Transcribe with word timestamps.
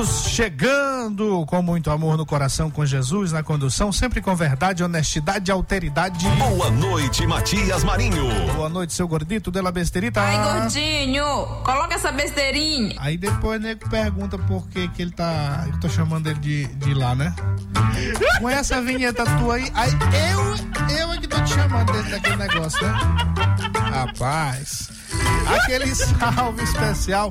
Estamos 0.00 0.30
chegando 0.30 1.44
com 1.44 1.60
muito 1.60 1.90
amor 1.90 2.16
no 2.16 2.24
coração 2.24 2.70
com 2.70 2.86
Jesus 2.86 3.32
na 3.32 3.42
condução, 3.42 3.92
sempre 3.92 4.22
com 4.22 4.34
verdade, 4.34 4.82
honestidade 4.82 5.50
e 5.50 5.52
alteridade. 5.52 6.26
Boa 6.38 6.70
noite, 6.70 7.26
Matias 7.26 7.84
Marinho. 7.84 8.26
Boa 8.54 8.70
noite, 8.70 8.94
seu 8.94 9.06
gordito 9.06 9.50
dela 9.50 9.70
besterita. 9.70 10.22
Ai, 10.22 10.60
gordinho, 10.60 11.22
coloca 11.64 11.96
essa 11.96 12.10
besteirinha. 12.10 12.94
Aí 12.96 13.18
depois 13.18 13.60
o 13.60 13.62
nego 13.62 13.90
pergunta 13.90 14.38
por 14.38 14.66
que 14.70 14.88
que 14.88 15.02
ele 15.02 15.10
tá, 15.10 15.66
eu 15.70 15.78
tô 15.80 15.88
chamando 15.90 16.28
ele 16.28 16.38
de, 16.38 16.66
de 16.66 16.94
lá, 16.94 17.14
né? 17.14 17.34
Com 18.38 18.48
essa 18.48 18.80
vinheta 18.80 19.26
tua 19.38 19.56
aí, 19.56 19.70
aí 19.74 19.90
eu, 20.32 20.96
eu 20.96 21.12
é 21.12 21.18
que 21.18 21.28
tô 21.28 21.38
te 21.42 21.50
chamando 21.50 21.92
dentro 21.92 22.10
daquele 22.10 22.36
negócio, 22.36 22.82
né? 22.86 22.94
Rapaz, 23.90 24.88
aquele 25.46 25.92
salve 25.94 26.62
especial 26.62 27.28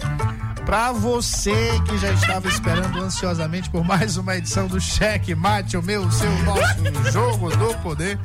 para 0.69 0.91
você 0.91 1.81
que 1.83 1.97
já 1.97 2.11
estava 2.11 2.47
esperando 2.47 3.01
ansiosamente 3.01 3.71
por 3.71 3.83
mais 3.83 4.17
uma 4.17 4.35
edição 4.37 4.67
do 4.67 4.79
Cheque 4.79 5.33
Mate, 5.33 5.75
o 5.75 5.81
meu, 5.81 6.03
o 6.03 6.11
seu, 6.11 6.31
nosso 6.43 6.83
jogo 7.11 7.49
do 7.49 7.73
poder. 7.79 8.19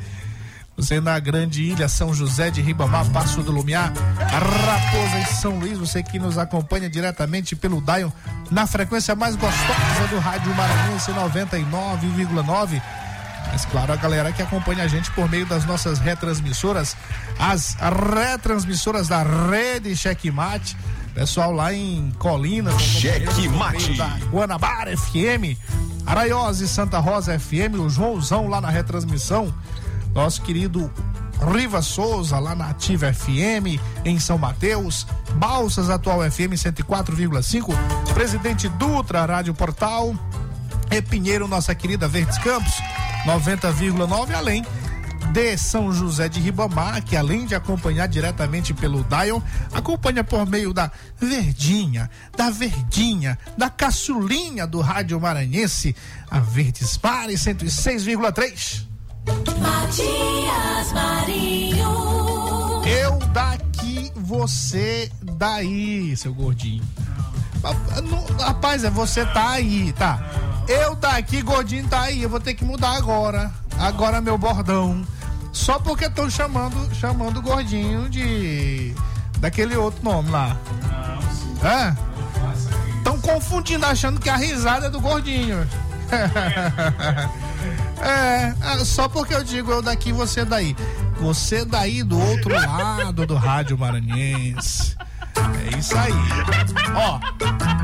Você 0.77 1.01
na 1.01 1.17
grande 1.17 1.63
ilha 1.63 1.89
São 1.89 2.13
José 2.13 2.51
de 2.51 2.61
Ribamar, 2.61 3.09
Passo 3.09 3.41
do 3.41 3.51
Lumiar, 3.51 3.91
Raposa 4.19 5.17
e 5.23 5.25
São 5.41 5.57
Luís, 5.57 5.79
você 5.79 6.03
que 6.03 6.19
nos 6.19 6.37
acompanha 6.37 6.87
diretamente 6.87 7.55
pelo 7.55 7.81
Dion 7.81 8.11
na 8.51 8.67
frequência 8.67 9.15
mais 9.15 9.35
gostosa 9.35 10.07
do 10.11 10.19
Rádio 10.19 10.53
Maranhense 10.53 11.11
99,9. 11.13 12.79
Mas 13.51 13.65
claro, 13.65 13.91
a 13.91 13.95
galera 13.95 14.31
que 14.31 14.43
acompanha 14.43 14.83
a 14.83 14.87
gente 14.87 15.09
por 15.13 15.27
meio 15.27 15.47
das 15.47 15.65
nossas 15.65 15.97
retransmissoras, 15.97 16.95
as 17.39 17.75
retransmissoras 18.13 19.07
da 19.07 19.23
Rede 19.23 19.95
Checkmate, 19.97 20.77
pessoal 21.15 21.53
lá 21.53 21.73
em 21.73 22.11
Colina, 22.19 22.77
Checkmate, 22.77 23.93
da 23.93 24.19
Guanabara 24.29 24.95
FM, 24.95 25.57
Araiose 26.05 26.67
Santa 26.67 26.99
Rosa 26.99 27.39
FM, 27.39 27.79
o 27.79 27.89
Joãozão 27.89 28.49
lá 28.49 28.59
na 28.59 28.69
retransmissão, 28.69 29.51
nosso 30.13 30.41
querido 30.41 30.91
Riva 31.53 31.81
Souza 31.81 32.37
lá 32.37 32.53
na 32.53 32.69
Ativa 32.69 33.13
FM 33.13 33.79
em 34.03 34.19
São 34.19 34.37
Mateus, 34.37 35.07
Balsas 35.35 35.89
Atual 35.89 36.19
FM 36.29 36.53
104,5, 36.53 37.73
Presidente 38.13 38.67
Dutra 38.67 39.25
Rádio 39.25 39.53
Portal, 39.53 40.13
e 40.91 41.01
Pinheiro, 41.01 41.47
nossa 41.47 41.73
querida 41.73 42.09
Verdes 42.09 42.37
Campos 42.39 42.73
90,9, 43.25 44.35
além 44.35 44.65
de 45.35 45.57
São 45.57 45.91
José 45.91 46.29
de 46.29 46.39
Ribamar, 46.39 47.03
que 47.03 47.13
além 47.13 47.45
de 47.45 47.53
acompanhar 47.53 48.07
diretamente 48.07 48.73
pelo 48.73 49.03
Dial, 49.03 49.43
acompanha 49.73 50.23
por 50.23 50.47
meio 50.47 50.73
da 50.73 50.89
Verdinha, 51.19 52.09
da 52.37 52.49
Verdinha, 52.49 53.37
da 53.57 53.69
Caçulinha 53.69 54.65
do 54.65 54.79
Rádio 54.79 55.19
Maranhense, 55.19 55.93
a 56.31 56.39
Verdes 56.39 56.95
Pare 56.95 57.33
106,3. 57.33 58.85
Matias 59.59 60.93
Marinho. 60.93 61.89
Eu 62.85 63.19
daqui, 63.33 64.13
você 64.15 65.11
daí, 65.21 66.15
seu 66.15 66.33
gordinho. 66.33 66.81
Rapaz, 68.39 68.85
é 68.85 68.89
você 68.89 69.25
tá 69.25 69.49
aí, 69.49 69.91
tá? 69.91 70.17
Eu 70.65 70.95
daqui, 70.95 71.41
gordinho 71.41 71.85
tá 71.89 72.03
aí. 72.03 72.23
Eu 72.23 72.29
vou 72.29 72.39
ter 72.39 72.53
que 72.53 72.63
mudar 72.63 72.95
agora. 72.95 73.51
Agora 73.77 74.21
meu 74.21 74.37
bordão. 74.37 75.05
Só 75.55 75.79
porque 75.79 76.05
estão 76.05 76.29
chamando, 76.29 76.93
chamando 76.93 77.37
o 77.37 77.41
gordinho 77.41 78.09
de. 78.09 78.93
daquele 79.39 79.77
outro 79.77 80.03
nome 80.03 80.29
lá. 80.29 80.57
É? 81.63 81.95
Estão 82.97 83.17
confundindo, 83.21 83.85
achando 83.85 84.19
que 84.19 84.29
a 84.29 84.35
risada 84.35 84.87
é 84.87 84.89
do 84.89 84.99
gordinho. 84.99 85.65
é, 88.03 88.83
só 88.83 89.07
porque 89.07 89.33
eu 89.33 89.45
digo 89.45 89.71
eu 89.71 89.81
daqui, 89.81 90.11
você 90.11 90.43
daí. 90.43 90.75
Você 91.21 91.63
daí 91.63 92.03
do 92.03 92.19
outro 92.19 92.53
lado 92.53 93.25
do 93.25 93.35
rádio 93.35 93.77
maranhense. 93.77 94.97
É 95.73 95.77
isso 95.77 95.97
aí. 95.97 96.11
Ó, 96.95 97.19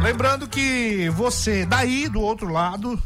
lembrando 0.03 0.45
que 0.45 1.09
você 1.11 1.65
daí 1.65 2.09
do 2.09 2.19
outro 2.19 2.51
lado, 2.51 3.01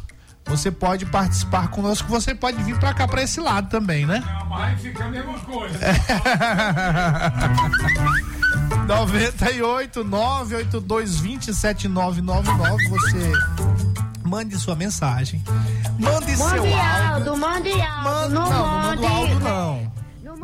você 0.46 0.70
pode 0.70 1.04
participar 1.06 1.68
conosco, 1.68 2.08
você 2.08 2.34
pode 2.34 2.62
vir 2.62 2.78
pra 2.78 2.94
cá, 2.94 3.06
pra 3.06 3.22
esse 3.22 3.40
lado 3.40 3.68
também, 3.68 4.06
né? 4.06 4.22
Mas 4.48 4.80
fica 4.80 5.04
a 5.04 5.08
mesma 5.08 5.34
coisa. 5.40 5.78
98 8.86 10.04
982 10.04 11.20
27 11.20 11.88
999 11.88 12.88
você 12.88 13.32
mande 14.24 14.56
sua 14.58 14.74
mensagem. 14.74 15.42
Mande, 15.98 16.36
seu 16.36 16.46
áudio. 16.46 17.36
Mande 17.36 17.70
áudio, 17.70 18.06
Mande, 18.06 18.34
não, 18.34 18.50
não, 18.50 18.50
não 18.50 18.82
mande. 18.82 19.02
manda 19.02 19.08
áudio 19.08 19.40
não. 19.40 19.92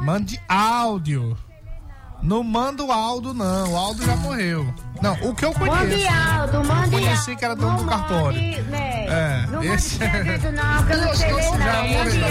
Mande 0.04 0.40
áudio. 0.48 1.38
Não 2.22 2.44
manda 2.44 2.84
o 2.84 2.92
Aldo, 2.92 3.34
não. 3.34 3.72
O 3.72 3.76
Aldo 3.76 4.04
já 4.06 4.14
morreu. 4.16 4.72
Não, 5.02 5.14
o 5.22 5.34
que 5.34 5.44
eu 5.44 5.52
conheço. 5.52 6.12
Áudio, 6.38 6.64
mande 6.64 6.90
Conheci 6.90 7.34
que 7.36 7.44
era 7.44 7.54
dono 7.56 7.76
do 7.78 7.82
Não 7.84 7.88
cartório. 7.88 8.38
né? 8.66 9.04
É, 9.08 9.46
não 9.50 9.62
esse- 9.62 9.98
não, 10.52 10.84
que 10.86 10.92
eu 10.92 10.98
não 10.98 11.14
sei 11.14 11.32
ler 11.32 11.42
já 11.42 11.78
áudio. 11.78 12.22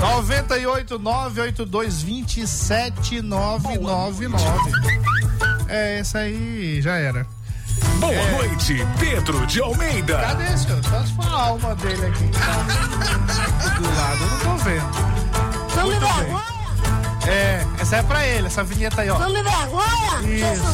98 0.00 0.98
982 0.98 2.02
27 2.02 3.22
999. 3.22 4.72
É, 5.68 6.00
esse 6.00 6.16
aí 6.18 6.82
já 6.82 6.96
era. 6.96 7.24
Boa 7.98 8.12
noite, 8.32 8.86
Pedro 8.98 9.46
de 9.46 9.60
Almeida. 9.60 10.18
Cadê, 10.18 10.56
senhor? 10.56 10.82
Só 10.84 11.02
se 11.04 11.12
for 11.14 11.26
a 11.26 11.30
alma 11.40 11.74
dele 11.76 12.06
aqui. 12.06 12.28
Tá 12.28 12.62
do 13.74 13.96
lado, 13.96 14.22
eu 14.22 14.30
não 14.30 14.38
tô 14.38 14.56
vendo. 14.64 14.90
Não 15.76 15.88
me 15.88 15.98
vergonha! 15.98 16.54
É, 17.26 17.64
essa 17.80 17.96
é 17.96 18.02
pra 18.02 18.26
ele, 18.26 18.46
essa 18.48 18.62
vinheta 18.62 19.00
aí, 19.00 19.08
ó. 19.10 19.18
Não 19.18 19.30
me 19.30 19.42
vergonha, 19.42 20.20
Isso. 20.52 20.73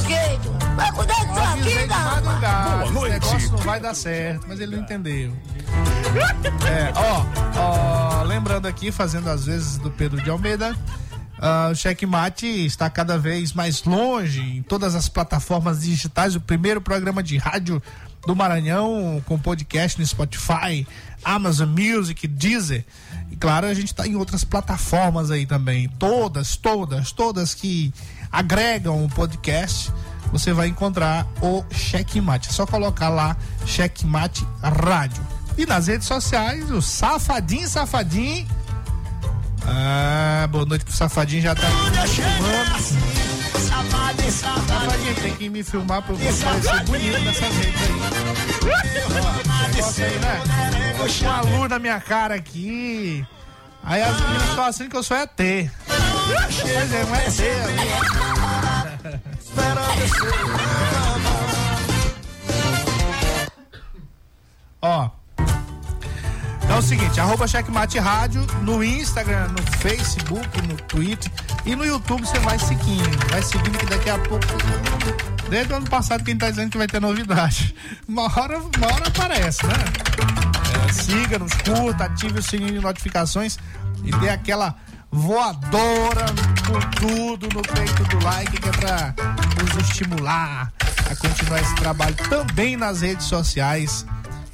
Vai 0.90 0.92
cuidar 0.92 1.25
da 1.25 1.34
sua 1.34 1.56
vida! 1.56 1.94
Boa 2.20 2.84
Esse 2.84 2.92
noite. 2.92 3.12
negócio 3.12 3.52
não 3.52 3.58
vai 3.58 3.81
dar 3.81 3.94
certo, 3.94 4.46
mas 4.48 4.60
ele 4.60 4.76
não 4.76 4.82
entendeu. 4.82 5.32
É, 6.66 6.92
ó, 6.96 8.20
ó, 8.20 8.22
lembrando 8.25 8.66
aqui, 8.66 8.90
fazendo 8.90 9.28
as 9.31 9.46
vezes 9.46 9.78
do 9.78 9.90
Pedro 9.90 10.20
de 10.20 10.28
Almeida, 10.31 10.76
ah, 11.38 11.69
o 11.70 11.75
Checkmate 11.75 12.46
está 12.46 12.90
cada 12.90 13.16
vez 13.16 13.52
mais 13.52 13.84
longe 13.84 14.40
em 14.40 14.62
todas 14.62 14.94
as 14.94 15.08
plataformas 15.08 15.82
digitais. 15.82 16.34
O 16.34 16.40
primeiro 16.40 16.81
programa 16.81 17.22
de 17.22 17.36
rádio 17.36 17.81
do 18.26 18.34
Maranhão 18.34 19.22
com 19.26 19.38
podcast 19.38 19.98
no 19.98 20.06
Spotify, 20.06 20.86
Amazon 21.25 21.69
Music, 21.69 22.26
Deezer. 22.26 22.84
E 23.31 23.36
claro, 23.36 23.66
a 23.66 23.75
gente 23.75 23.86
está 23.86 24.06
em 24.06 24.16
outras 24.16 24.44
plataformas 24.44 25.31
aí 25.31 25.46
também. 25.46 25.88
Todas, 25.88 26.56
todas, 26.56 27.12
todas 27.12 27.54
que 27.54 27.94
agregam 28.31 29.05
o 29.05 29.09
podcast. 29.09 29.93
Você 30.32 30.53
vai 30.53 30.69
encontrar 30.69 31.27
o 31.43 31.65
Checkmate. 31.71 32.49
É 32.49 32.53
só 32.53 32.67
colocar 32.67 33.09
lá 33.09 33.37
Checkmate 33.67 34.47
Rádio. 34.62 35.27
E 35.59 35.67
nas 35.67 35.88
redes 35.88 36.06
sociais, 36.06 36.71
o 36.71 36.81
Safadinho, 36.81 37.69
Safadinho. 37.69 38.47
Ah, 39.67 40.47
boa 40.50 40.65
noite 40.65 40.85
pro 40.85 40.94
Safadinho, 40.94 41.43
já 41.43 41.55
tá 41.55 41.62
filmando. 41.62 43.11
Safadinho, 44.31 45.15
tem 45.17 45.35
que 45.35 45.49
me 45.49 45.62
filmar 45.62 46.03
pra 46.03 46.15
eu 46.15 46.19
bonito 46.85 47.19
nessas 47.21 47.55
redes 47.56 47.82
aí. 47.82 47.91
Aí, 50.05 50.19
né? 50.19 50.94
Com 50.97 51.29
a 51.29 51.41
luz 51.41 51.71
na 51.71 51.79
minha 51.79 52.00
cara 52.00 52.35
aqui. 52.37 53.27
Aí 53.82 54.03
as 54.03 54.21
meninas 54.21 54.49
estão 54.49 54.65
assim 54.65 54.88
que 54.88 54.97
eu 54.97 55.03
sou 55.03 55.17
ET. 55.17 55.41
Ó. 64.82 65.11
Ó. 65.11 65.11
Então 66.62 66.77
é 66.77 66.79
o 66.79 66.82
seguinte, 66.82 67.21
arroba 67.21 67.49
Checkmate 67.49 67.99
Rádio 67.99 68.47
no 68.62 68.82
Instagram, 68.82 69.49
no 69.49 69.62
Facebook, 69.79 70.62
no 70.62 70.77
Twitter 70.77 71.31
e 71.67 71.75
no 71.75 71.85
YouTube 71.85 72.25
você 72.25 72.38
vai 72.38 72.59
seguindo. 72.59 73.29
Vai 73.29 73.43
seguindo 73.43 73.77
que 73.77 73.87
daqui 73.87 74.09
a 74.09 74.19
pouco. 74.19 74.47
Desde 75.49 75.73
o 75.73 75.77
ano 75.77 75.91
passado 75.91 76.23
quem 76.23 76.38
tá 76.38 76.49
dizendo 76.49 76.71
que 76.71 76.79
vai 76.79 76.87
ter 76.87 77.00
novidade. 77.00 77.75
Uma 78.06 78.23
hora, 78.23 78.59
uma 78.59 78.87
hora 78.87 79.09
aparece, 79.09 79.67
né? 79.67 79.75
É, 80.88 80.93
Siga-nos, 80.93 81.53
curta, 81.55 82.05
ative 82.05 82.38
o 82.38 82.43
sininho 82.43 82.73
de 82.73 82.81
notificações 82.81 83.59
e 84.05 84.11
dê 84.12 84.29
aquela 84.29 84.77
voadora 85.10 86.26
com 86.66 86.80
tudo 86.90 87.48
no 87.54 87.62
peito 87.62 88.04
do 88.04 88.24
like 88.24 88.60
que 88.60 88.68
é 88.68 88.72
pra 88.72 89.14
nos 89.60 89.88
estimular 89.88 90.72
a 91.10 91.16
continuar 91.16 91.60
esse 91.60 91.74
trabalho 91.74 92.14
também 92.28 92.76
nas 92.76 93.00
redes 93.00 93.26
sociais, 93.26 94.06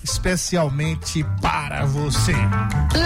especialmente 0.02 1.22
para 1.42 1.84
você. 1.84 2.32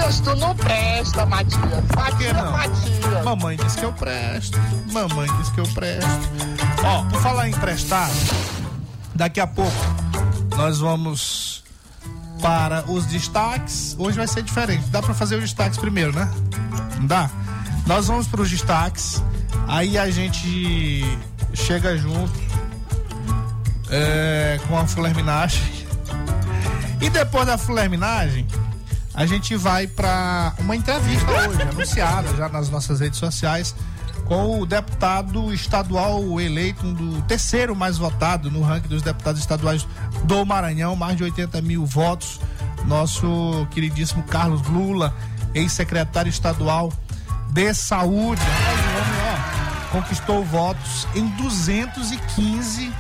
Isso, 0.09 0.23
tu 0.23 0.37
não 0.37 0.55
presta, 0.55 1.27
Matias. 1.27 1.59
Por 1.59 1.95
que 1.95 1.97
Matias, 1.97 2.37
não? 2.37 2.53
Matias. 2.53 3.25
Mamãe 3.25 3.57
disse 3.57 3.79
que 3.79 3.85
eu 3.85 3.93
presto. 3.93 4.59
Mamãe 4.93 5.29
disse 5.39 5.53
que 5.53 5.61
eu 5.61 5.67
presto. 5.69 6.31
Ó, 6.85 7.05
por 7.07 7.21
falar 7.21 7.49
em 7.49 7.53
prestar, 7.53 8.09
daqui 9.15 9.41
a 9.41 9.47
pouco 9.47 9.73
nós 10.57 10.79
vamos 10.79 11.65
para 12.41 12.85
os 12.91 13.07
destaques. 13.07 13.95
Hoje 13.99 14.17
vai 14.17 14.27
ser 14.27 14.43
diferente. 14.43 14.85
Dá 14.89 15.03
para 15.03 15.15
fazer 15.15 15.37
os 15.37 15.43
destaques 15.43 15.79
primeiro, 15.79 16.13
né? 16.13 16.29
Não 16.99 17.07
dá? 17.07 17.31
Nós 17.87 18.07
vamos 18.07 18.27
para 18.27 18.43
os 18.43 18.51
destaques. 18.51 19.23
Aí 19.69 19.99
a 19.99 20.11
gente 20.11 21.05
chega 21.55 21.97
junto 21.97 22.33
é, 23.91 24.59
com 24.67 24.79
a 24.79 24.87
flerminagem. 24.87 25.87
E 27.01 27.09
depois 27.09 27.47
da 27.47 27.57
flerminagem, 27.57 28.47
a 29.15 29.27
gente 29.27 29.57
vai 29.57 29.87
para 29.87 30.55
uma 30.59 30.77
entrevista 30.77 31.31
hoje, 31.31 31.63
anunciada 31.63 32.37
já 32.37 32.49
nas 32.49 32.69
nossas 32.69 33.01
redes 33.01 33.19
sociais, 33.19 33.75
com 34.31 34.61
o 34.61 34.65
deputado 34.65 35.53
estadual 35.53 36.41
eleito, 36.41 36.93
do 36.93 37.21
terceiro 37.23 37.75
mais 37.75 37.99
votado 37.99 38.49
no 38.49 38.63
ranking 38.63 38.87
dos 38.87 39.03
deputados 39.03 39.41
estaduais 39.41 39.85
do 40.23 40.47
Maranhão, 40.47 40.95
mais 40.95 41.17
de 41.17 41.25
80 41.25 41.61
mil 41.61 41.85
votos. 41.85 42.39
Nosso 42.87 43.67
queridíssimo 43.73 44.23
Carlos 44.23 44.63
Lula, 44.69 45.13
ex-secretário 45.53 46.31
estadual 46.31 46.93
de 47.49 47.75
saúde. 47.75 48.41
Conquistou 49.91 50.45
votos 50.45 51.09
em 51.17 51.27
215 51.31 52.93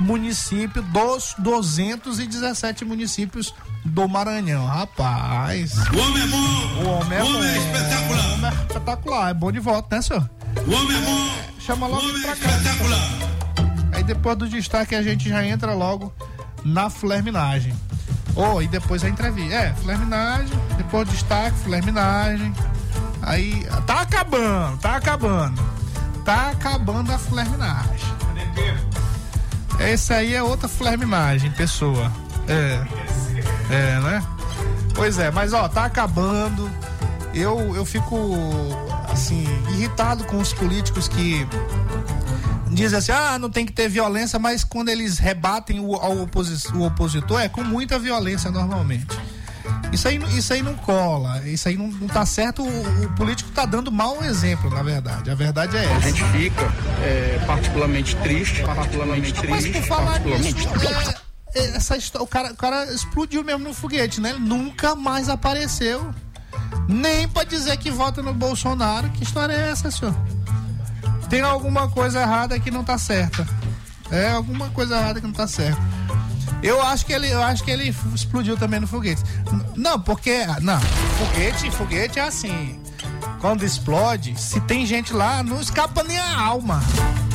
municípios 0.00 0.84
dos 0.86 1.34
217 1.38 2.84
municípios 2.84 3.54
do 3.84 4.08
Maranhão. 4.08 4.66
Rapaz. 4.66 5.72
O 5.92 5.98
homem 5.98 6.22
é 6.22 6.26
bom. 6.26 6.82
O 6.84 6.88
homem 6.88 7.18
é 7.18 7.22
O 7.22 7.26
homem 7.36 7.48
é 7.50 7.58
espetacular. 7.58 8.24
O 8.28 8.32
homem 8.34 8.50
é 8.50 8.62
espetacular. 8.66 9.30
É 9.30 9.34
bom 9.34 9.52
de 9.52 9.58
voto, 9.60 9.94
né, 9.94 10.02
senhor? 10.02 10.28
O 10.66 10.70
homem 10.74 10.96
é 10.96 11.00
bom. 11.00 11.30
Chama 11.60 11.86
O 11.86 11.90
logo 11.90 12.02
homem 12.08 12.22
é 12.22 12.26
pra 12.26 12.36
cá. 12.36 12.56
espetacular. 12.56 13.10
Aí 13.92 14.02
depois 14.04 14.36
do 14.38 14.48
destaque 14.48 14.94
a 14.94 15.02
gente 15.02 15.28
já 15.28 15.44
entra 15.44 15.74
logo 15.74 16.12
na 16.64 16.88
flerminagem. 16.90 17.74
Ou 18.34 18.62
e 18.62 18.66
depois 18.68 19.04
a 19.04 19.08
entrevista. 19.08 19.54
É, 19.54 19.72
flerminagem, 19.74 20.58
depois 20.76 21.08
destaque, 21.08 21.56
flerminagem. 21.58 22.52
Aí 23.20 23.66
tá 23.86 24.00
acabando, 24.00 24.78
tá 24.78 24.96
acabando. 24.96 25.62
Tá 26.24 26.50
acabando 26.50 27.12
a 27.12 27.18
flerminagem. 27.18 28.12
Essa 29.78 30.16
aí 30.16 30.34
é 30.34 30.42
outra 30.42 30.68
flerminagem, 30.68 31.50
pessoa. 31.52 32.12
É. 32.48 32.84
É, 33.70 34.00
né? 34.00 34.22
Pois 34.94 35.18
é, 35.18 35.30
mas 35.30 35.52
ó, 35.52 35.68
tá 35.68 35.84
acabando. 35.84 36.70
Eu, 37.34 37.74
eu 37.74 37.84
fico, 37.84 38.14
assim, 39.10 39.44
irritado 39.70 40.24
com 40.24 40.38
os 40.38 40.52
políticos 40.52 41.08
que 41.08 41.46
dizem 42.70 42.98
assim: 42.98 43.12
ah, 43.12 43.38
não 43.38 43.50
tem 43.50 43.64
que 43.64 43.72
ter 43.72 43.88
violência, 43.88 44.38
mas 44.38 44.64
quando 44.64 44.90
eles 44.90 45.18
rebatem 45.18 45.80
o, 45.80 45.92
o 45.94 46.86
opositor, 46.86 47.40
é 47.40 47.48
com 47.48 47.64
muita 47.64 47.98
violência 47.98 48.50
normalmente. 48.50 49.18
Isso 49.92 50.08
aí, 50.08 50.16
isso 50.36 50.52
aí 50.52 50.62
não 50.62 50.74
cola, 50.74 51.46
isso 51.46 51.68
aí 51.68 51.76
não, 51.76 51.88
não 51.88 52.08
tá 52.08 52.24
certo. 52.24 52.62
O, 52.62 53.04
o 53.04 53.10
político 53.10 53.50
tá 53.50 53.66
dando 53.66 53.92
mau 53.92 54.24
exemplo, 54.24 54.70
na 54.70 54.82
verdade. 54.82 55.30
A 55.30 55.34
verdade 55.34 55.76
é 55.76 55.80
A 55.80 55.82
essa. 55.92 56.08
gente 56.08 56.24
fica 56.32 56.62
é, 57.02 57.42
particularmente 57.46 58.16
triste, 58.16 58.62
particularmente 58.62 59.34
Mas 59.48 59.62
triste, 59.64 59.80
por 59.80 59.86
falar 59.86 60.12
particularmente 60.12 60.66
nisso, 60.66 61.22
é, 61.54 61.76
essa 61.76 61.96
história, 61.96 62.24
o, 62.24 62.26
cara, 62.26 62.52
o 62.52 62.56
cara 62.56 62.84
explodiu 62.92 63.44
mesmo 63.44 63.64
no 63.64 63.74
foguete, 63.74 64.20
né? 64.20 64.30
Ele 64.30 64.38
nunca 64.38 64.94
mais 64.94 65.28
apareceu. 65.28 66.12
Nem 66.88 67.28
pra 67.28 67.44
dizer 67.44 67.76
que 67.76 67.90
vota 67.90 68.22
no 68.22 68.32
Bolsonaro. 68.32 69.10
Que 69.10 69.22
história 69.22 69.52
é 69.52 69.70
essa, 69.70 69.90
senhor? 69.90 70.14
Tem 71.28 71.40
alguma 71.42 71.88
coisa 71.88 72.20
errada 72.22 72.58
que 72.58 72.70
não 72.70 72.82
tá 72.82 72.96
certa. 72.98 73.46
É 74.10 74.30
alguma 74.30 74.68
coisa 74.70 74.96
errada 74.96 75.20
que 75.20 75.26
não 75.26 75.32
tá 75.32 75.46
certa. 75.46 75.80
Eu 76.62 76.80
acho 76.82 77.04
que 77.06 77.12
ele, 77.12 77.28
eu 77.30 77.42
acho 77.42 77.62
que 77.64 77.70
ele 77.70 77.94
explodiu 78.14 78.56
também 78.56 78.80
no 78.80 78.86
foguete. 78.86 79.22
Não, 79.76 80.00
porque 80.00 80.44
não, 80.60 80.80
foguete, 80.80 81.70
foguete 81.70 82.18
é 82.18 82.22
assim. 82.22 82.80
Quando 83.40 83.64
explode, 83.64 84.40
se 84.40 84.60
tem 84.62 84.86
gente 84.86 85.12
lá, 85.12 85.42
não 85.42 85.60
escapa 85.60 86.02
nem 86.04 86.18
a 86.18 86.40
alma. 86.40 86.80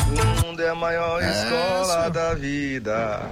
O 0.08 0.48
mundo 0.48 0.62
é 0.62 0.70
a 0.70 0.76
maior 0.76 1.22
É, 1.22 1.30
escola 1.30 2.10
da 2.10 2.34
vida. 2.34 3.30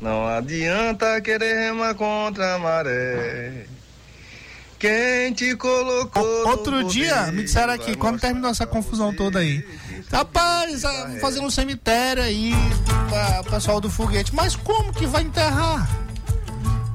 Não 0.00 0.26
adianta 0.28 1.20
querer 1.20 1.54
remar 1.66 1.94
contra 1.94 2.54
a 2.54 2.58
maré. 2.58 3.66
Quem 4.78 5.32
te 5.32 5.56
colocou. 5.56 6.22
O- 6.22 6.48
Outro 6.48 6.84
dia, 6.84 7.32
me 7.32 7.42
disseram 7.44 7.72
aqui, 7.72 7.96
quando 7.96 8.20
terminou 8.20 8.50
essa 8.50 8.66
confusão 8.66 9.14
toda 9.14 9.38
aí. 9.38 9.64
Rapaz, 10.14 10.84
ah, 10.84 11.06
vou 11.08 11.18
fazer 11.18 11.40
um 11.40 11.50
cemitério 11.50 12.22
aí 12.22 12.54
para 13.10 13.40
o 13.40 13.44
pessoal 13.50 13.80
do 13.80 13.90
foguete. 13.90 14.32
Mas 14.32 14.54
como 14.54 14.92
que 14.92 15.06
vai 15.06 15.22
enterrar? 15.22 15.88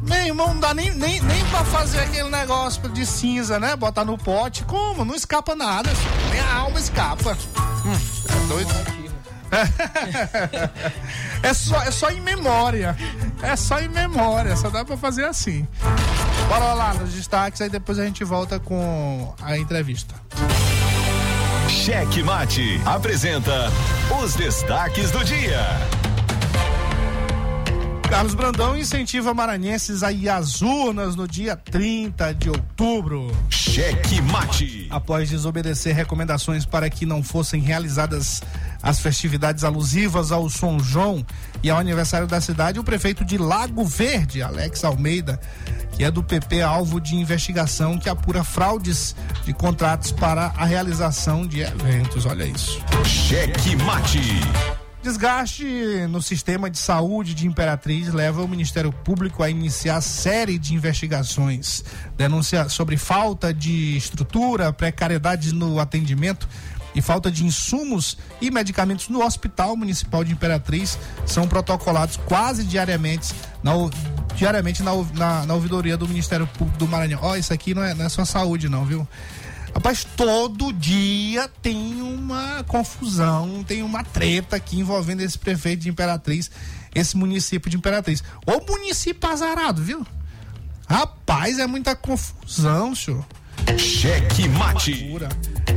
Meu 0.01 0.25
irmão, 0.25 0.53
não 0.53 0.59
dá 0.61 0.73
nem, 0.73 0.89
nem, 0.91 1.19
nem 1.19 1.45
pra 1.47 1.65
fazer 1.65 1.99
aquele 1.99 2.29
negócio 2.29 2.87
de 2.87 3.05
cinza, 3.05 3.59
né? 3.59 3.75
Botar 3.75 4.05
no 4.05 4.17
pote. 4.17 4.63
Como? 4.63 5.03
Não 5.03 5.13
escapa 5.13 5.53
nada. 5.53 5.89
filho. 5.89 6.29
Nem 6.31 6.39
a 6.39 6.53
alma 6.55 6.79
escapa. 6.79 7.37
Hum, 7.85 7.99
é 8.29 8.47
doido. 8.47 8.73
É 11.41 11.53
só, 11.53 11.81
é 11.81 11.89
só 11.89 12.09
em 12.09 12.19
memória. 12.21 12.97
É 13.41 13.55
só 13.55 13.79
em 13.79 13.87
memória. 13.87 14.55
Só 14.57 14.69
dá 14.69 14.83
pra 14.83 14.97
fazer 14.97 15.25
assim. 15.25 15.65
Bora 16.49 16.73
lá 16.73 16.93
nos 16.93 17.13
destaques, 17.13 17.61
aí 17.61 17.69
depois 17.69 17.97
a 17.97 18.05
gente 18.05 18.23
volta 18.23 18.59
com 18.59 19.33
a 19.41 19.57
entrevista. 19.57 20.15
Cheque 21.69 22.23
Mate 22.23 22.81
apresenta 22.83 23.71
os 24.23 24.33
destaques 24.33 25.11
do 25.11 25.23
dia. 25.23 25.61
Carlos 28.09 28.33
Brandão 28.33 28.75
incentiva 28.75 29.35
maranhenses 29.35 30.01
a 30.01 30.11
ir 30.11 30.29
às 30.29 30.63
urnas 30.63 31.15
no 31.15 31.27
dia 31.27 31.55
30 31.55 32.33
de 32.33 32.49
outubro. 32.49 33.31
Cheque 33.51 34.19
Mate. 34.19 34.87
Após 34.89 35.29
desobedecer 35.29 35.95
recomendações 35.95 36.65
para 36.65 36.89
que 36.89 37.05
não 37.05 37.21
fossem 37.21 37.61
realizadas 37.61 38.41
as 38.81 38.99
festividades 38.99 39.63
alusivas 39.63 40.31
ao 40.31 40.49
São 40.49 40.79
João 40.79 41.25
e 41.61 41.69
ao 41.69 41.77
aniversário 41.77 42.27
da 42.27 42.39
cidade, 42.39 42.79
o 42.79 42.83
prefeito 42.83 43.25
de 43.25 43.37
Lago 43.37 43.83
Verde, 43.83 44.41
Alex 44.41 44.83
Almeida, 44.83 45.39
que 45.91 46.03
é 46.03 46.11
do 46.11 46.23
PP, 46.23 46.61
alvo 46.61 46.99
de 46.99 47.15
investigação 47.15 47.97
que 47.97 48.09
apura 48.09 48.43
fraudes 48.43 49.15
de 49.45 49.53
contratos 49.53 50.11
para 50.11 50.53
a 50.57 50.65
realização 50.65 51.45
de 51.45 51.61
eventos. 51.61 52.25
Olha 52.25 52.45
isso. 52.45 52.81
Cheque 53.03 53.75
Mate. 53.75 54.19
Desgaste 55.01 55.65
no 56.09 56.21
sistema 56.21 56.69
de 56.69 56.77
saúde 56.77 57.33
de 57.33 57.47
Imperatriz 57.47 58.13
leva 58.13 58.43
o 58.43 58.47
Ministério 58.47 58.91
Público 58.91 59.41
a 59.41 59.49
iniciar 59.49 60.01
série 60.01 60.59
de 60.59 60.73
investigações. 60.73 61.85
Denúncia 62.17 62.67
sobre 62.67 62.97
falta 62.97 63.53
de 63.53 63.95
estrutura, 63.95 64.73
precariedade 64.73 65.53
no 65.53 65.79
atendimento 65.79 66.49
e 66.95 67.01
falta 67.01 67.31
de 67.31 67.45
insumos 67.45 68.17
e 68.41 68.49
medicamentos 68.51 69.09
no 69.09 69.23
Hospital 69.23 69.75
Municipal 69.75 70.23
de 70.23 70.31
Imperatriz 70.31 70.97
são 71.25 71.47
protocolados 71.47 72.17
quase 72.17 72.63
diariamente 72.63 73.33
na, 73.63 73.71
diariamente 74.35 74.81
na, 74.83 74.91
na, 75.13 75.45
na 75.45 75.53
ouvidoria 75.53 75.97
do 75.97 76.07
Ministério 76.07 76.47
Público 76.47 76.77
do 76.77 76.87
Maranhão. 76.87 77.19
Ó, 77.21 77.35
isso 77.35 77.53
aqui 77.53 77.73
não 77.73 77.83
é, 77.83 77.93
não 77.93 78.05
é 78.05 78.09
só 78.09 78.25
saúde, 78.25 78.69
não, 78.69 78.85
viu? 78.85 79.07
Rapaz, 79.73 80.03
todo 80.03 80.73
dia 80.73 81.49
tem 81.61 82.01
uma 82.01 82.63
confusão, 82.63 83.63
tem 83.63 83.83
uma 83.83 84.03
treta 84.03 84.55
aqui 84.55 84.79
envolvendo 84.79 85.21
esse 85.21 85.37
prefeito 85.37 85.83
de 85.83 85.89
Imperatriz, 85.89 86.49
esse 86.93 87.15
município 87.15 87.69
de 87.69 87.77
Imperatriz. 87.77 88.23
Ô 88.45 88.59
município 88.71 89.29
azarado, 89.29 89.81
viu? 89.81 90.05
Rapaz, 90.89 91.59
é 91.59 91.67
muita 91.67 91.95
confusão, 91.95 92.95
senhor. 92.95 93.25
Cheque 93.77 94.47
Mate. 94.49 95.13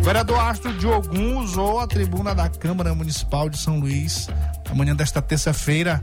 Vereador 0.03 0.41
Astro 0.41 0.73
Diogun 0.75 1.39
usou 1.39 1.79
a 1.79 1.87
tribuna 1.87 2.35
da 2.35 2.49
Câmara 2.49 2.93
Municipal 2.93 3.49
de 3.49 3.57
São 3.57 3.79
Luís, 3.79 4.29
amanhã 4.69 4.97
desta 4.97 5.23
terça-feira, 5.23 6.03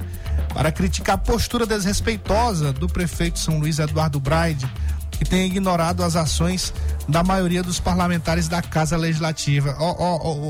para 0.53 0.71
criticar 0.71 1.15
a 1.15 1.17
postura 1.17 1.65
desrespeitosa 1.65 2.71
do 2.71 2.87
prefeito 2.87 3.33
de 3.33 3.41
São 3.41 3.59
Luís, 3.59 3.77
Eduardo 3.77 4.17
Braide, 4.17 4.65
que 5.11 5.25
tem 5.25 5.45
ignorado 5.45 6.01
as 6.01 6.15
ações 6.15 6.73
da 7.09 7.23
maioria 7.23 7.61
dos 7.61 7.81
parlamentares 7.81 8.47
da 8.47 8.61
Casa 8.61 8.95
Legislativa. 8.95 9.75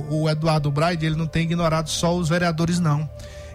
O 0.10 0.30
Eduardo 0.30 0.70
Braide, 0.70 1.08
ele 1.08 1.16
não 1.16 1.26
tem 1.26 1.42
ignorado 1.44 1.90
só 1.90 2.16
os 2.16 2.30
vereadores, 2.30 2.80
não. 2.80 3.10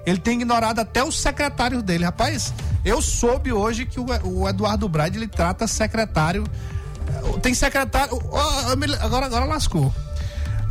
Ele 0.04 0.18
tem 0.18 0.34
ignorado 0.34 0.80
até 0.80 1.04
os 1.04 1.18
secretários 1.18 1.84
dele. 1.84 2.04
Rapaz, 2.04 2.52
eu 2.84 3.00
soube 3.00 3.52
hoje 3.52 3.86
que 3.86 4.00
o, 4.00 4.06
o 4.24 4.48
Eduardo 4.48 4.88
Braide, 4.88 5.18
ele 5.18 5.28
trata 5.28 5.68
secretário. 5.68 6.44
Tem 7.42 7.54
secretário. 7.54 8.16
agora, 9.00 9.26
agora 9.26 9.44
lascou. 9.44 9.92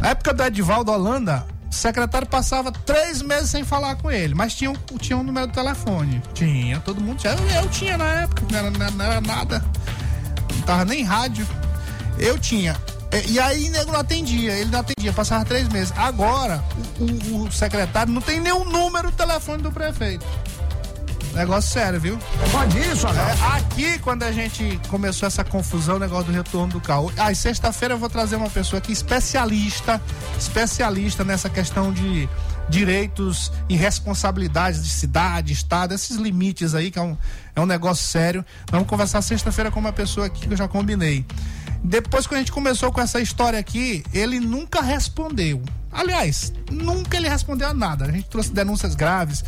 Na 0.01 0.09
época 0.09 0.33
do 0.33 0.43
Edivaldo 0.43 0.91
Holanda, 0.91 1.45
o 1.69 1.73
secretário 1.73 2.27
passava 2.27 2.71
três 2.71 3.21
meses 3.21 3.49
sem 3.49 3.63
falar 3.63 3.95
com 3.95 4.11
ele, 4.11 4.33
mas 4.35 4.53
tinha, 4.53 4.71
um- 4.71 4.97
tinha 4.97 5.17
um 5.17 5.23
número 5.23 5.47
do 5.47 5.53
telefone. 5.53 6.21
Tinha, 6.33 6.79
todo 6.81 6.99
mundo 7.01 7.17
tinha. 7.19 7.33
Eu, 7.33 7.63
eu 7.63 7.69
tinha 7.69 7.97
na 7.97 8.05
época, 8.21 8.43
não 8.51 8.57
era- 8.59 8.71
não 8.91 9.05
era 9.05 9.21
nada. 9.21 9.63
Não 10.55 10.61
tava 10.63 10.85
nem 10.85 11.03
rádio. 11.03 11.47
Eu 12.17 12.37
tinha. 12.37 12.75
E, 13.11 13.33
e 13.33 13.39
aí 13.39 13.69
nego 13.69 13.91
não 13.91 13.99
atendia, 13.99 14.51
ele 14.53 14.71
não 14.71 14.79
atendia, 14.79 15.13
passava 15.13 15.45
três 15.45 15.67
meses. 15.69 15.93
Agora, 15.95 16.63
o, 16.99 17.03
o- 17.03 17.43
o 17.47 17.51
secretário 17.51 18.11
não 18.11 18.21
tem 18.21 18.39
nenhum 18.39 18.65
número 18.65 19.09
do 19.11 19.15
telefone 19.17 19.61
do 19.63 19.71
prefeito. 19.71 20.25
Negócio 21.33 21.71
sério, 21.71 21.99
viu? 21.99 22.19
Pode 22.51 22.77
isso, 22.79 23.07
É, 23.07 23.57
aqui, 23.57 23.99
quando 23.99 24.23
a 24.23 24.31
gente 24.31 24.79
começou 24.87 25.25
essa 25.27 25.43
confusão, 25.43 25.95
o 25.95 25.99
negócio 25.99 26.25
do 26.25 26.31
retorno 26.31 26.73
do 26.73 26.79
carro. 26.79 27.11
Aí, 27.17 27.35
sexta-feira, 27.35 27.95
eu 27.95 27.97
vou 27.97 28.09
trazer 28.09 28.35
uma 28.35 28.49
pessoa 28.49 28.77
aqui 28.77 28.91
especialista, 28.91 29.99
especialista 30.37 31.23
nessa 31.23 31.49
questão 31.49 31.91
de 31.91 32.29
direitos 32.69 33.51
e 33.67 33.75
responsabilidades 33.75 34.83
de 34.83 34.89
cidade, 34.89 35.53
estado, 35.53 35.93
esses 35.93 36.17
limites 36.17 36.75
aí, 36.75 36.91
que 36.91 36.99
é 36.99 37.01
um, 37.01 37.17
é 37.55 37.61
um 37.61 37.65
negócio 37.65 38.05
sério. 38.05 38.45
Vamos 38.69 38.87
conversar 38.87 39.21
sexta-feira 39.21 39.71
com 39.71 39.79
uma 39.79 39.93
pessoa 39.93 40.27
aqui 40.27 40.47
que 40.47 40.53
eu 40.53 40.57
já 40.57 40.67
combinei. 40.67 41.25
Depois 41.83 42.25
que 42.25 42.35
a 42.35 42.37
gente 42.37 42.51
começou 42.51 42.91
com 42.91 43.01
essa 43.01 43.19
história 43.19 43.59
aqui, 43.59 44.03
ele 44.13 44.39
nunca 44.39 44.81
respondeu. 44.81 45.61
Aliás, 45.91 46.53
nunca 46.71 47.17
ele 47.17 47.27
respondeu 47.27 47.67
a 47.67 47.73
nada. 47.73 48.05
A 48.05 48.11
gente 48.11 48.29
trouxe 48.29 48.51
denúncias 48.51 48.95
graves. 48.95 49.43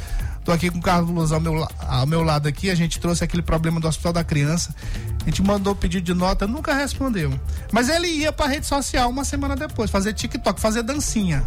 Tô 0.46 0.52
aqui 0.52 0.70
com 0.70 0.78
o 0.78 0.82
Carlos 0.82 1.32
ao 1.32 1.42
meu, 1.42 1.68
ao 1.80 2.06
meu 2.06 2.22
lado 2.22 2.48
aqui, 2.48 2.70
a 2.70 2.75
gente 2.75 3.00
trouxe 3.00 3.24
aquele 3.24 3.42
problema 3.42 3.80
do 3.80 3.88
Hospital 3.88 4.14
da 4.14 4.24
Criança. 4.24 4.75
A 5.24 5.25
gente 5.25 5.42
mandou 5.42 5.75
pedido 5.75 6.06
de 6.06 6.14
nota, 6.14 6.46
nunca 6.46 6.72
respondeu. 6.72 7.34
Mas 7.72 7.90
ele 7.90 8.08
ia 8.08 8.32
pra 8.32 8.46
rede 8.46 8.68
social 8.68 9.10
uma 9.10 9.25
semana 9.25 9.56
depois, 9.56 9.90
fazer 9.90 10.14
TikTok, 10.14 10.62
fazer 10.62 10.84
dancinha. 10.84 11.44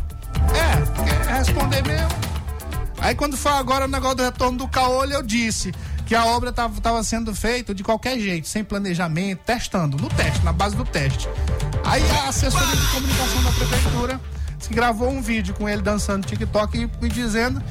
É, 0.53 1.25
quer 1.25 1.39
responder 1.39 1.81
mesmo. 1.87 2.09
Aí 2.99 3.15
quando 3.15 3.37
foi 3.37 3.53
agora 3.53 3.85
o 3.85 3.89
negócio 3.89 4.17
do 4.17 4.25
retorno 4.25 4.59
do 4.59 4.67
caolho, 4.67 5.13
eu 5.13 5.23
disse 5.23 5.73
que 6.05 6.17
a 6.17 6.25
obra 6.25 6.51
estava 6.51 7.05
sendo 7.05 7.33
feita 7.33 7.73
de 7.73 7.85
qualquer 7.85 8.19
jeito, 8.19 8.49
sem 8.49 8.65
planejamento, 8.65 9.43
testando, 9.47 9.97
no 9.97 10.09
teste, 10.09 10.45
na 10.45 10.53
base 10.53 10.75
do 10.75 10.85
teste. 10.85 11.29
Aí 11.85 12.03
a 12.11 12.31
assessoria 12.31 12.75
de 12.75 12.87
comunicação 12.89 13.43
da 13.45 13.53
prefeitura 13.53 14.21
se 14.59 14.75
gravou 14.75 15.09
um 15.09 15.23
vídeo 15.23 15.55
com 15.55 15.69
ele 15.69 15.83
dançando 15.83 16.27
TikTok 16.27 16.77
e, 16.77 17.07
e 17.07 17.09
dizendo. 17.09 17.63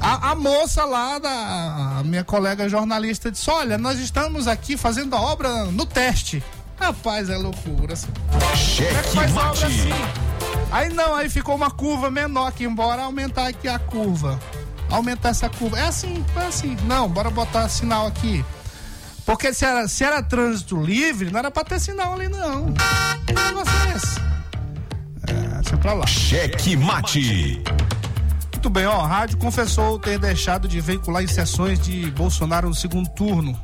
A, 0.00 0.30
a 0.30 0.34
moça 0.34 0.84
lá, 0.84 1.18
da, 1.18 1.98
a 1.98 2.02
minha 2.04 2.24
colega 2.24 2.68
jornalista, 2.68 3.30
disse: 3.30 3.50
Olha, 3.50 3.76
nós 3.76 3.98
estamos 3.98 4.46
aqui 4.46 4.76
fazendo 4.76 5.14
a 5.14 5.20
obra 5.20 5.64
no 5.66 5.84
teste. 5.84 6.42
Rapaz, 6.78 7.28
é 7.28 7.36
loucura. 7.36 7.94
assim. 7.94 8.06
Como 8.30 8.44
é 8.44 8.50
que 8.52 8.56
Cheque 8.56 9.08
faz 9.14 9.36
a 9.36 9.40
obra 9.40 9.44
Mate. 9.46 9.64
assim? 9.64 9.90
Aí 10.70 10.92
não, 10.92 11.14
aí 11.14 11.28
ficou 11.28 11.56
uma 11.56 11.70
curva 11.70 12.10
menor 12.10 12.46
aqui, 12.46 12.64
embora 12.64 13.02
aumentar 13.02 13.48
aqui 13.48 13.66
a 13.66 13.78
curva. 13.78 14.38
Aumentar 14.90 15.30
essa 15.30 15.48
curva. 15.48 15.78
É 15.78 15.88
assim, 15.88 16.24
é 16.36 16.46
assim. 16.46 16.76
Não, 16.84 17.08
bora 17.08 17.30
botar 17.30 17.68
sinal 17.68 18.06
aqui. 18.06 18.44
Porque 19.26 19.52
se 19.52 19.64
era, 19.64 19.86
se 19.88 20.04
era 20.04 20.22
trânsito 20.22 20.80
livre, 20.80 21.30
não 21.30 21.40
era 21.40 21.50
pra 21.50 21.64
ter 21.64 21.80
sinal 21.80 22.14
ali, 22.14 22.28
não. 22.28 22.72
Que 23.26 23.32
negócio 23.34 23.72
é 23.92 23.96
esse? 23.96 24.20
É, 25.26 25.60
deixa 25.60 25.76
pra 25.76 25.92
lá. 25.92 26.06
Cheque 26.06 26.76
Mate. 26.76 27.62
Muito 28.58 28.70
bem, 28.70 28.86
ó, 28.86 29.02
a 29.02 29.06
rádio 29.06 29.38
confessou 29.38 30.00
ter 30.00 30.18
deixado 30.18 30.66
de 30.66 30.80
veicular 30.80 31.22
em 31.22 31.28
sessões 31.28 31.78
de 31.78 32.10
Bolsonaro 32.10 32.68
no 32.68 32.74
segundo 32.74 33.08
turno. 33.08 33.56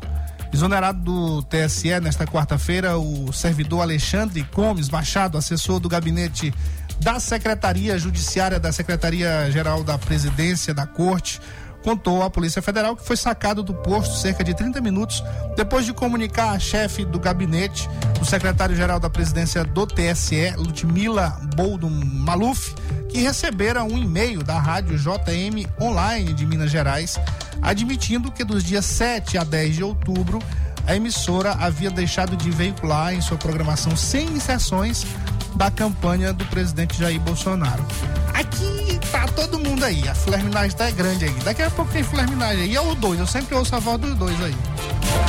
Exonerado 0.53 1.01
do 1.01 1.43
TSE 1.43 1.99
nesta 1.99 2.25
quarta-feira, 2.25 2.97
o 2.97 3.33
servidor 3.33 3.81
Alexandre 3.81 4.47
Gomes 4.55 4.89
Machado, 4.89 5.37
assessor 5.37 5.81
do 5.81 5.89
gabinete 5.89 6.55
da 7.01 7.19
Secretaria 7.19 7.99
Judiciária 7.99 8.61
da 8.61 8.71
Secretaria-Geral 8.71 9.83
da 9.83 9.99
Presidência 9.99 10.73
da 10.73 10.87
Corte, 10.87 11.41
contou 11.85 12.23
à 12.23 12.31
Polícia 12.31 12.63
Federal 12.63 12.97
que 12.97 13.05
foi 13.05 13.17
sacado 13.17 13.63
do 13.63 13.75
posto 13.75 14.17
cerca 14.17 14.43
de 14.43 14.55
30 14.55 14.81
minutos 14.81 15.23
depois 15.55 15.85
de 15.85 15.93
comunicar 15.93 16.53
à 16.53 16.59
chefe 16.59 17.05
do 17.05 17.21
gabinete, 17.21 17.89
o 18.21 18.25
secretário-geral 18.25 18.99
da 18.99 19.11
presidência 19.11 19.63
do 19.63 19.87
TSE, 19.87 20.55
Ludmila 20.57 21.39
Boldo 21.55 21.89
Maluf, 21.91 22.75
que 23.11 23.19
recebera 23.19 23.85
um 23.85 23.99
e-mail 23.99 24.43
da 24.43 24.59
rádio 24.59 24.99
JM 24.99 25.69
Online 25.79 26.33
de 26.33 26.47
Minas 26.47 26.71
Gerais, 26.71 27.21
admitindo 27.61 28.33
que 28.33 28.43
dos 28.43 28.65
dias 28.65 28.87
7 28.87 29.37
a 29.37 29.45
10 29.45 29.77
de 29.77 29.85
outubro 29.85 30.39
a 30.87 30.97
emissora 30.97 31.53
havia 31.53 31.91
deixado 31.91 32.37
de 32.37 32.51
veicular 32.51 33.15
em 33.15 33.21
sua 33.21 33.37
programação 33.37 33.95
sem 33.97 34.27
inserções 34.29 35.07
da 35.55 35.71
campanha 35.71 36.33
do 36.33 36.45
presidente 36.47 36.99
Jair 36.99 37.21
Bolsonaro. 37.21 37.85
Aqui 38.33 38.99
tá 39.11 39.27
todo 39.29 39.59
mundo 39.59 39.85
aí, 39.85 40.07
a 40.09 40.15
flerminagem 40.15 40.77
tá 40.77 40.91
grande 40.91 41.25
aí. 41.25 41.35
Daqui 41.45 41.63
a 41.63 41.71
pouco 41.71 41.93
tem 41.93 42.03
flerminagem 42.03 42.65
aí. 42.65 42.77
É 42.77 42.81
os 42.81 42.95
dois, 42.97 43.19
eu 43.21 43.27
sempre 43.27 43.55
ouço 43.55 43.75
a 43.77 43.79
voz 43.79 44.01
dos 44.01 44.15
dois 44.17 44.43
aí. 44.43 44.55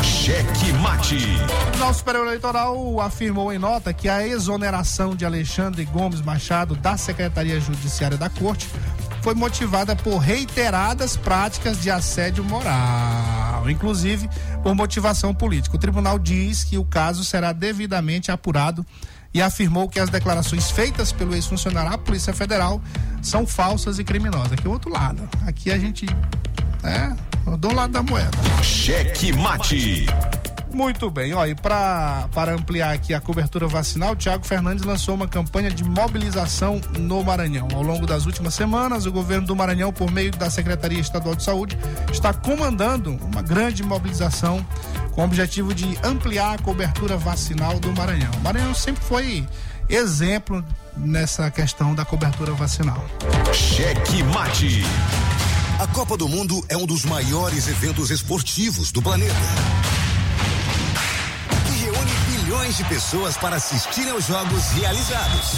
Cheque 0.03 0.73
Mate. 0.73 1.15
O 1.15 1.65
Tribunal 1.65 1.93
Superior 1.93 2.27
Eleitoral 2.27 3.01
afirmou 3.01 3.53
em 3.53 3.59
nota 3.59 3.93
que 3.93 4.09
a 4.09 4.27
exoneração 4.27 5.15
de 5.15 5.25
Alexandre 5.25 5.85
Gomes 5.85 6.21
Machado 6.21 6.75
da 6.75 6.97
Secretaria 6.97 7.59
Judiciária 7.59 8.17
da 8.17 8.29
Corte 8.29 8.67
foi 9.21 9.33
motivada 9.33 9.95
por 9.95 10.17
reiteradas 10.17 11.17
práticas 11.17 11.81
de 11.81 11.89
assédio 11.89 12.43
moral, 12.43 13.67
inclusive 13.69 14.29
por 14.61 14.75
motivação 14.75 15.33
política. 15.33 15.75
O 15.75 15.79
tribunal 15.79 16.19
diz 16.19 16.63
que 16.63 16.77
o 16.77 16.85
caso 16.85 17.23
será 17.23 17.51
devidamente 17.51 18.31
apurado 18.31 18.85
e 19.35 19.41
afirmou 19.41 19.89
que 19.89 19.99
as 19.99 20.09
declarações 20.09 20.71
feitas 20.71 21.11
pelo 21.11 21.35
ex-funcionário 21.35 21.91
à 21.91 21.97
Polícia 21.97 22.33
Federal 22.33 22.81
são 23.21 23.45
falsas 23.45 23.99
e 23.99 24.03
criminosas. 24.05 24.53
Aqui 24.53 24.65
é 24.65 24.69
o 24.69 24.71
outro 24.71 24.89
lado. 24.89 25.27
Aqui 25.45 25.69
a 25.71 25.77
gente 25.77 26.05
é 26.81 27.13
do 27.57 27.73
lado 27.73 27.91
da 27.91 28.01
moeda. 28.01 28.31
Cheque 28.63 29.33
Mate. 29.33 30.05
Muito 30.71 31.09
bem, 31.09 31.33
ó, 31.33 31.45
e 31.45 31.53
pra, 31.53 32.29
para 32.33 32.53
ampliar 32.53 32.93
aqui 32.93 33.13
a 33.13 33.19
cobertura 33.19 33.67
vacinal, 33.67 34.13
o 34.13 34.15
Tiago 34.15 34.45
Fernandes 34.45 34.85
lançou 34.85 35.15
uma 35.15 35.27
campanha 35.27 35.69
de 35.69 35.83
mobilização 35.83 36.79
no 36.97 37.21
Maranhão. 37.23 37.67
Ao 37.73 37.81
longo 37.81 38.05
das 38.05 38.25
últimas 38.25 38.53
semanas, 38.53 39.05
o 39.05 39.11
governo 39.11 39.47
do 39.47 39.55
Maranhão, 39.55 39.91
por 39.91 40.11
meio 40.11 40.31
da 40.31 40.49
Secretaria 40.49 40.99
Estadual 40.99 41.35
de 41.35 41.43
Saúde, 41.43 41.77
está 42.11 42.33
comandando 42.33 43.17
uma 43.21 43.41
grande 43.41 43.83
mobilização 43.83 44.65
com 45.15 45.21
o 45.21 45.23
objetivo 45.23 45.73
de 45.73 45.97
ampliar 46.03 46.55
a 46.55 46.57
cobertura 46.57 47.15
vacinal 47.15 47.79
do 47.79 47.91
Maranhão. 47.93 48.31
O 48.33 48.41
Maranhão 48.41 48.75
sempre 48.75 49.01
foi 49.03 49.47
exemplo 49.89 50.63
nessa 50.97 51.49
questão 51.49 51.95
da 51.95 52.03
cobertura 52.03 52.51
vacinal. 52.51 53.03
Cheque 53.53 54.21
Mate. 54.23 54.83
A 55.79 55.87
Copa 55.87 56.17
do 56.17 56.27
Mundo 56.27 56.63
é 56.67 56.75
um 56.75 56.85
dos 56.85 57.05
maiores 57.05 57.67
eventos 57.67 58.11
esportivos 58.11 58.91
do 58.91 59.01
planeta. 59.01 59.33
Que 61.65 61.83
reúne 61.83 62.11
bilhões 62.29 62.77
de 62.77 62.83
pessoas 62.85 63.37
para 63.37 63.55
assistirem 63.55 64.11
aos 64.11 64.27
jogos 64.27 64.69
realizados. 64.71 65.53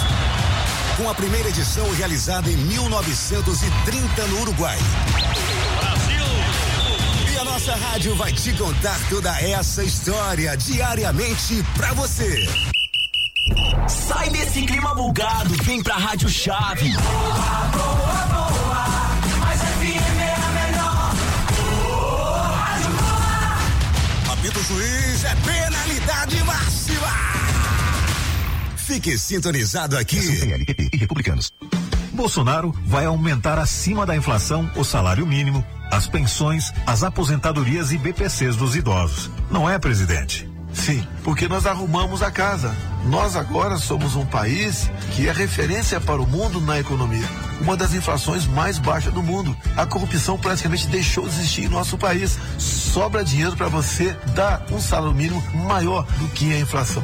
Com 0.97 1.09
a 1.09 1.15
primeira 1.15 1.49
edição 1.49 1.91
realizada 1.95 2.49
em 2.49 2.57
1930 2.57 4.27
no 4.27 4.41
Uruguai. 4.41 4.77
Nossa 7.57 7.75
rádio 7.75 8.15
vai 8.15 8.31
te 8.31 8.53
contar 8.53 8.99
toda 9.09 9.35
essa 9.41 9.83
história 9.83 10.55
diariamente 10.55 11.65
pra 11.75 11.91
você. 11.93 12.47
Sai 13.87 14.29
desse 14.29 14.61
clima 14.61 14.93
bugado, 14.93 15.55
vem 15.63 15.81
pra 15.81 15.95
Rádio 15.95 16.29
Chave. 16.29 16.93
Apito 24.31 24.63
juiz 24.63 25.23
é 25.23 25.35
penalidade 25.37 26.43
máxima. 26.43 27.07
Fique 28.75 29.17
sintonizado 29.17 29.97
aqui. 29.97 30.41
PLPP 30.41 30.89
e 30.93 30.97
republicanos. 30.97 31.51
Bolsonaro 32.13 32.71
vai 32.85 33.05
aumentar 33.05 33.57
acima 33.57 34.05
da 34.05 34.15
inflação 34.15 34.69
o 34.75 34.83
salário 34.83 35.25
mínimo, 35.25 35.65
as 35.91 36.07
pensões, 36.07 36.73
as 36.85 37.03
aposentadorias 37.03 37.91
e 37.91 37.97
BPCs 37.97 38.55
dos 38.55 38.75
idosos. 38.75 39.29
Não 39.49 39.69
é, 39.69 39.77
presidente? 39.77 40.49
Sim, 40.73 41.05
porque 41.23 41.47
nós 41.47 41.65
arrumamos 41.65 42.21
a 42.21 42.29
casa. 42.29 42.75
Nós 43.05 43.35
agora 43.35 43.77
somos 43.77 44.15
um 44.15 44.25
país 44.25 44.89
que 45.15 45.27
é 45.27 45.31
referência 45.31 45.99
para 45.99 46.21
o 46.21 46.27
mundo 46.27 46.61
na 46.61 46.79
economia. 46.79 47.27
Uma 47.59 47.75
das 47.75 47.93
inflações 47.93 48.45
mais 48.45 48.77
baixas 48.77 49.13
do 49.13 49.23
mundo. 49.23 49.55
A 49.75 49.85
corrupção 49.85 50.37
praticamente 50.37 50.87
deixou 50.87 51.27
de 51.27 51.35
existir 51.35 51.63
em 51.63 51.69
nosso 51.69 51.97
país. 51.97 52.37
Sobra 52.59 53.23
dinheiro 53.23 53.55
para 53.55 53.67
você 53.67 54.15
dar 54.35 54.65
um 54.71 54.79
salário 54.79 55.15
mínimo 55.15 55.41
maior 55.67 56.05
do 56.19 56.27
que 56.29 56.53
a 56.53 56.59
inflação. 56.59 57.03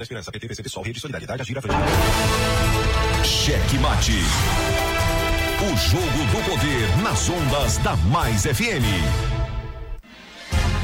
Da 0.00 0.04
Esperança, 0.04 0.32
PT, 0.32 0.48
PC, 0.48 0.62
PSOL, 0.62 0.82
Rede 0.82 0.98
Solidariedade, 0.98 1.42
Agir, 1.42 1.58
Cheque 3.22 3.78
Mate. 3.78 4.12
O 5.60 5.76
jogo 5.76 6.04
do 6.04 6.50
poder 6.50 7.02
nas 7.02 7.28
ondas 7.28 7.76
da 7.78 7.94
Mais 7.96 8.44
FM. 8.44 9.39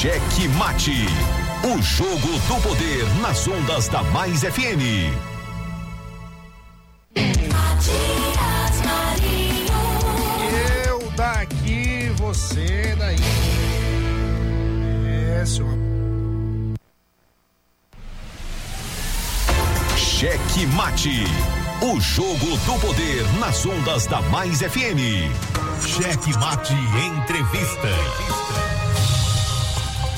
Cheque 0.00 0.48
Mate. 0.56 1.06
O 1.62 1.82
jogo 1.82 2.28
do 2.48 2.62
poder 2.62 3.04
nas 3.20 3.46
ondas 3.46 3.86
da 3.88 4.02
Mais 4.04 4.40
FM. 4.40 5.12
Eu 10.86 11.12
daqui, 11.14 12.10
você 12.16 12.96
daí. 12.98 13.18
É, 15.38 15.44
senhor. 15.44 15.76
Cheque 19.98 20.64
Mate. 20.68 21.26
O 21.82 22.00
jogo 22.00 22.56
do 22.64 22.80
poder 22.80 23.30
nas 23.38 23.66
ondas 23.66 24.06
da 24.06 24.22
Mais 24.22 24.62
FM. 24.62 25.28
Cheque 25.86 26.32
Mate 26.38 26.72
Entrevista. 26.72 28.49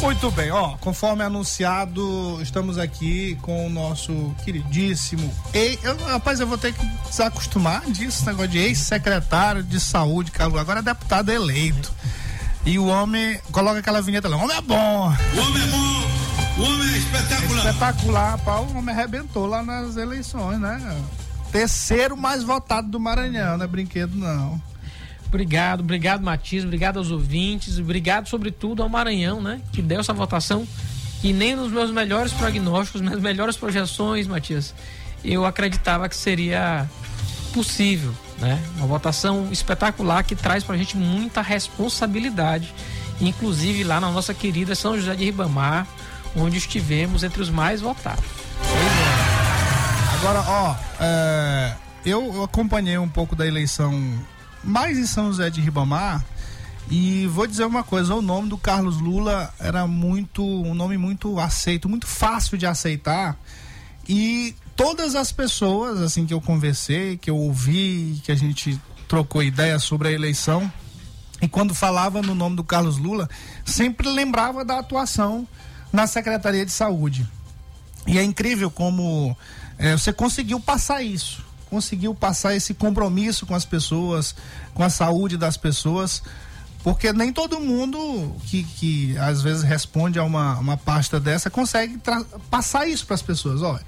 Muito 0.02 0.32
bem, 0.32 0.50
ó, 0.50 0.76
conforme 0.78 1.22
anunciado, 1.22 2.36
estamos 2.42 2.76
aqui 2.76 3.38
com 3.40 3.68
o 3.68 3.70
nosso 3.70 4.34
queridíssimo. 4.44 5.32
Ei, 5.54 5.78
eu, 5.80 5.96
rapaz, 6.06 6.40
eu 6.40 6.46
vou 6.46 6.58
ter 6.58 6.74
que 6.74 6.84
desacostumar 7.08 7.88
disso, 7.88 8.26
negócio 8.26 8.48
de 8.48 8.58
ex-secretário 8.58 9.62
de 9.62 9.78
saúde, 9.78 10.32
cara, 10.32 10.60
agora 10.60 10.80
é 10.80 10.82
deputado 10.82 11.30
eleito. 11.30 11.92
E 12.66 12.80
o 12.80 12.86
homem 12.86 13.40
coloca 13.52 13.78
aquela 13.78 14.02
vinheta 14.02 14.28
lá, 14.28 14.36
o 14.36 14.40
homem 14.40 14.56
é 14.56 14.60
bom. 14.60 14.76
O 14.76 15.40
homem 15.40 15.62
é 15.62 15.66
bom, 15.66 16.58
o 16.58 16.62
homem 16.64 16.94
é 16.94 16.98
espetacular. 16.98 17.58
Espetacular, 17.58 18.38
pá, 18.38 18.56
o 18.56 18.76
homem 18.76 18.92
arrebentou 18.92 19.46
lá 19.46 19.62
nas 19.62 19.96
eleições, 19.96 20.58
né? 20.58 21.00
Terceiro 21.52 22.16
mais 22.16 22.42
votado 22.42 22.88
do 22.88 22.98
Maranhão, 22.98 23.56
não 23.56 23.64
é 23.64 23.68
brinquedo 23.68 24.16
não. 24.16 24.60
Obrigado, 25.32 25.80
obrigado, 25.80 26.22
Matias, 26.22 26.62
obrigado 26.62 26.98
aos 26.98 27.10
ouvintes, 27.10 27.78
obrigado 27.78 28.28
sobretudo 28.28 28.82
ao 28.82 28.88
Maranhão, 28.90 29.40
né? 29.40 29.62
Que 29.72 29.80
deu 29.80 30.00
essa 30.00 30.12
votação 30.12 30.68
que 31.22 31.32
nem 31.32 31.56
nos 31.56 31.72
meus 31.72 31.90
melhores 31.90 32.34
prognósticos, 32.34 33.00
nas 33.00 33.18
melhores 33.18 33.56
projeções, 33.56 34.26
Matias, 34.26 34.74
eu 35.24 35.46
acreditava 35.46 36.06
que 36.06 36.16
seria 36.16 36.86
possível, 37.54 38.14
né? 38.40 38.62
Uma 38.76 38.86
votação 38.86 39.48
espetacular 39.50 40.22
que 40.22 40.36
traz 40.36 40.64
pra 40.64 40.76
gente 40.76 40.98
muita 40.98 41.40
responsabilidade, 41.40 42.70
inclusive 43.18 43.84
lá 43.84 43.98
na 43.98 44.10
nossa 44.10 44.34
querida 44.34 44.74
São 44.74 44.98
José 44.98 45.14
de 45.14 45.24
Ribamar, 45.24 45.86
onde 46.36 46.58
estivemos 46.58 47.24
entre 47.24 47.40
os 47.40 47.48
mais 47.48 47.80
votados. 47.80 48.24
Agora, 50.12 50.44
ó, 50.46 50.76
é, 51.00 51.74
eu 52.04 52.44
acompanhei 52.44 52.98
um 52.98 53.08
pouco 53.08 53.34
da 53.34 53.46
eleição 53.46 53.98
mais 54.62 54.98
em 54.98 55.06
São 55.06 55.26
José 55.26 55.50
de 55.50 55.60
Ribamar 55.60 56.24
E 56.90 57.26
vou 57.28 57.46
dizer 57.46 57.64
uma 57.64 57.82
coisa, 57.82 58.14
o 58.14 58.22
nome 58.22 58.48
do 58.48 58.58
Carlos 58.58 59.00
Lula 59.00 59.52
era 59.58 59.86
muito 59.86 60.44
um 60.44 60.74
nome 60.74 60.96
muito 60.98 61.38
aceito, 61.38 61.88
muito 61.88 62.06
fácil 62.06 62.58
de 62.58 62.66
aceitar. 62.66 63.36
E 64.08 64.54
todas 64.76 65.14
as 65.14 65.32
pessoas 65.32 66.00
assim 66.00 66.26
que 66.26 66.34
eu 66.34 66.40
conversei, 66.40 67.16
que 67.16 67.30
eu 67.30 67.36
ouvi, 67.36 68.20
que 68.24 68.32
a 68.32 68.34
gente 68.34 68.80
trocou 69.08 69.42
ideia 69.42 69.78
sobre 69.78 70.08
a 70.08 70.12
eleição, 70.12 70.70
e 71.40 71.48
quando 71.48 71.74
falava 71.74 72.22
no 72.22 72.34
nome 72.34 72.56
do 72.56 72.62
Carlos 72.62 72.98
Lula, 72.98 73.28
sempre 73.64 74.08
lembrava 74.08 74.64
da 74.64 74.78
atuação 74.78 75.46
na 75.92 76.06
Secretaria 76.06 76.64
de 76.64 76.70
Saúde. 76.70 77.28
E 78.06 78.16
é 78.16 78.22
incrível 78.22 78.70
como 78.70 79.36
é, 79.76 79.96
você 79.96 80.12
conseguiu 80.12 80.60
passar 80.60 81.02
isso, 81.02 81.44
conseguiu 81.72 82.14
passar 82.14 82.54
esse 82.54 82.74
compromisso 82.74 83.46
com 83.46 83.54
as 83.54 83.64
pessoas, 83.64 84.34
com 84.74 84.82
a 84.84 84.90
saúde 84.90 85.38
das 85.38 85.56
pessoas, 85.56 86.22
porque 86.84 87.14
nem 87.14 87.32
todo 87.32 87.58
mundo 87.58 88.36
que, 88.44 88.62
que 88.62 89.16
às 89.16 89.40
vezes 89.40 89.62
responde 89.62 90.18
a 90.18 90.22
uma, 90.22 90.58
uma 90.58 90.76
pasta 90.76 91.18
dessa 91.18 91.48
consegue 91.48 91.98
passar 92.50 92.86
isso 92.86 93.06
para 93.06 93.14
as 93.14 93.22
pessoas. 93.22 93.62
Olha, 93.62 93.80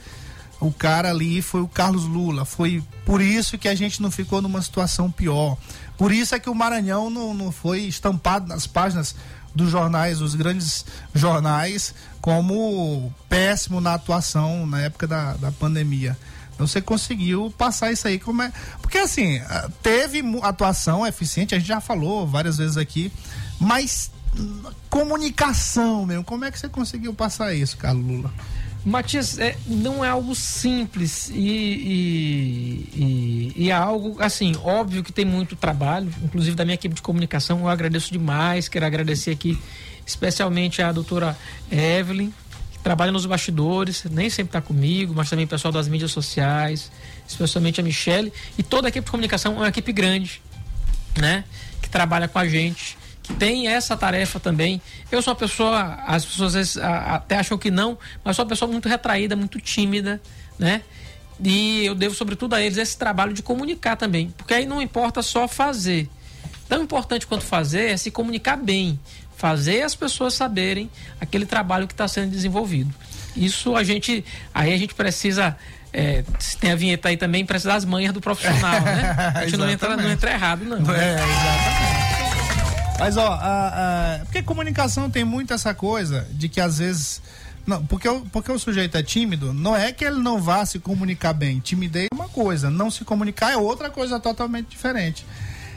o 0.59 0.73
cara 0.73 1.11
ali 1.11 1.43
foi 1.43 1.61
o 1.61 1.69
Carlos 1.69 2.05
Lula, 2.05 2.47
foi 2.47 2.83
por 3.05 3.21
isso 3.21 3.59
que 3.59 3.69
a 3.69 3.75
gente 3.75 4.01
não 4.01 4.11
ficou 4.11 4.41
numa 4.41 4.63
situação 4.63 5.11
pior. 5.11 5.59
Por 5.99 6.11
isso 6.11 6.35
é 6.35 6.39
que 6.39 6.49
o 6.49 6.55
Maranhão 6.55 7.11
não, 7.11 7.35
não 7.35 7.53
foi 7.53 7.81
estampado 7.81 8.49
nas 8.49 8.67
páginas 8.67 9.15
dos 9.55 9.71
jornais, 9.71 10.23
os 10.23 10.35
grandes 10.35 10.87
jornais, 11.15 11.95
como 12.23 13.13
péssimo 13.29 13.79
na 13.79 13.93
atuação 13.93 14.67
na 14.67 14.81
época 14.81 15.07
da, 15.07 15.35
da 15.35 15.53
pandemia. 15.53 16.17
Você 16.59 16.81
conseguiu 16.81 17.53
passar 17.57 17.93
isso 17.93 18.07
aí 18.07 18.19
como 18.19 18.43
é. 18.43 18.53
Porque 18.81 18.99
assim, 18.99 19.39
ah, 19.39 19.69
teve 19.83 20.23
atuação 20.43 21.07
eficiente, 21.07 21.55
a 21.55 21.59
gente 21.59 21.69
já 21.69 21.81
falou 21.81 22.27
várias 22.27 22.59
vezes 22.59 22.77
aqui, 22.77 23.13
mas 23.59 24.11
hum, 24.37 24.63
comunicação 24.89 26.07
mesmo, 26.07 26.25
como 26.25 26.45
é 26.45 26.51
que 26.51 26.59
você 26.59 26.69
conseguiu 26.69 27.13
passar 27.15 27.55
isso, 27.55 27.77
Carlos 27.77 28.07
Lula? 28.07 28.33
Matias, 28.85 29.39
é, 29.39 29.57
não 29.67 30.05
é 30.05 30.11
algo 30.11 30.35
simples 30.35 31.31
e, 31.31 31.35
e, 31.35 32.89
e, 32.95 33.53
e, 33.57 33.71
é 33.71 33.73
algo, 33.73 34.17
assim, 34.21 34.55
óbvio 34.63 35.03
que 35.03 35.11
tem 35.11 35.25
muito 35.25 35.57
trabalho, 35.57 36.13
inclusive 36.23 36.55
da 36.55 36.67
minha 36.67 36.75
equipe 36.75 36.95
de 36.95 37.01
comunicação, 37.01 37.61
eu 37.61 37.69
agradeço 37.69 38.13
demais, 38.13 38.69
quero 38.69 38.85
agradecer 38.85 39.31
aqui 39.31 39.59
especialmente 40.07 40.83
a 40.83 40.93
doutora 40.93 41.37
Evelyn, 41.71 42.31
trabalha 42.85 43.11
nos 43.11 43.27
bastidores, 43.27 44.05
nem 44.11 44.31
sempre 44.31 44.51
está 44.51 44.61
comigo, 44.61 45.13
mas 45.17 45.29
também 45.29 45.47
o 45.47 45.49
pessoal 45.49 45.73
das 45.73 45.89
mídias 45.89 46.13
sociais, 46.13 46.93
especialmente 47.27 47.81
a 47.81 47.83
Michelle, 47.83 48.33
e 48.57 48.63
toda 48.63 48.87
a 48.87 48.91
equipe 48.91 49.07
de 49.07 49.11
comunicação 49.11 49.55
é 49.55 49.57
uma 49.57 49.69
equipe 49.69 49.93
grande, 49.93 50.41
né, 51.19 51.45
que 51.81 51.89
trabalha 51.89 52.29
com 52.29 52.39
a 52.39 52.47
gente 52.47 52.97
que 53.25 53.33
tem 53.33 53.67
essa 53.69 53.97
tarefa 53.97 54.39
também. 54.39 54.83
Eu 55.11 55.23
sou 55.23 55.33
uma 55.33 55.39
pessoa, 55.39 55.95
as 56.07 56.27
pessoas 56.27 56.53
vezes 56.53 56.77
até 56.77 57.39
acham 57.39 57.57
que 57.57 57.71
não, 57.71 57.99
mas 58.23 58.37
sou 58.37 58.45
uma 58.45 58.49
pessoa 58.51 58.71
muito 58.71 58.87
retraída, 58.87 59.35
muito 59.35 59.59
tímida, 59.59 60.21
né? 60.59 60.83
E 61.43 61.87
eu 61.87 61.95
devo, 61.95 62.15
sobretudo, 62.15 62.55
a 62.55 62.61
eles 62.61 62.77
esse 62.77 62.97
trabalho 62.99 63.33
de 63.33 63.43
comunicar 63.43 63.97
também. 63.97 64.33
Porque 64.37 64.53
aí 64.53 64.67
não 64.67 64.81
importa 64.81 65.23
só 65.23 65.49
fazer. 65.49 66.09
Tão 66.69 66.83
importante 66.83 67.27
quanto 67.27 67.45
fazer 67.45 67.91
é 67.91 67.97
se 67.97 68.11
comunicar 68.11 68.57
bem. 68.57 69.01
Fazer 69.45 69.83
as 69.83 69.95
pessoas 69.95 70.33
saberem 70.33 70.91
aquele 71.21 71.45
trabalho 71.45 71.87
que 71.87 71.93
está 71.93 72.09
sendo 72.09 72.31
desenvolvido. 72.31 72.95
Isso 73.37 73.77
a 73.77 73.85
gente. 73.85 74.25
Aí 74.55 74.73
a 74.73 74.79
gente 74.79 74.95
precisa. 74.95 75.55
É, 75.93 76.25
se 76.39 76.57
tem 76.57 76.73
a 76.73 76.75
vinheta 76.75 77.11
aí 77.11 77.19
também, 77.19 77.45
precisa 77.45 77.75
das 77.75 77.85
manhas 77.85 78.15
do 78.15 78.23
profissional, 78.23 78.81
né? 78.81 79.15
A 79.37 79.45
gente 79.45 79.59
não 79.59 79.69
entra, 79.69 79.99
não 79.99 80.11
entra 80.11 80.33
errado, 80.33 80.65
não. 80.65 80.77
É, 80.95 81.13
exatamente. 81.13 82.99
Mas, 82.99 83.17
ó, 83.19 83.33
a, 83.33 84.15
a, 84.15 84.19
porque 84.25 84.43
comunicação 84.43 85.11
tem 85.11 85.25
muito 85.25 85.53
essa 85.53 85.75
coisa 85.75 86.27
de 86.31 86.49
que 86.49 86.59
às 86.59 86.79
vezes. 86.79 87.21
Não, 87.67 87.85
porque, 87.85 88.09
porque 88.33 88.51
o 88.51 88.59
sujeito 88.59 88.97
é 88.97 89.03
tímido, 89.03 89.53
não 89.53 89.77
é 89.77 89.93
que 89.93 90.07
ele 90.07 90.23
não 90.23 90.41
vá 90.41 90.65
se 90.65 90.79
comunicar 90.79 91.35
bem. 91.35 91.61
Timidez 91.61 92.09
é 92.11 92.15
uma 92.15 92.31
coisa, 92.31 92.71
não 92.71 92.91
se 92.91 93.05
comunicar 93.05 93.53
é 93.53 93.59
outra 93.59 93.91
coisa 93.91 94.19
totalmente 94.19 94.69
diferente. 94.69 95.27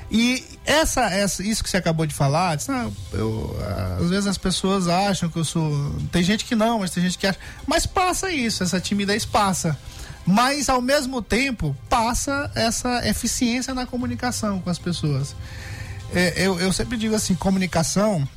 E 0.09 0.43
essa, 0.65 1.01
essa, 1.05 1.43
isso 1.43 1.63
que 1.63 1.69
você 1.69 1.77
acabou 1.77 2.05
de 2.05 2.13
falar, 2.13 2.55
disse, 2.55 2.71
não, 2.71 2.93
eu, 3.11 3.57
às 3.99 4.09
vezes 4.09 4.27
as 4.27 4.37
pessoas 4.37 4.87
acham 4.87 5.29
que 5.29 5.37
eu 5.37 5.43
sou. 5.43 5.95
Tem 6.11 6.23
gente 6.23 6.45
que 6.45 6.55
não, 6.55 6.79
mas 6.79 6.91
tem 6.91 7.03
gente 7.03 7.17
que 7.17 7.27
acha. 7.27 7.39
Mas 7.65 7.85
passa 7.85 8.31
isso, 8.31 8.63
essa 8.63 8.79
timidez 8.79 9.25
passa. 9.25 9.77
Mas 10.25 10.69
ao 10.69 10.81
mesmo 10.81 11.21
tempo 11.21 11.75
passa 11.89 12.51
essa 12.55 13.07
eficiência 13.07 13.73
na 13.73 13.85
comunicação 13.85 14.59
com 14.59 14.69
as 14.69 14.77
pessoas 14.77 15.35
é, 16.13 16.33
eu, 16.37 16.59
eu 16.59 16.71
sempre 16.71 16.97
digo 16.97 17.15
assim, 17.15 17.35
comunicação, 17.35 18.27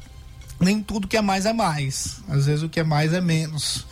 nem 0.59 0.83
tudo 0.83 1.09
que 1.09 1.17
é 1.17 1.23
mais 1.23 1.47
é 1.47 1.53
mais. 1.53 2.19
Às 2.29 2.47
vezes 2.47 2.63
o 2.63 2.69
que 2.69 2.81
é 2.81 2.85
mais 2.85 3.13
é 3.13 3.21
menos. 3.21 3.87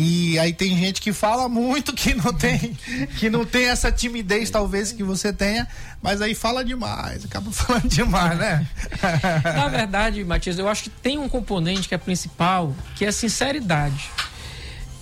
E 0.00 0.38
aí 0.38 0.52
tem 0.52 0.78
gente 0.78 1.00
que 1.00 1.12
fala 1.12 1.48
muito 1.48 1.92
que 1.92 2.14
não 2.14 2.32
tem, 2.32 2.72
que 3.18 3.28
não 3.28 3.44
tem 3.44 3.64
essa 3.64 3.90
timidez 3.90 4.48
talvez 4.48 4.92
que 4.92 5.02
você 5.02 5.32
tenha, 5.32 5.66
mas 6.00 6.22
aí 6.22 6.36
fala 6.36 6.64
demais, 6.64 7.24
acaba 7.24 7.50
falando 7.50 7.88
demais, 7.88 8.38
né? 8.38 8.64
Na 9.42 9.66
verdade, 9.66 10.22
Matias, 10.22 10.56
eu 10.56 10.68
acho 10.68 10.84
que 10.84 10.90
tem 10.90 11.18
um 11.18 11.28
componente 11.28 11.88
que 11.88 11.96
é 11.96 11.98
principal, 11.98 12.72
que 12.94 13.04
é 13.04 13.08
a 13.08 13.12
sinceridade. 13.12 14.08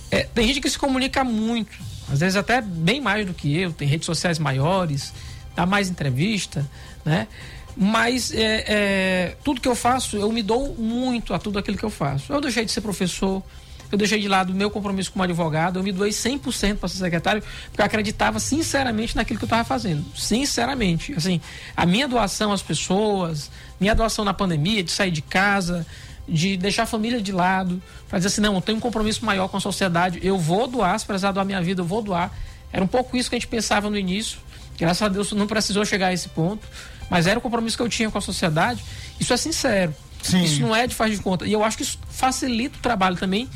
É, 0.09 0.23
tem 0.23 0.47
gente 0.47 0.61
que 0.61 0.69
se 0.69 0.79
comunica 0.79 1.23
muito, 1.23 1.77
às 2.11 2.21
vezes 2.21 2.35
até 2.35 2.59
bem 2.59 2.99
mais 2.99 3.23
do 3.23 3.35
que 3.35 3.55
eu, 3.55 3.71
tem 3.71 3.87
redes 3.87 4.07
sociais 4.07 4.39
maiores, 4.39 5.13
dá 5.55 5.67
mais 5.67 5.89
entrevista, 5.89 6.67
né? 7.05 7.27
Mas 7.75 8.31
é, 8.33 8.65
é, 8.67 9.37
tudo 9.43 9.61
que 9.61 9.67
eu 9.67 9.75
faço, 9.75 10.17
eu 10.17 10.31
me 10.31 10.41
dou 10.41 10.73
muito 10.73 11.35
a 11.35 11.37
tudo 11.37 11.59
aquilo 11.59 11.77
que 11.77 11.85
eu 11.85 11.91
faço. 11.91 12.33
Eu 12.33 12.41
deixei 12.41 12.65
de 12.65 12.71
ser 12.71 12.81
professor, 12.81 13.43
eu 13.91 13.97
deixei 13.97 14.19
de 14.19 14.27
lado 14.27 14.51
o 14.51 14.55
meu 14.55 14.69
compromisso 14.69 15.11
como 15.11 15.23
advogado, 15.23 15.79
eu 15.79 15.83
me 15.83 15.91
doei 15.91 16.11
100% 16.11 16.77
para 16.77 16.89
ser 16.89 16.97
secretário, 16.97 17.43
porque 17.69 17.81
eu 17.81 17.85
acreditava 17.85 18.39
sinceramente 18.39 19.15
naquilo 19.15 19.39
que 19.39 19.45
eu 19.45 19.47
estava 19.47 19.63
fazendo. 19.63 20.05
Sinceramente. 20.15 21.13
Assim, 21.13 21.39
a 21.75 21.85
minha 21.85 22.07
doação 22.07 22.51
às 22.51 22.61
pessoas, 22.61 23.49
minha 23.79 23.95
doação 23.95 24.25
na 24.25 24.33
pandemia, 24.33 24.83
de 24.83 24.91
sair 24.91 25.11
de 25.11 25.21
casa, 25.21 25.85
de 26.27 26.57
deixar 26.57 26.83
a 26.83 26.87
família 26.87 27.21
de 27.21 27.31
lado, 27.31 27.81
para 28.09 28.19
dizer 28.19 28.27
assim: 28.27 28.41
não, 28.41 28.55
eu 28.55 28.61
tenho 28.61 28.77
um 28.77 28.81
compromisso 28.81 29.25
maior 29.25 29.47
com 29.47 29.57
a 29.57 29.61
sociedade, 29.61 30.19
eu 30.21 30.37
vou 30.37 30.67
doar, 30.67 30.99
se 30.99 31.05
precisar 31.05 31.31
doar 31.31 31.45
minha 31.45 31.61
vida, 31.61 31.81
eu 31.81 31.85
vou 31.85 32.01
doar. 32.01 32.31
Era 32.71 32.83
um 32.83 32.87
pouco 32.87 33.15
isso 33.15 33.29
que 33.29 33.35
a 33.35 33.39
gente 33.39 33.47
pensava 33.47 33.89
no 33.89 33.97
início. 33.97 34.39
Graças 34.77 35.01
a 35.01 35.07
Deus 35.07 35.31
não 35.31 35.47
precisou 35.47 35.83
chegar 35.85 36.07
a 36.07 36.13
esse 36.13 36.29
ponto 36.29 36.67
mas 37.09 37.27
era 37.27 37.39
o 37.39 37.41
compromisso 37.41 37.77
que 37.77 37.83
eu 37.83 37.89
tinha 37.89 38.09
com 38.09 38.17
a 38.17 38.21
sociedade. 38.21 38.83
Isso 39.19 39.33
é 39.33 39.37
sincero. 39.37 39.95
Sim. 40.21 40.43
Isso 40.43 40.61
não 40.61 40.75
é 40.75 40.87
de 40.87 40.95
faz 40.95 41.15
de 41.15 41.21
conta. 41.21 41.45
E 41.45 41.53
eu 41.53 41.63
acho 41.63 41.77
que 41.77 41.83
isso 41.83 41.97
facilita 42.09 42.77
o 42.77 42.81
trabalho 42.81 43.15
também 43.15 43.49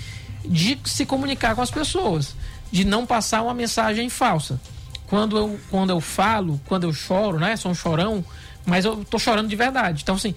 de 0.45 0.79
se 0.85 1.05
comunicar 1.05 1.55
com 1.55 1.61
as 1.61 1.71
pessoas, 1.71 2.35
de 2.71 2.85
não 2.85 3.05
passar 3.05 3.41
uma 3.41 3.53
mensagem 3.53 4.09
falsa. 4.09 4.59
Quando 5.07 5.37
eu, 5.37 5.59
quando 5.69 5.89
eu 5.89 5.99
falo, 5.99 6.59
quando 6.65 6.85
eu 6.85 6.93
choro, 6.93 7.37
né? 7.37 7.57
Sou 7.57 7.71
um 7.71 7.75
chorão, 7.75 8.23
mas 8.65 8.85
eu 8.85 9.03
tô 9.03 9.19
chorando 9.19 9.49
de 9.49 9.55
verdade. 9.55 10.03
Então, 10.03 10.15
assim, 10.15 10.33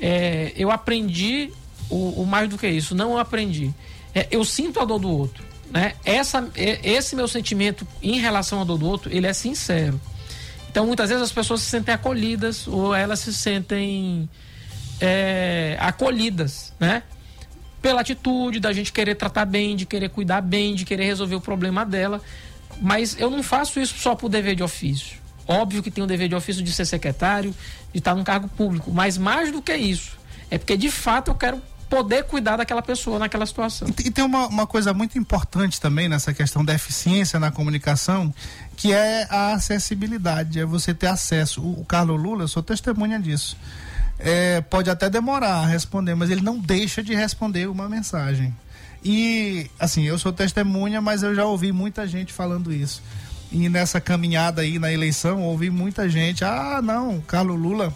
é, 0.00 0.52
eu 0.56 0.70
aprendi 0.70 1.52
o, 1.90 2.22
o, 2.22 2.26
mais 2.26 2.48
do 2.48 2.56
que 2.56 2.66
isso, 2.66 2.94
não 2.94 3.18
aprendi. 3.18 3.72
É, 4.14 4.26
eu 4.30 4.44
sinto 4.44 4.80
a 4.80 4.84
dor 4.84 4.98
do 4.98 5.10
outro. 5.10 5.44
Né? 5.70 5.94
Essa, 6.04 6.48
é, 6.56 6.80
esse 6.88 7.14
meu 7.14 7.28
sentimento 7.28 7.86
em 8.02 8.18
relação 8.18 8.60
à 8.60 8.64
dor 8.64 8.78
do 8.78 8.86
outro, 8.86 9.14
ele 9.14 9.26
é 9.26 9.32
sincero. 9.32 10.00
Então, 10.70 10.86
muitas 10.86 11.08
vezes 11.10 11.22
as 11.22 11.32
pessoas 11.32 11.60
se 11.60 11.70
sentem 11.70 11.94
acolhidas 11.94 12.66
ou 12.66 12.94
elas 12.94 13.20
se 13.20 13.32
sentem 13.32 14.28
é, 15.00 15.76
acolhidas, 15.78 16.72
né? 16.80 17.02
Pela 17.84 18.00
atitude 18.00 18.60
da 18.60 18.72
gente 18.72 18.90
querer 18.90 19.14
tratar 19.14 19.44
bem, 19.44 19.76
de 19.76 19.84
querer 19.84 20.08
cuidar 20.08 20.40
bem, 20.40 20.74
de 20.74 20.86
querer 20.86 21.04
resolver 21.04 21.34
o 21.34 21.40
problema 21.40 21.84
dela. 21.84 22.22
Mas 22.80 23.14
eu 23.18 23.28
não 23.28 23.42
faço 23.42 23.78
isso 23.78 23.98
só 23.98 24.14
por 24.14 24.30
dever 24.30 24.56
de 24.56 24.62
ofício. 24.62 25.18
Óbvio 25.46 25.82
que 25.82 25.90
tem 25.90 26.02
o 26.02 26.06
dever 26.06 26.30
de 26.30 26.34
ofício 26.34 26.62
de 26.62 26.72
ser 26.72 26.86
secretário, 26.86 27.54
de 27.92 27.98
estar 27.98 28.14
num 28.14 28.24
cargo 28.24 28.48
público, 28.48 28.90
mas 28.90 29.18
mais 29.18 29.52
do 29.52 29.60
que 29.60 29.76
isso, 29.76 30.16
é 30.50 30.56
porque 30.56 30.74
de 30.74 30.90
fato 30.90 31.30
eu 31.30 31.34
quero 31.34 31.60
poder 31.90 32.24
cuidar 32.24 32.56
daquela 32.56 32.80
pessoa 32.80 33.18
naquela 33.18 33.44
situação. 33.44 33.86
E 34.02 34.10
tem 34.10 34.24
uma, 34.24 34.46
uma 34.46 34.66
coisa 34.66 34.94
muito 34.94 35.18
importante 35.18 35.78
também 35.78 36.08
nessa 36.08 36.32
questão 36.32 36.64
da 36.64 36.74
eficiência 36.74 37.38
na 37.38 37.50
comunicação, 37.50 38.34
que 38.76 38.92
é 38.92 39.26
a 39.30 39.52
acessibilidade, 39.52 40.58
é 40.58 40.64
você 40.64 40.94
ter 40.94 41.08
acesso. 41.08 41.60
O, 41.60 41.82
o 41.82 41.84
Carlos 41.84 42.20
Lula, 42.20 42.44
eu 42.44 42.48
sou 42.48 42.62
testemunha 42.62 43.20
disso. 43.20 43.56
É, 44.18 44.60
pode 44.60 44.88
até 44.88 45.10
demorar 45.10 45.62
a 45.62 45.66
responder, 45.66 46.14
mas 46.14 46.30
ele 46.30 46.40
não 46.40 46.58
deixa 46.58 47.02
de 47.02 47.14
responder 47.14 47.68
uma 47.68 47.88
mensagem. 47.88 48.54
E, 49.04 49.70
assim, 49.78 50.04
eu 50.04 50.18
sou 50.18 50.32
testemunha, 50.32 51.00
mas 51.00 51.22
eu 51.22 51.34
já 51.34 51.44
ouvi 51.44 51.72
muita 51.72 52.06
gente 52.06 52.32
falando 52.32 52.72
isso. 52.72 53.02
E 53.52 53.68
nessa 53.68 54.00
caminhada 54.00 54.62
aí 54.62 54.78
na 54.78 54.90
eleição, 54.92 55.42
ouvi 55.42 55.68
muita 55.68 56.08
gente: 56.08 56.44
ah, 56.44 56.80
não, 56.82 57.20
Carlos 57.20 57.60
Lula 57.60 57.94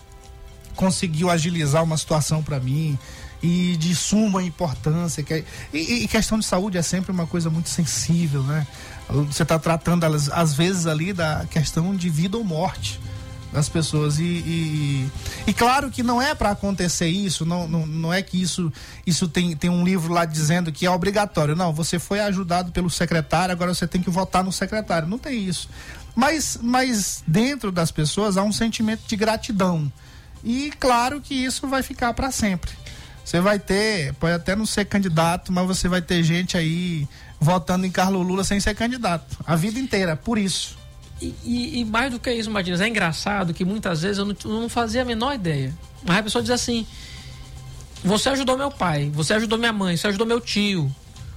conseguiu 0.76 1.31
agilizar 1.31 1.83
uma 1.83 1.96
situação 1.96 2.42
para 2.42 2.61
mim, 2.61 2.96
e 3.42 3.76
de 3.76 3.94
suma 3.94 4.42
importância. 4.42 5.22
Que 5.22 5.35
é, 5.35 5.44
e, 5.72 6.04
e, 6.04 6.09
questão 6.09 6.38
de 6.38 6.44
saúde 6.44 6.78
é 6.78 6.83
sempre 6.83 7.11
uma 7.11 7.26
coisa 7.26 7.50
muito 7.50 7.68
sensível, 7.68 8.42
né? 8.42 8.66
Você 9.09 9.42
está 9.42 9.59
tratando, 9.59 10.04
às 10.04 10.54
vezes, 10.54 10.87
ali 10.87 11.12
da 11.12 11.46
questão 11.50 11.94
de 11.96 12.11
vida 12.11 12.37
ou 12.37 12.44
morte. 12.44 13.00
Das 13.52 13.68
pessoas. 13.68 14.18
E, 14.18 14.22
e, 14.22 15.11
e 15.46 15.54
claro 15.54 15.90
que 15.90 16.02
não 16.02 16.20
é 16.20 16.34
para 16.34 16.50
acontecer 16.50 17.08
isso, 17.08 17.44
não, 17.44 17.66
não, 17.66 17.87
não 17.87 18.12
é 18.12 18.22
que 18.22 18.40
isso, 18.40 18.72
isso 19.06 19.28
tem, 19.28 19.56
tem 19.56 19.70
um 19.70 19.84
livro 19.84 20.12
lá 20.12 20.24
dizendo 20.24 20.72
que 20.72 20.87
é 20.87 20.90
obrigatório. 20.90 21.56
Não, 21.56 21.72
você 21.72 21.98
foi 21.98 22.20
ajudado 22.20 22.72
pelo 22.72 22.90
secretário, 22.90 23.52
agora 23.52 23.74
você 23.74 23.87
tem 23.87 24.00
que 24.00 24.11
votar 24.11 24.44
no 24.44 24.52
secretário. 24.52 25.08
Não 25.08 25.18
tem 25.18 25.44
isso. 25.44 25.68
Mas, 26.14 26.58
mas 26.61 27.22
dentro 27.26 27.70
das 27.70 27.90
pessoas 27.90 28.37
há 28.37 28.42
um 28.42 28.52
sentimento 28.52 29.02
de 29.06 29.16
gratidão. 29.16 29.90
E 30.42 30.72
claro 30.78 31.20
que 31.20 31.34
isso 31.34 31.66
vai 31.66 31.82
ficar 31.82 32.12
para 32.14 32.30
sempre. 32.30 32.70
Você 33.24 33.40
vai 33.40 33.58
ter, 33.58 34.14
pode 34.14 34.32
até 34.32 34.56
não 34.56 34.64
ser 34.64 34.87
candidato, 34.87 35.52
mas 35.52 35.66
você 35.66 35.87
vai 35.87 36.00
ter 36.00 36.22
gente 36.22 36.56
aí 36.56 37.06
votando 37.38 37.84
em 37.84 37.90
Carlos 37.90 38.26
Lula 38.26 38.42
sem 38.42 38.58
ser 38.58 38.74
candidato. 38.74 39.37
A 39.46 39.54
vida 39.54 39.78
inteira, 39.78 40.16
por 40.16 40.38
isso. 40.38 40.78
E, 41.20 41.81
e, 41.81 41.85
mais 41.85 42.12
do 42.12 42.20
que 42.20 42.33
isso, 42.33 42.50
Matias, 42.50 42.81
é 42.81 42.88
engraçado 42.88 43.52
que 43.52 43.64
muitas 43.64 44.02
vezes 44.02 44.18
eu 44.18 44.24
não, 44.24 44.37
não 44.44 44.68
fazia 44.68 45.02
a 45.02 45.04
menor 45.04 45.35
ideia. 45.35 45.74
Mas 46.04 46.18
a 46.18 46.22
pessoa 46.22 46.42
diz 46.42 46.50
assim: 46.52 46.87
você 48.04 48.28
ajudou 48.28 48.57
meu 48.57 48.70
pai, 48.70 49.11
você 49.12 49.35
ajudou 49.35 49.59
minha 49.59 49.72
mãe, 49.72 49.96
você 49.96 50.07
ajudou 50.07 50.26
meu 50.26 50.40
tio. 50.40 50.94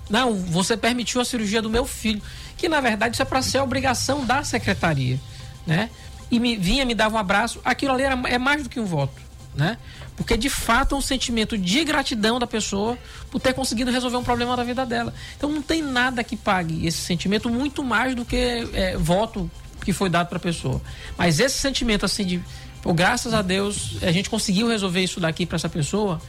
Não, 0.10 0.36
você 0.36 0.78
permitiu 0.78 1.22
a 1.22 1.26
cirurgia 1.26 1.62
do 1.62 1.70
meu 1.70 1.86
filho. 1.86 2.22
Que 2.58 2.70
na 2.70 2.80
verdade 2.80 3.16
isso 3.16 3.22
é 3.24 3.26
para 3.26 3.42
ser 3.42 3.58
a 3.58 3.64
obrigação 3.64 4.24
da 4.24 4.44
secretaria, 4.44 5.20
né? 5.66 5.90
E 6.30 6.40
me, 6.40 6.56
vinha, 6.56 6.86
me 6.86 6.94
dava 6.94 7.16
um 7.16 7.18
abraço. 7.18 7.60
Aquilo 7.66 7.94
ali 7.94 8.04
era, 8.04 8.20
é 8.28 8.38
mais 8.38 8.62
do 8.62 8.70
que 8.70 8.80
um 8.80 8.86
voto, 8.86 9.20
né? 9.56 9.78
Porque 10.16 10.38
de 10.38 10.50
fato 10.50 10.94
é 10.94 10.98
um 10.98 11.02
sentimento 11.02 11.58
de 11.58 11.84
gratidão 11.84 12.38
da 12.38 12.46
pessoa 12.46 12.98
por 13.32 13.40
ter 13.40 13.54
conseguido 13.54 13.90
resolver 13.90 14.18
um 14.18 14.24
problema 14.24 14.56
da 14.56 14.64
vida 14.64 14.86
dela. 14.86 15.12
Então 15.36 15.50
não 15.52 15.62
tem 15.62 15.82
nada 15.82 16.24
que 16.24 16.38
pague 16.38 16.86
esse 16.86 17.00
sentimento 17.00 17.50
muito 17.50 17.84
mais 17.84 18.14
do 18.14 18.24
que 18.24 18.70
é, 18.74 18.96
voto 18.96 19.50
que 19.86 19.94
foi 19.94 20.10
dado 20.10 20.28
para 20.28 20.38
a 20.38 20.42
pessoa. 20.42 20.82
Mas 21.18 21.40
esse 21.40 21.60
sentimento 21.60 22.06
assim 22.06 22.26
de, 22.26 22.42
pô, 22.82 22.94
graças 22.94 23.34
a 23.34 23.42
Deus, 23.42 23.98
a 24.02 24.12
gente 24.12 24.30
conseguiu 24.30 24.68
resolver 24.68 25.02
isso 25.02 25.20
daqui 25.20 25.46
para 25.46 25.56
essa 25.56 25.70
pessoa. 25.70 26.22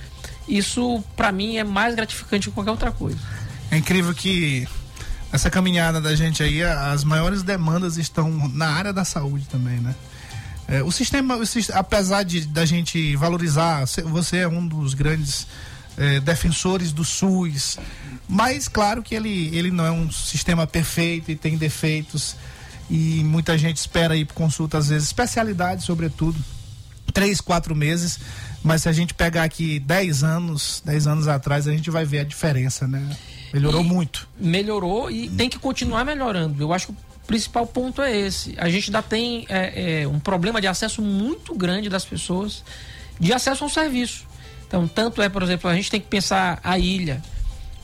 Isso 0.48 1.02
para 1.16 1.30
mim 1.30 1.56
é 1.56 1.64
mais 1.64 1.94
gratificante 1.94 2.48
que 2.48 2.54
qualquer 2.54 2.70
outra 2.70 2.90
coisa. 2.90 3.18
É 3.70 3.76
incrível 3.76 4.14
que 4.14 4.66
essa 5.32 5.48
caminhada 5.48 6.00
da 6.00 6.14
gente 6.14 6.42
aí, 6.42 6.62
as 6.62 7.04
maiores 7.04 7.42
demandas 7.42 7.96
estão 7.96 8.48
na 8.48 8.68
área 8.68 8.92
da 8.92 9.04
saúde 9.04 9.46
também, 9.48 9.80
né? 9.80 9.94
É, 10.68 10.82
o, 10.82 10.92
sistema, 10.92 11.36
o 11.36 11.42
apesar 11.72 12.22
de 12.22 12.46
da 12.46 12.64
gente 12.64 13.16
valorizar, 13.16 13.84
você 14.04 14.38
é 14.38 14.48
um 14.48 14.66
dos 14.66 14.94
grandes 14.94 15.46
é, 15.96 16.20
defensores 16.20 16.92
do 16.92 17.04
SUS, 17.04 17.78
mas 18.28 18.68
claro 18.68 19.02
que 19.02 19.14
ele, 19.14 19.50
ele 19.56 19.70
não 19.70 19.84
é 19.84 19.90
um 19.90 20.10
sistema 20.10 20.66
perfeito 20.66 21.30
e 21.30 21.36
tem 21.36 21.56
defeitos 21.56 22.36
e 22.90 23.22
muita 23.24 23.56
gente 23.56 23.76
espera 23.76 24.16
ir 24.16 24.24
por 24.24 24.34
consulta 24.34 24.78
às 24.78 24.88
vezes, 24.88 25.08
especialidades 25.08 25.84
sobretudo, 25.84 26.38
três, 27.12 27.40
quatro 27.40 27.74
meses, 27.74 28.18
mas 28.62 28.82
se 28.82 28.88
a 28.88 28.92
gente 28.92 29.14
pegar 29.14 29.44
aqui 29.44 29.78
dez 29.78 30.22
anos, 30.22 30.82
dez 30.84 31.06
anos 31.06 31.28
atrás, 31.28 31.66
a 31.68 31.72
gente 31.72 31.90
vai 31.90 32.04
ver 32.04 32.20
a 32.20 32.24
diferença, 32.24 32.86
né? 32.86 33.16
Melhorou 33.52 33.82
E 33.82 33.84
muito. 33.84 34.28
Melhorou 34.38 35.10
e 35.10 35.28
tem 35.28 35.48
que 35.48 35.58
continuar 35.58 36.04
melhorando. 36.04 36.62
Eu 36.62 36.72
acho 36.72 36.86
que 36.86 36.92
o 36.92 36.96
principal 37.26 37.66
ponto 37.66 38.00
é 38.00 38.16
esse. 38.16 38.54
A 38.56 38.68
gente 38.68 38.88
ainda 38.88 39.02
tem 39.02 39.46
é, 39.48 40.02
é, 40.02 40.08
um 40.08 40.18
problema 40.18 40.60
de 40.60 40.66
acesso 40.66 41.02
muito 41.02 41.54
grande 41.54 41.88
das 41.88 42.04
pessoas, 42.04 42.64
de 43.20 43.32
acesso 43.32 43.64
ao 43.64 43.70
serviço. 43.70 44.26
Então, 44.66 44.88
tanto 44.88 45.20
é, 45.20 45.28
por 45.28 45.42
exemplo, 45.42 45.68
a 45.68 45.74
gente 45.74 45.90
tem 45.90 46.00
que 46.00 46.06
pensar 46.06 46.58
a 46.64 46.78
ilha. 46.78 47.22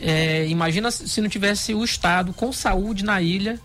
É, 0.01 0.47
imagina 0.47 0.91
se 0.91 1.21
não 1.21 1.29
tivesse 1.29 1.75
o 1.75 1.85
Estado 1.85 2.33
com 2.33 2.53
saúde 2.53 3.05
na 3.05 3.21
ilha 3.21 3.61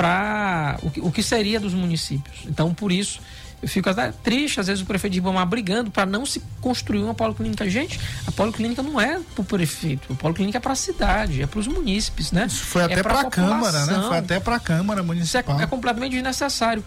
para 0.00 0.78
o, 0.82 0.90
que- 0.90 1.00
o 1.00 1.10
que 1.10 1.22
seria 1.22 1.58
dos 1.58 1.72
municípios. 1.72 2.40
Então, 2.46 2.74
por 2.74 2.92
isso, 2.92 3.18
eu 3.62 3.68
fico 3.68 3.88
até 3.88 4.12
triste, 4.12 4.60
às 4.60 4.66
vezes, 4.66 4.82
o 4.82 4.86
prefeito 4.86 5.14
de 5.14 5.18
Ribamar 5.20 5.46
brigando 5.46 5.90
para 5.90 6.04
não 6.04 6.26
se 6.26 6.42
construir 6.60 7.02
uma 7.02 7.14
policlínica. 7.14 7.68
Gente, 7.68 7.98
a 8.26 8.30
policlínica 8.30 8.82
não 8.82 9.00
é 9.00 9.18
para 9.34 9.40
o 9.40 9.44
prefeito, 9.44 10.12
a 10.12 10.16
policlínica 10.16 10.58
é 10.58 10.60
para 10.60 10.72
a 10.72 10.76
cidade, 10.76 11.40
é 11.42 11.46
para 11.46 11.58
os 11.60 11.66
munícipes, 11.66 12.30
né? 12.30 12.46
Foi 12.48 12.82
é 12.82 12.84
até 12.84 13.02
pra 13.02 13.14
para 13.14 13.20
a 13.28 13.30
Câmara, 13.30 13.86
né? 13.86 14.04
Foi 14.06 14.18
até 14.18 14.38
para 14.38 14.56
a 14.56 14.60
Câmara 14.60 15.00
Isso 15.00 15.10
é, 15.10 15.14
Municipal. 15.14 15.60
é 15.60 15.66
completamente 15.66 16.12
desnecessário. 16.12 16.84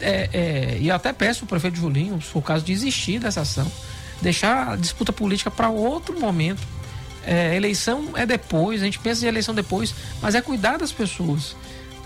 É, 0.00 0.28
é, 0.32 0.78
e 0.80 0.88
eu 0.88 0.94
até 0.96 1.12
peço 1.12 1.44
ao 1.44 1.48
prefeito 1.48 1.76
Julinho, 1.76 2.20
se 2.22 2.28
for 2.28 2.38
o 2.38 2.42
caso, 2.42 2.64
desistir 2.64 3.18
dessa 3.18 3.42
ação. 3.42 3.70
Deixar 4.22 4.72
a 4.72 4.76
disputa 4.76 5.12
política 5.12 5.50
para 5.50 5.68
outro 5.68 6.18
momento. 6.18 6.62
É, 7.26 7.54
eleição 7.56 8.10
é 8.14 8.24
depois, 8.24 8.80
a 8.80 8.84
gente 8.84 8.98
pensa 8.98 9.24
em 9.24 9.28
eleição 9.28 9.54
depois, 9.54 9.94
mas 10.22 10.34
é 10.34 10.40
cuidar 10.40 10.78
das 10.78 10.92
pessoas. 10.92 11.54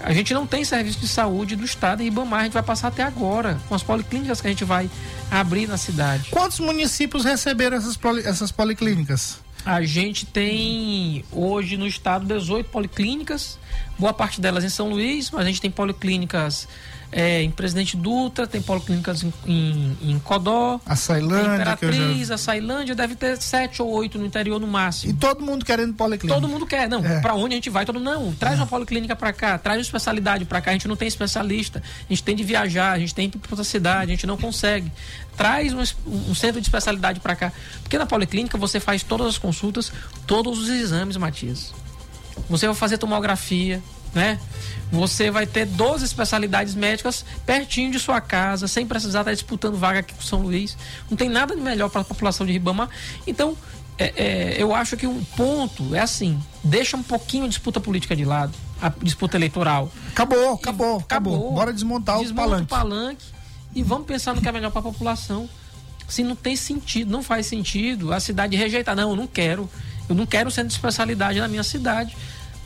A 0.03 0.13
gente 0.13 0.33
não 0.33 0.47
tem 0.47 0.65
serviço 0.65 0.99
de 0.99 1.07
saúde 1.09 1.55
do 1.57 1.65
Estado 1.65 2.01
em 2.01 2.05
Ribamar, 2.05 2.41
a 2.41 2.45
gente 2.45 2.53
vai 2.55 2.63
passar 2.63 2.89
até 2.89 3.03
agora, 3.03 3.61
com 3.69 3.75
as 3.75 3.83
policlínicas 3.83 4.41
que 4.41 4.47
a 4.47 4.51
gente 4.51 4.65
vai 4.65 4.91
abrir 5.31 5.67
na 5.69 5.77
cidade. 5.77 6.31
Quantos 6.31 6.59
municípios 6.59 7.25
receberam 7.25 7.77
essas, 7.77 7.97
poli- 7.97 8.27
essas 8.27 8.51
policlínicas? 8.51 9.39
A 9.65 9.83
gente 9.83 10.25
tem 10.25 11.23
hoje 11.31 11.77
no 11.77 11.87
estado 11.87 12.25
18 12.25 12.71
policlínicas, 12.71 13.59
boa 13.99 14.15
parte 14.15 14.41
delas 14.41 14.65
em 14.65 14.71
São 14.71 14.89
Luís, 14.89 15.31
mas 15.31 15.43
a 15.43 15.49
gente 15.49 15.61
tem 15.61 15.71
policlínicas 15.71 16.67
é, 17.13 17.43
em 17.43 17.51
Presidente 17.51 17.97
Dutra, 17.97 18.47
tem 18.47 18.63
policlínicas 18.63 19.23
em, 19.23 19.33
em, 19.47 19.97
em 20.03 20.19
Codó, 20.21 20.81
A 20.87 20.95
Sailândia, 20.95 21.65
tem 21.65 21.77
que 21.77 21.85
eu 21.85 21.93
já... 21.93 21.99
Imperatriz, 21.99 22.31
a 22.31 22.39
Sailândia, 22.39 22.95
deve 22.95 23.15
ter 23.15 23.37
sete 23.37 23.83
ou 23.83 23.91
oito 23.91 24.19
no 24.19 24.27
interior 24.27 24.61
no 24.61 24.67
máximo. 24.67 25.13
E 25.13 25.17
todo 25.17 25.45
mundo 25.45 25.65
querendo 25.65 25.95
policlínica. 25.95 26.41
Todo 26.41 26.49
mundo 26.51 26.67
quer, 26.67 26.89
não. 26.89 27.05
É. 27.05 27.21
Pra 27.21 27.35
onde 27.35 27.55
a 27.55 27.57
gente 27.57 27.71
vai? 27.71 27.85
Todo 27.85 27.99
mundo, 27.99 28.11
não. 28.11 28.33
Traz 28.35 28.59
uma 28.59 28.67
policlínica 28.67 29.17
pra 29.17 29.33
cá, 29.33 29.59
traz 29.59 29.79
uma 29.79 29.83
especialidade 29.83 30.45
pra 30.45 30.61
cá. 30.61 30.71
A 30.71 30.75
gente 30.75 30.87
não 30.89 30.97
tem 30.97 31.09
especialista. 31.09 31.83
A 32.09 32.13
gente 32.13 32.23
tem 32.23 32.37
de 32.37 32.45
viajar, 32.45 32.93
a 32.93 32.99
gente 32.99 33.15
tem 33.15 33.29
que 33.29 33.37
ir 33.37 33.41
pra 33.41 33.53
outra 33.53 33.65
cidade, 33.65 34.13
a 34.13 34.15
gente 34.15 34.27
não 34.27 34.37
consegue. 34.37 34.91
Traz 35.37 35.73
um, 35.73 35.83
um 36.07 36.35
centro 36.35 36.61
de 36.61 36.67
especialidade 36.67 37.21
pra 37.21 37.35
cá. 37.35 37.53
Porque 37.83 37.99
na 37.99 38.07
policlínica 38.07 38.57
você 38.57 38.79
faz 38.79 39.03
todas 39.03 39.27
as 39.27 39.39
consultas, 39.39 39.93
todos 40.27 40.59
os 40.61 40.69
exames, 40.69 41.17
Matias. 41.17 41.73
Você 42.49 42.67
vai 42.67 42.75
fazer 42.75 42.99
tomografia, 42.99 43.83
né? 44.15 44.39
Você 44.93 45.31
vai 45.31 45.47
ter 45.47 45.67
12 45.67 46.05
especialidades 46.05 46.75
médicas 46.75 47.25
pertinho 47.47 47.93
de 47.93 48.01
sua 48.01 48.21
casa, 48.21 48.67
sem 48.67 48.85
precisar 48.87 49.21
estar 49.21 49.33
disputando 49.33 49.77
vaga 49.77 50.01
aqui 50.01 50.15
com 50.15 50.23
São 50.23 50.43
Luís. 50.43 50.77
Não 51.09 51.17
tem 51.17 51.29
nada 51.29 51.55
de 51.55 51.63
melhor 51.63 51.89
para 51.89 52.01
a 52.01 52.05
população 52.05 52.45
de 52.45 52.53
Ribamar. 52.53 52.89
Então, 53.27 53.57
é, 53.97 54.13
é, 54.17 54.57
eu 54.59 54.75
acho 54.75 54.97
que 54.97 55.07
um 55.07 55.23
ponto 55.23 55.95
é 55.95 56.01
assim: 56.01 56.43
deixa 56.65 56.97
um 56.97 57.03
pouquinho 57.03 57.45
a 57.45 57.49
disputa 57.49 57.79
política 57.79 58.17
de 58.17 58.25
lado, 58.25 58.53
a 58.81 58.89
disputa 58.89 59.37
eleitoral. 59.37 59.93
Acabou, 60.09 60.55
acabou, 60.55 60.97
acabou. 60.99 61.53
Bora 61.53 61.73
desmontar 61.73 62.19
o 62.19 62.23
Desmonta 62.23 62.49
palanque. 62.49 62.65
o 62.65 62.67
palanque 62.67 63.25
e 63.75 63.83
vamos 63.83 64.07
pensar 64.07 64.35
no 64.35 64.41
que 64.41 64.49
é 64.49 64.53
melhor 64.53 64.71
para 64.71 64.81
a 64.81 64.85
população. 64.85 65.49
Se 66.09 66.25
não 66.25 66.35
tem 66.35 66.57
sentido, 66.57 67.11
não 67.11 67.23
faz 67.23 67.47
sentido 67.47 68.13
a 68.13 68.19
cidade 68.19 68.57
rejeitar. 68.57 68.97
Não, 68.97 69.11
eu 69.11 69.17
não 69.17 69.27
quero. 69.27 69.71
Eu 70.09 70.15
não 70.15 70.27
quero 70.27 70.51
centro 70.51 70.69
de 70.69 70.75
especialidade 70.75 71.39
na 71.39 71.47
minha 71.47 71.63
cidade. 71.63 72.17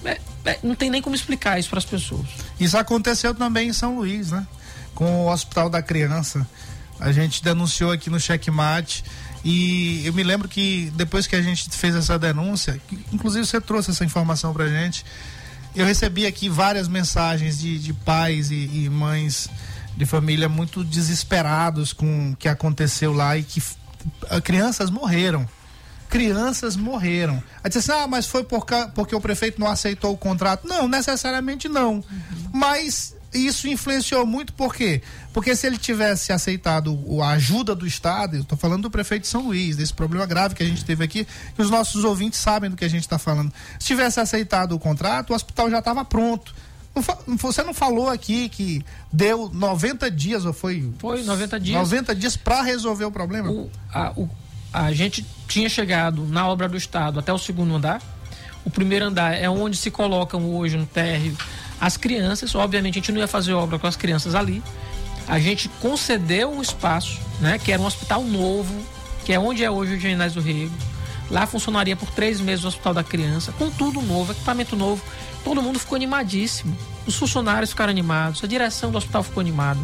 É, 0.04 0.20
é, 0.44 0.58
não 0.62 0.74
tem 0.74 0.90
nem 0.90 1.00
como 1.00 1.14
explicar 1.16 1.58
isso 1.58 1.68
para 1.68 1.78
as 1.78 1.84
pessoas. 1.84 2.26
Isso 2.58 2.76
aconteceu 2.76 3.34
também 3.34 3.68
em 3.68 3.72
São 3.72 3.96
Luís, 3.96 4.30
né? 4.30 4.46
Com 4.94 5.24
o 5.24 5.32
Hospital 5.32 5.68
da 5.70 5.82
Criança. 5.82 6.46
A 7.00 7.10
gente 7.12 7.42
denunciou 7.42 7.90
aqui 7.90 8.10
no 8.10 8.20
Checkmate. 8.20 9.04
E 9.44 10.06
eu 10.06 10.12
me 10.12 10.22
lembro 10.22 10.48
que 10.48 10.90
depois 10.94 11.26
que 11.26 11.36
a 11.36 11.42
gente 11.42 11.68
fez 11.70 11.94
essa 11.94 12.18
denúncia, 12.18 12.80
inclusive 13.12 13.44
você 13.44 13.60
trouxe 13.60 13.90
essa 13.90 14.04
informação 14.04 14.54
pra 14.54 14.66
gente, 14.68 15.04
eu 15.74 15.84
recebi 15.84 16.24
aqui 16.24 16.48
várias 16.48 16.88
mensagens 16.88 17.58
de, 17.58 17.78
de 17.78 17.92
pais 17.92 18.50
e, 18.50 18.84
e 18.84 18.88
mães 18.88 19.50
de 19.96 20.06
família 20.06 20.48
muito 20.48 20.82
desesperados 20.82 21.92
com 21.92 22.32
o 22.32 22.36
que 22.36 22.48
aconteceu 22.48 23.12
lá 23.12 23.36
e 23.36 23.42
que 23.42 23.62
crianças 24.42 24.90
morreram. 24.90 25.48
Crianças 26.14 26.76
morreram. 26.76 27.42
Aí 27.62 27.68
disse 27.68 27.90
assim, 27.90 28.02
ah, 28.02 28.06
mas 28.06 28.24
foi 28.26 28.44
porque 28.44 29.14
o 29.16 29.20
prefeito 29.20 29.60
não 29.60 29.66
aceitou 29.66 30.12
o 30.12 30.16
contrato. 30.16 30.64
Não, 30.66 30.86
necessariamente 30.86 31.68
não. 31.68 32.04
Mas 32.52 33.16
isso 33.32 33.66
influenciou 33.66 34.24
muito 34.24 34.52
por 34.52 34.72
quê? 34.72 35.02
Porque 35.32 35.56
se 35.56 35.66
ele 35.66 35.76
tivesse 35.76 36.32
aceitado 36.32 36.96
a 37.20 37.30
ajuda 37.30 37.74
do 37.74 37.84
Estado, 37.84 38.36
eu 38.36 38.42
estou 38.42 38.56
falando 38.56 38.82
do 38.82 38.90
prefeito 38.92 39.22
de 39.22 39.28
São 39.28 39.46
Luís, 39.46 39.74
desse 39.76 39.92
problema 39.92 40.24
grave 40.24 40.54
que 40.54 40.62
a 40.62 40.66
gente 40.66 40.84
teve 40.84 41.02
aqui, 41.02 41.26
que 41.56 41.60
os 41.60 41.68
nossos 41.68 42.04
ouvintes 42.04 42.38
sabem 42.38 42.70
do 42.70 42.76
que 42.76 42.84
a 42.84 42.88
gente 42.88 43.02
está 43.02 43.18
falando. 43.18 43.52
Se 43.80 43.86
tivesse 43.86 44.20
aceitado 44.20 44.70
o 44.72 44.78
contrato, 44.78 45.30
o 45.30 45.34
hospital 45.34 45.68
já 45.68 45.80
estava 45.80 46.04
pronto. 46.04 46.54
Você 47.26 47.64
não 47.64 47.74
falou 47.74 48.08
aqui 48.08 48.48
que 48.48 48.84
deu 49.12 49.50
90 49.52 50.08
dias, 50.12 50.44
ou 50.44 50.52
foi? 50.52 50.88
Foi 51.00 51.24
90 51.24 51.58
dias. 51.58 51.76
90 51.76 52.14
dias 52.14 52.36
para 52.36 52.62
resolver 52.62 53.04
o 53.04 53.10
problema? 53.10 53.50
O, 53.50 53.68
a, 53.92 54.12
o- 54.12 54.30
a 54.74 54.92
gente 54.92 55.24
tinha 55.46 55.68
chegado 55.68 56.26
na 56.26 56.48
obra 56.48 56.68
do 56.68 56.76
Estado 56.76 57.20
até 57.20 57.32
o 57.32 57.38
segundo 57.38 57.76
andar. 57.76 58.02
O 58.64 58.70
primeiro 58.70 59.04
andar 59.04 59.32
é 59.32 59.48
onde 59.48 59.76
se 59.76 59.88
colocam 59.88 60.44
hoje 60.52 60.76
no 60.76 60.84
térreo 60.84 61.36
as 61.80 61.96
crianças. 61.96 62.52
Obviamente 62.56 62.94
a 62.94 63.00
gente 63.00 63.12
não 63.12 63.20
ia 63.20 63.28
fazer 63.28 63.52
obra 63.52 63.78
com 63.78 63.86
as 63.86 63.94
crianças 63.94 64.34
ali. 64.34 64.60
A 65.28 65.38
gente 65.38 65.68
concedeu 65.80 66.50
um 66.50 66.60
espaço, 66.60 67.20
né, 67.40 67.56
que 67.56 67.70
era 67.70 67.80
um 67.80 67.86
hospital 67.86 68.24
novo, 68.24 68.74
que 69.24 69.32
é 69.32 69.38
onde 69.38 69.62
é 69.62 69.70
hoje 69.70 69.94
o 69.94 70.00
Generais 70.00 70.34
do 70.34 70.40
Rego. 70.40 70.74
Lá 71.30 71.46
funcionaria 71.46 71.94
por 71.94 72.10
três 72.10 72.40
meses 72.40 72.64
o 72.64 72.68
Hospital 72.68 72.94
da 72.94 73.04
Criança, 73.04 73.52
com 73.52 73.70
tudo 73.70 74.02
novo, 74.02 74.32
equipamento 74.32 74.74
novo. 74.74 75.02
Todo 75.44 75.62
mundo 75.62 75.78
ficou 75.78 75.94
animadíssimo. 75.96 76.76
Os 77.06 77.14
funcionários 77.14 77.70
ficaram 77.70 77.90
animados, 77.90 78.42
a 78.42 78.46
direção 78.46 78.90
do 78.90 78.98
hospital 78.98 79.22
ficou 79.22 79.40
animada. 79.40 79.80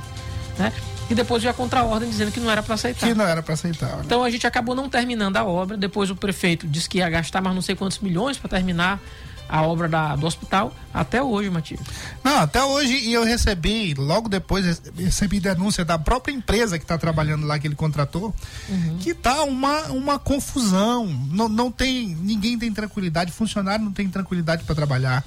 Né? 0.58 0.72
E 1.10 1.14
depois 1.14 1.42
veio 1.42 1.50
a 1.50 1.54
contra-ordem 1.54 2.08
dizendo 2.08 2.30
que 2.30 2.38
não 2.38 2.48
era 2.48 2.62
para 2.62 2.76
aceitar. 2.76 3.08
Que 3.08 3.14
não 3.14 3.26
era 3.26 3.42
para 3.42 3.54
aceitar. 3.54 3.96
Né? 3.96 4.02
Então 4.06 4.22
a 4.22 4.30
gente 4.30 4.46
acabou 4.46 4.76
não 4.76 4.88
terminando 4.88 5.36
a 5.36 5.44
obra. 5.44 5.76
Depois 5.76 6.08
o 6.08 6.14
prefeito 6.14 6.68
disse 6.68 6.88
que 6.88 6.98
ia 6.98 7.10
gastar 7.10 7.40
mais 7.40 7.54
não 7.54 7.60
sei 7.60 7.74
quantos 7.74 7.98
milhões 7.98 8.38
para 8.38 8.48
terminar 8.48 9.00
a 9.48 9.62
obra 9.62 9.88
da, 9.88 10.14
do 10.14 10.24
hospital. 10.24 10.72
Até 10.94 11.20
hoje, 11.20 11.50
Matias. 11.50 11.80
Não, 12.22 12.38
até 12.38 12.62
hoje 12.62 12.94
e 12.94 13.12
eu 13.12 13.24
recebi, 13.24 13.92
logo 13.94 14.28
depois, 14.28 14.80
recebi 14.96 15.40
denúncia 15.40 15.84
da 15.84 15.98
própria 15.98 16.32
empresa 16.32 16.78
que 16.78 16.84
está 16.84 16.96
trabalhando 16.96 17.44
lá, 17.44 17.58
que 17.58 17.66
ele 17.66 17.74
contratou, 17.74 18.32
uhum. 18.68 18.98
que 19.00 19.12
tá 19.12 19.42
uma, 19.42 19.86
uma 19.86 20.18
confusão. 20.18 21.06
Não, 21.06 21.48
não 21.48 21.72
tem, 21.72 22.14
ninguém 22.14 22.56
tem 22.56 22.72
tranquilidade, 22.72 23.32
funcionário 23.32 23.84
não 23.84 23.92
tem 23.92 24.08
tranquilidade 24.08 24.62
para 24.62 24.76
trabalhar. 24.76 25.24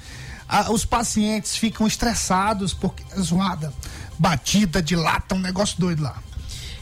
Ah, 0.48 0.70
os 0.70 0.84
pacientes 0.84 1.56
ficam 1.56 1.86
estressados 1.86 2.74
porque 2.74 3.02
é 3.12 3.20
zoada 3.20 3.72
batida 4.18 4.82
de 4.82 4.96
lata, 4.96 5.34
um 5.34 5.40
negócio 5.40 5.78
doido 5.78 6.02
lá. 6.02 6.16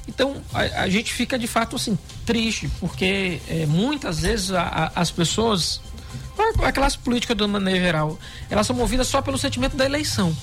Então 0.09 0.42
a, 0.53 0.83
a 0.83 0.88
gente 0.88 1.12
fica 1.12 1.38
de 1.38 1.47
fato 1.47 1.77
assim 1.77 1.97
triste, 2.27 2.71
porque 2.81 3.40
é, 3.49 3.66
muitas 3.66 4.21
vezes 4.21 4.53
a, 4.53 4.62
a, 4.62 5.01
as 5.01 5.11
pessoas, 5.11 5.81
a 6.62 6.73
classe 6.73 6.99
política 6.99 7.35
de 7.35 7.47
maneira 7.47 7.81
geral, 7.81 8.18
elas 8.51 8.66
são 8.66 8.75
movidas 8.75 9.07
só 9.07 9.23
pelo 9.23 9.38
sentimento 9.38 9.77
da 9.77 9.85
eleição. 9.85 10.37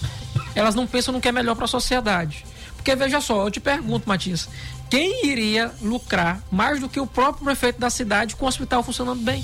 Elas 0.55 0.75
não 0.75 0.87
pensam 0.87 1.13
no 1.13 1.21
que 1.21 1.27
é 1.27 1.31
melhor 1.31 1.55
para 1.55 1.65
a 1.65 1.67
sociedade. 1.67 2.45
Porque 2.75 2.95
veja 2.95 3.19
só, 3.19 3.45
eu 3.45 3.51
te 3.51 3.59
pergunto, 3.59 4.07
Matias, 4.07 4.47
quem 4.89 5.27
iria 5.27 5.71
lucrar 5.81 6.41
mais 6.49 6.79
do 6.79 6.87
que 6.87 6.99
o 6.99 7.05
próprio 7.05 7.43
prefeito 7.43 7.79
da 7.79 7.89
cidade 7.89 8.35
com 8.35 8.45
o 8.45 8.47
hospital 8.47 8.81
funcionando 8.81 9.21
bem? 9.21 9.43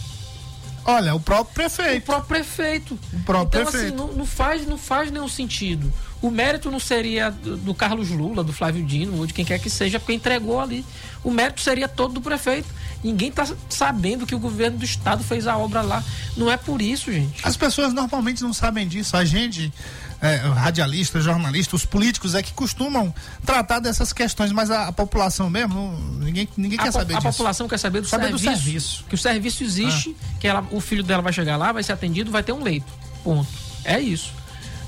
Olha, 0.88 1.16
o 1.16 1.20
próprio 1.20 1.56
prefeito. 1.56 1.98
O 1.98 2.06
próprio 2.06 2.28
prefeito. 2.28 3.00
O 3.12 3.20
próprio 3.24 3.60
então, 3.60 3.62
assim, 3.64 3.72
prefeito. 3.72 4.04
Assim, 4.04 4.08
não, 4.08 4.18
não, 4.18 4.26
faz, 4.26 4.68
não 4.68 4.78
faz 4.78 5.10
nenhum 5.10 5.28
sentido. 5.28 5.92
O 6.22 6.30
mérito 6.30 6.70
não 6.70 6.80
seria 6.80 7.32
do, 7.32 7.58
do, 7.58 7.74
Carlos 7.74 8.10
Lula, 8.10 8.44
do 8.44 8.54
Flávio 8.54 8.84
Dino, 8.86 9.18
ou 9.18 9.26
de 9.26 9.34
quem 9.34 9.44
quer 9.44 9.60
que 9.60 9.70
seja, 9.70 10.00
porque 10.00 10.14
entregou 10.14 10.60
ali. 10.60 10.86
O 11.24 11.32
mérito 11.32 11.62
seria 11.62 11.88
todo 11.88 12.14
do 12.14 12.22
prefeito. 12.22 12.68
Ninguém 13.04 13.30
está 13.30 13.48
sabendo 13.68 14.28
que 14.28 14.36
o 14.36 14.40
governo 14.40 14.78
do 14.78 14.86
estado 14.86 15.24
fez 15.24 15.48
a 15.48 15.58
obra 15.58 15.82
lá. 15.82 16.04
Não 16.38 16.52
é 16.52 16.58
por 16.58 16.82
isso, 16.82 17.12
gente. 17.12 17.46
As 17.46 17.58
pessoas 17.58 17.92
normalmente 17.92 18.44
não 18.44 18.54
sabem 18.54 18.88
disso. 18.88 19.18
A 19.18 19.26
gente, 19.26 19.74
é, 20.22 20.36
radialista, 20.38 21.20
jornalista, 21.20 21.76
os 21.76 21.86
políticos 21.86 22.36
é 22.36 22.42
que 22.42 22.54
costumam 22.54 23.14
tratar 23.46 23.80
dessas 23.80 24.14
questões, 24.14 24.52
mas 24.52 24.72
a, 24.72 24.88
a 24.88 24.92
população 24.92 25.50
mesmo, 25.50 25.98
ninguém, 26.20 26.48
ninguém 26.58 26.78
quer 26.80 26.92
saber 26.92 27.14
a 27.14 27.18
disso. 27.18 27.28
A 27.28 27.32
população 27.32 27.68
quer 27.68 27.78
saber 27.78 28.02
do 28.02 28.08
saber 28.08 28.26
serviço. 28.26 28.44
Do 28.44 28.56
serviço. 28.56 29.06
Que 29.10 29.16
o 29.16 29.18
serviço 29.18 29.64
existe, 29.64 30.16
ah. 30.20 30.38
que 30.40 30.48
ela, 30.48 30.68
o 30.72 30.80
filho 30.80 31.04
dela 31.04 31.22
vai 31.22 31.34
chegar 31.34 31.58
lá, 31.58 31.72
vai 31.72 31.84
ser 31.84 31.94
atendido, 31.94 32.32
vai 32.32 32.44
ter 32.44 32.52
um 32.52 32.64
leito. 32.64 32.92
Ponto. 33.24 33.48
É 33.84 34.00
isso. 34.00 34.32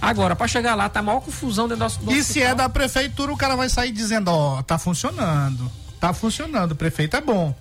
Agora, 0.01 0.35
para 0.35 0.47
chegar 0.47 0.75
lá, 0.75 0.87
tá 0.89 0.99
a 0.99 1.03
maior 1.03 1.21
confusão 1.21 1.67
dentro 1.67 1.87
do, 1.87 2.05
do 2.05 2.11
E 2.11 2.19
hospital. 2.19 2.23
se 2.23 2.41
é 2.41 2.55
da 2.55 2.69
prefeitura, 2.69 3.31
o 3.31 3.37
cara 3.37 3.55
vai 3.55 3.69
sair 3.69 3.91
dizendo, 3.91 4.29
ó, 4.29 4.59
oh, 4.59 4.63
tá 4.63 4.77
funcionando. 4.77 5.71
Tá 5.99 6.13
funcionando, 6.13 6.73
o 6.73 6.75
prefeito 6.75 7.17
é 7.17 7.21
bom. 7.21 7.55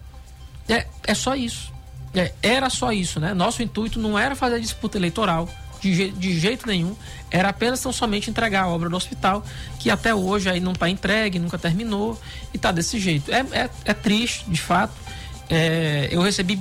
É, 0.68 0.86
é 1.06 1.14
só 1.14 1.34
isso. 1.34 1.72
É, 2.14 2.32
era 2.42 2.70
só 2.70 2.92
isso, 2.92 3.20
né? 3.20 3.34
Nosso 3.34 3.62
intuito 3.62 3.98
não 3.98 4.18
era 4.18 4.34
fazer 4.34 4.60
disputa 4.60 4.96
eleitoral, 4.96 5.48
de, 5.80 6.10
de 6.10 6.38
jeito 6.38 6.66
nenhum. 6.66 6.94
Era 7.30 7.48
apenas 7.48 7.80
tão 7.80 7.92
somente 7.92 8.30
entregar 8.30 8.64
a 8.64 8.68
obra 8.68 8.88
do 8.88 8.96
hospital, 8.96 9.44
que 9.78 9.90
até 9.90 10.14
hoje 10.14 10.48
aí 10.48 10.60
não 10.60 10.72
está 10.72 10.88
entregue, 10.88 11.38
nunca 11.38 11.58
terminou, 11.58 12.20
e 12.52 12.58
tá 12.58 12.72
desse 12.72 12.98
jeito. 12.98 13.32
É, 13.32 13.40
é, 13.52 13.70
é 13.84 13.94
triste, 13.94 14.48
de 14.48 14.60
fato. 14.60 14.94
É, 15.48 16.08
eu 16.10 16.22
recebi 16.22 16.60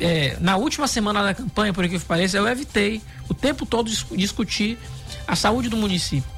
é, 0.00 0.36
na 0.40 0.56
última 0.56 0.86
semana 0.86 1.22
da 1.22 1.34
campanha, 1.34 1.72
por 1.72 1.88
que 1.88 1.98
pareça, 1.98 2.36
eu 2.36 2.46
evitei 2.46 3.02
o 3.28 3.34
tempo 3.34 3.66
todo 3.66 3.90
discutir 4.12 4.78
a 5.26 5.34
saúde 5.34 5.68
do 5.68 5.76
município, 5.76 6.30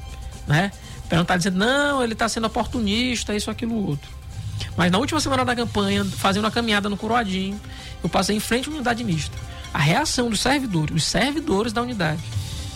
né? 0.47 0.71
Para 1.07 1.17
não 1.17 1.23
estar 1.23 1.37
dizendo, 1.37 1.57
não, 1.57 2.01
ele 2.03 2.13
está 2.13 2.27
sendo 2.29 2.47
oportunista, 2.47 3.35
isso, 3.35 3.51
aquilo, 3.51 3.87
outro. 3.87 4.09
Mas 4.77 4.91
na 4.91 4.97
última 4.97 5.19
semana 5.19 5.43
da 5.43 5.55
campanha, 5.55 6.05
fazendo 6.05 6.45
uma 6.45 6.51
caminhada 6.51 6.87
no 6.89 6.95
Coroadinho, 6.95 7.59
eu 8.03 8.09
passei 8.09 8.35
em 8.35 8.39
frente 8.39 8.69
à 8.69 8.71
unidade 8.71 9.03
mista. 9.03 9.37
A 9.73 9.79
reação 9.79 10.29
dos 10.29 10.41
servidores, 10.41 10.95
os 10.95 11.03
servidores 11.03 11.71
da 11.71 11.81
unidade, 11.81 12.21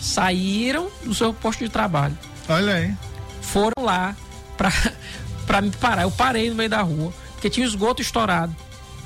saíram 0.00 0.90
do 1.04 1.14
seu 1.14 1.32
posto 1.32 1.64
de 1.64 1.70
trabalho. 1.70 2.16
Olha 2.48 2.74
aí. 2.74 2.94
Foram 3.42 3.84
lá 3.84 4.16
para 4.56 5.60
me 5.62 5.70
parar. 5.70 6.02
Eu 6.02 6.10
parei 6.10 6.48
no 6.48 6.56
meio 6.56 6.70
da 6.70 6.82
rua, 6.82 7.12
porque 7.34 7.50
tinha 7.50 7.66
esgoto 7.66 8.00
estourado 8.00 8.54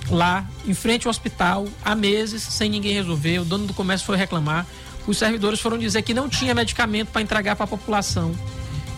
lá, 0.08 0.46
em 0.66 0.74
frente 0.74 1.06
ao 1.06 1.10
hospital, 1.10 1.66
há 1.84 1.94
meses, 1.94 2.42
sem 2.42 2.70
ninguém 2.70 2.94
resolver. 2.94 3.40
O 3.40 3.44
dono 3.44 3.66
do 3.66 3.74
comércio 3.74 4.06
foi 4.06 4.16
reclamar. 4.16 4.66
Os 5.06 5.18
servidores 5.18 5.60
foram 5.60 5.78
dizer 5.78 6.02
que 6.02 6.14
não 6.14 6.28
tinha 6.28 6.54
medicamento 6.54 7.08
para 7.08 7.22
entregar 7.22 7.56
para 7.56 7.64
a 7.64 7.68
população, 7.68 8.34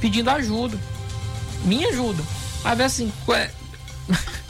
pedindo 0.01 0.31
ajuda. 0.31 0.79
Minha 1.65 1.89
ajuda. 1.89 2.23
Mas 2.63 2.81
assim, 2.81 3.13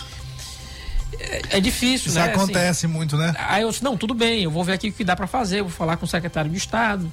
é, 1.18 1.42
é 1.58 1.60
difícil, 1.60 2.08
Isso 2.08 2.18
né? 2.18 2.32
acontece 2.32 2.86
assim, 2.86 2.86
muito, 2.86 3.16
né? 3.16 3.34
Aí 3.38 3.62
eu 3.62 3.70
disse, 3.70 3.82
não, 3.82 3.96
tudo 3.96 4.14
bem, 4.14 4.42
eu 4.42 4.50
vou 4.50 4.64
ver 4.64 4.72
aqui 4.72 4.88
o 4.88 4.92
que 4.92 5.04
dá 5.04 5.14
para 5.14 5.26
fazer, 5.26 5.62
vou 5.62 5.70
falar 5.70 5.96
com 5.96 6.04
o 6.04 6.08
secretário 6.08 6.50
de 6.50 6.56
Estado, 6.56 7.10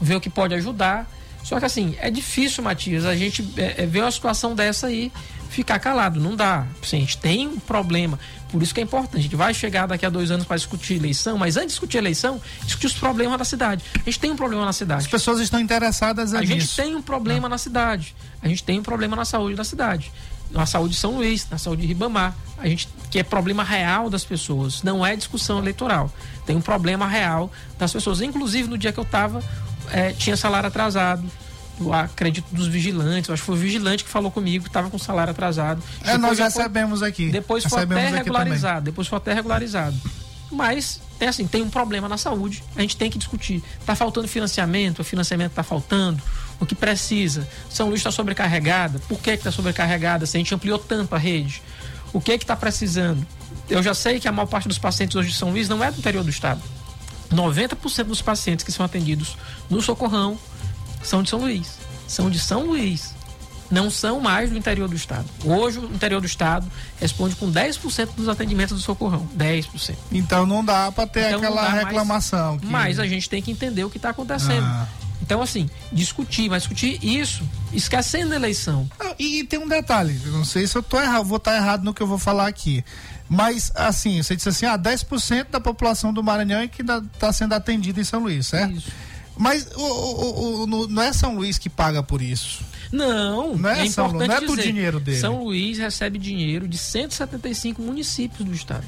ver 0.00 0.16
o 0.16 0.20
que 0.20 0.30
pode 0.30 0.54
ajudar. 0.54 1.08
Só 1.42 1.58
que 1.58 1.64
assim, 1.64 1.96
é 1.98 2.10
difícil, 2.10 2.62
Matias, 2.62 3.04
a 3.04 3.16
gente 3.16 3.46
é, 3.56 3.82
é, 3.82 3.86
ver 3.86 4.02
uma 4.02 4.10
situação 4.10 4.54
dessa 4.54 4.86
aí, 4.86 5.10
ficar 5.50 5.78
calado, 5.78 6.20
não 6.20 6.36
dá. 6.36 6.66
Assim, 6.82 6.98
a 6.98 7.00
gente 7.00 7.18
tem 7.18 7.48
um 7.48 7.58
problema. 7.58 8.18
Por 8.48 8.62
isso 8.62 8.72
que 8.72 8.80
é 8.80 8.84
importante. 8.84 9.18
A 9.18 9.22
gente 9.22 9.36
vai 9.36 9.52
chegar 9.52 9.86
daqui 9.86 10.06
a 10.06 10.10
dois 10.10 10.30
anos 10.30 10.46
para 10.46 10.56
discutir 10.56 10.94
eleição, 10.94 11.36
mas 11.36 11.56
antes 11.56 11.68
de 11.68 11.72
discutir 11.72 11.98
eleição, 11.98 12.40
discutir 12.64 12.86
os 12.86 12.94
problemas 12.94 13.38
da 13.38 13.44
cidade. 13.44 13.84
A 13.94 14.04
gente 14.04 14.20
tem 14.20 14.30
um 14.30 14.36
problema 14.36 14.64
na 14.64 14.72
cidade. 14.72 15.02
As 15.02 15.10
pessoas 15.10 15.40
estão 15.40 15.58
interessadas 15.58 16.32
a 16.32 16.40
nisso. 16.40 16.52
A 16.52 16.58
gente 16.58 16.76
tem 16.76 16.94
um 16.94 17.02
problema 17.02 17.46
ah. 17.46 17.50
na 17.50 17.58
cidade. 17.58 18.14
A 18.40 18.48
gente 18.48 18.62
tem 18.62 18.78
um 18.78 18.82
problema 18.82 19.16
na 19.16 19.24
saúde 19.24 19.56
da 19.56 19.64
cidade. 19.64 20.12
Na 20.52 20.66
saúde 20.66 20.94
de 20.94 21.00
São 21.00 21.16
Luís, 21.16 21.46
na 21.50 21.58
saúde 21.58 21.82
de 21.82 21.88
Ribamar. 21.88 22.34
A 22.58 22.68
gente 22.68 22.88
que 23.10 23.18
é 23.18 23.22
problema 23.22 23.62
real 23.62 24.08
das 24.08 24.24
pessoas, 24.24 24.82
não 24.82 25.04
é 25.04 25.14
discussão 25.14 25.58
eleitoral. 25.58 26.10
Tem 26.46 26.56
um 26.56 26.62
problema 26.62 27.06
real 27.06 27.50
das 27.78 27.92
pessoas. 27.92 28.22
Inclusive, 28.22 28.68
no 28.68 28.78
dia 28.78 28.90
que 28.90 28.98
eu 28.98 29.04
estava, 29.04 29.42
é, 29.90 30.12
tinha 30.12 30.36
salário 30.36 30.68
atrasado 30.68 31.22
eu 31.80 31.92
acredito 31.92 32.46
dos 32.52 32.66
vigilantes, 32.66 33.30
acho 33.30 33.42
que 33.42 33.46
foi 33.46 33.54
o 33.54 33.58
vigilante 33.58 34.04
que 34.04 34.10
falou 34.10 34.30
comigo 34.30 34.64
que 34.64 34.70
estava 34.70 34.90
com 34.90 34.98
salário 34.98 35.30
atrasado. 35.30 35.82
É, 36.04 36.16
nós 36.18 36.38
recebemos 36.38 37.00
foi, 37.00 37.08
aqui. 37.08 37.30
Depois 37.30 37.64
foi 37.64 37.82
até 37.82 38.08
regularizado, 38.08 38.84
depois 38.84 39.08
foi 39.08 39.16
até 39.16 39.32
regularizado. 39.32 39.96
Mas 40.50 41.00
é 41.18 41.28
assim, 41.28 41.46
tem 41.46 41.62
um 41.62 41.70
problema 41.70 42.08
na 42.08 42.18
saúde, 42.18 42.62
a 42.76 42.82
gente 42.82 42.96
tem 42.96 43.10
que 43.10 43.18
discutir. 43.18 43.62
Está 43.80 43.94
faltando 43.94 44.28
financiamento, 44.28 45.00
o 45.00 45.04
financiamento 45.04 45.50
está 45.50 45.62
faltando, 45.62 46.22
o 46.62 46.66
que 46.66 46.76
precisa. 46.76 47.46
São 47.68 47.88
Luís 47.88 47.98
está 47.98 48.12
sobrecarregada, 48.12 49.00
por 49.08 49.18
que 49.18 49.30
está 49.30 49.50
sobrecarregada 49.50 50.26
se 50.26 50.36
a 50.36 50.38
gente 50.38 50.54
ampliou 50.54 50.78
tanto 50.78 51.12
a 51.12 51.18
rede? 51.18 51.60
O 52.12 52.20
que 52.20 52.32
está 52.32 52.54
precisando? 52.54 53.26
Eu 53.68 53.82
já 53.82 53.92
sei 53.94 54.20
que 54.20 54.28
a 54.28 54.32
maior 54.32 54.46
parte 54.46 54.68
dos 54.68 54.78
pacientes 54.78 55.16
hoje 55.16 55.30
de 55.30 55.34
São 55.34 55.50
Luís 55.50 55.68
não 55.68 55.82
é 55.82 55.90
do 55.90 55.98
interior 55.98 56.22
do 56.22 56.30
estado. 56.30 56.62
90% 57.32 58.04
dos 58.04 58.22
pacientes 58.22 58.64
que 58.64 58.70
são 58.70 58.86
atendidos 58.86 59.36
no 59.68 59.82
Socorrão 59.82 60.38
são 61.02 61.22
de 61.22 61.30
São 61.30 61.40
Luís. 61.40 61.78
São 62.06 62.30
de 62.30 62.38
São 62.38 62.66
Luís. 62.66 63.12
Não 63.68 63.90
são 63.90 64.20
mais 64.20 64.50
do 64.50 64.56
interior 64.56 64.88
do 64.88 64.94
estado. 64.94 65.24
Hoje 65.44 65.80
o 65.80 65.86
interior 65.86 66.20
do 66.20 66.26
estado 66.26 66.70
responde 67.00 67.34
com 67.34 67.50
10% 67.50 68.10
dos 68.14 68.28
atendimentos 68.28 68.76
do 68.76 68.82
socorrão. 68.82 69.26
10%. 69.36 69.96
Então 70.12 70.44
não 70.44 70.62
dá 70.62 70.92
para 70.92 71.06
ter 71.06 71.28
então, 71.28 71.38
aquela 71.38 71.70
reclamação. 71.70 72.58
que... 72.58 72.66
Mas 72.66 72.98
a 72.98 73.06
gente 73.06 73.30
tem 73.30 73.40
que 73.40 73.50
entender 73.50 73.82
o 73.82 73.88
que 73.88 73.96
está 73.96 74.10
acontecendo. 74.10 74.66
Ah. 74.66 74.86
Então, 75.22 75.40
assim, 75.40 75.70
discutir, 75.92 76.50
mas 76.50 76.64
discutir 76.64 76.98
isso, 77.02 77.48
esquecendo 77.72 78.32
a 78.32 78.36
eleição. 78.36 78.90
Ah, 78.98 79.14
e, 79.18 79.44
tem 79.44 79.58
um 79.58 79.68
detalhe, 79.68 80.20
não 80.26 80.44
sei 80.44 80.66
se 80.66 80.76
eu 80.76 80.82
tô 80.82 81.00
errado, 81.00 81.24
vou 81.24 81.36
estar 81.36 81.56
errado 81.56 81.84
no 81.84 81.94
que 81.94 82.02
eu 82.02 82.06
vou 82.06 82.18
falar 82.18 82.48
aqui. 82.48 82.84
Mas, 83.28 83.70
assim, 83.74 84.20
você 84.20 84.34
disse 84.34 84.48
assim, 84.48 84.66
ah, 84.66 84.76
10% 84.76 85.50
da 85.50 85.60
população 85.60 86.12
do 86.12 86.22
Maranhão 86.22 86.60
é 86.60 86.68
que 86.68 86.82
está 86.82 87.32
sendo 87.32 87.54
atendida 87.54 88.00
em 88.00 88.04
São 88.04 88.20
Luís, 88.20 88.48
certo? 88.48 88.76
Isso. 88.76 88.90
Mas 89.38 89.66
o, 89.74 89.80
o, 89.80 90.62
o, 90.64 90.86
não 90.88 91.02
é 91.02 91.12
São 91.12 91.36
Luís 91.36 91.56
que 91.56 91.70
paga 91.70 92.02
por 92.02 92.20
isso. 92.20 92.62
Não, 92.90 93.56
não 93.56 93.70
é, 93.70 93.86
é 93.86 93.90
São, 93.90 94.08
importante 94.08 94.28
não 94.28 94.36
é 94.36 94.40
do 94.40 94.56
dinheiro 94.56 95.00
dele. 95.00 95.18
São 95.18 95.44
Luís 95.44 95.78
recebe 95.78 96.18
dinheiro 96.18 96.68
de 96.68 96.76
175 96.76 97.80
municípios 97.80 98.46
do 98.46 98.52
estado. 98.52 98.84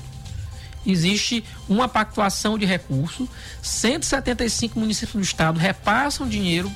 Existe 0.87 1.45
uma 1.69 1.89
pactuação 1.89 2.59
de 2.59 2.67
recursos, 2.67 3.29
175 3.63 4.79
municípios 4.79 5.15
do 5.15 5.23
estado 5.23 5.59
repassam 5.59 6.29
dinheiro 6.29 6.71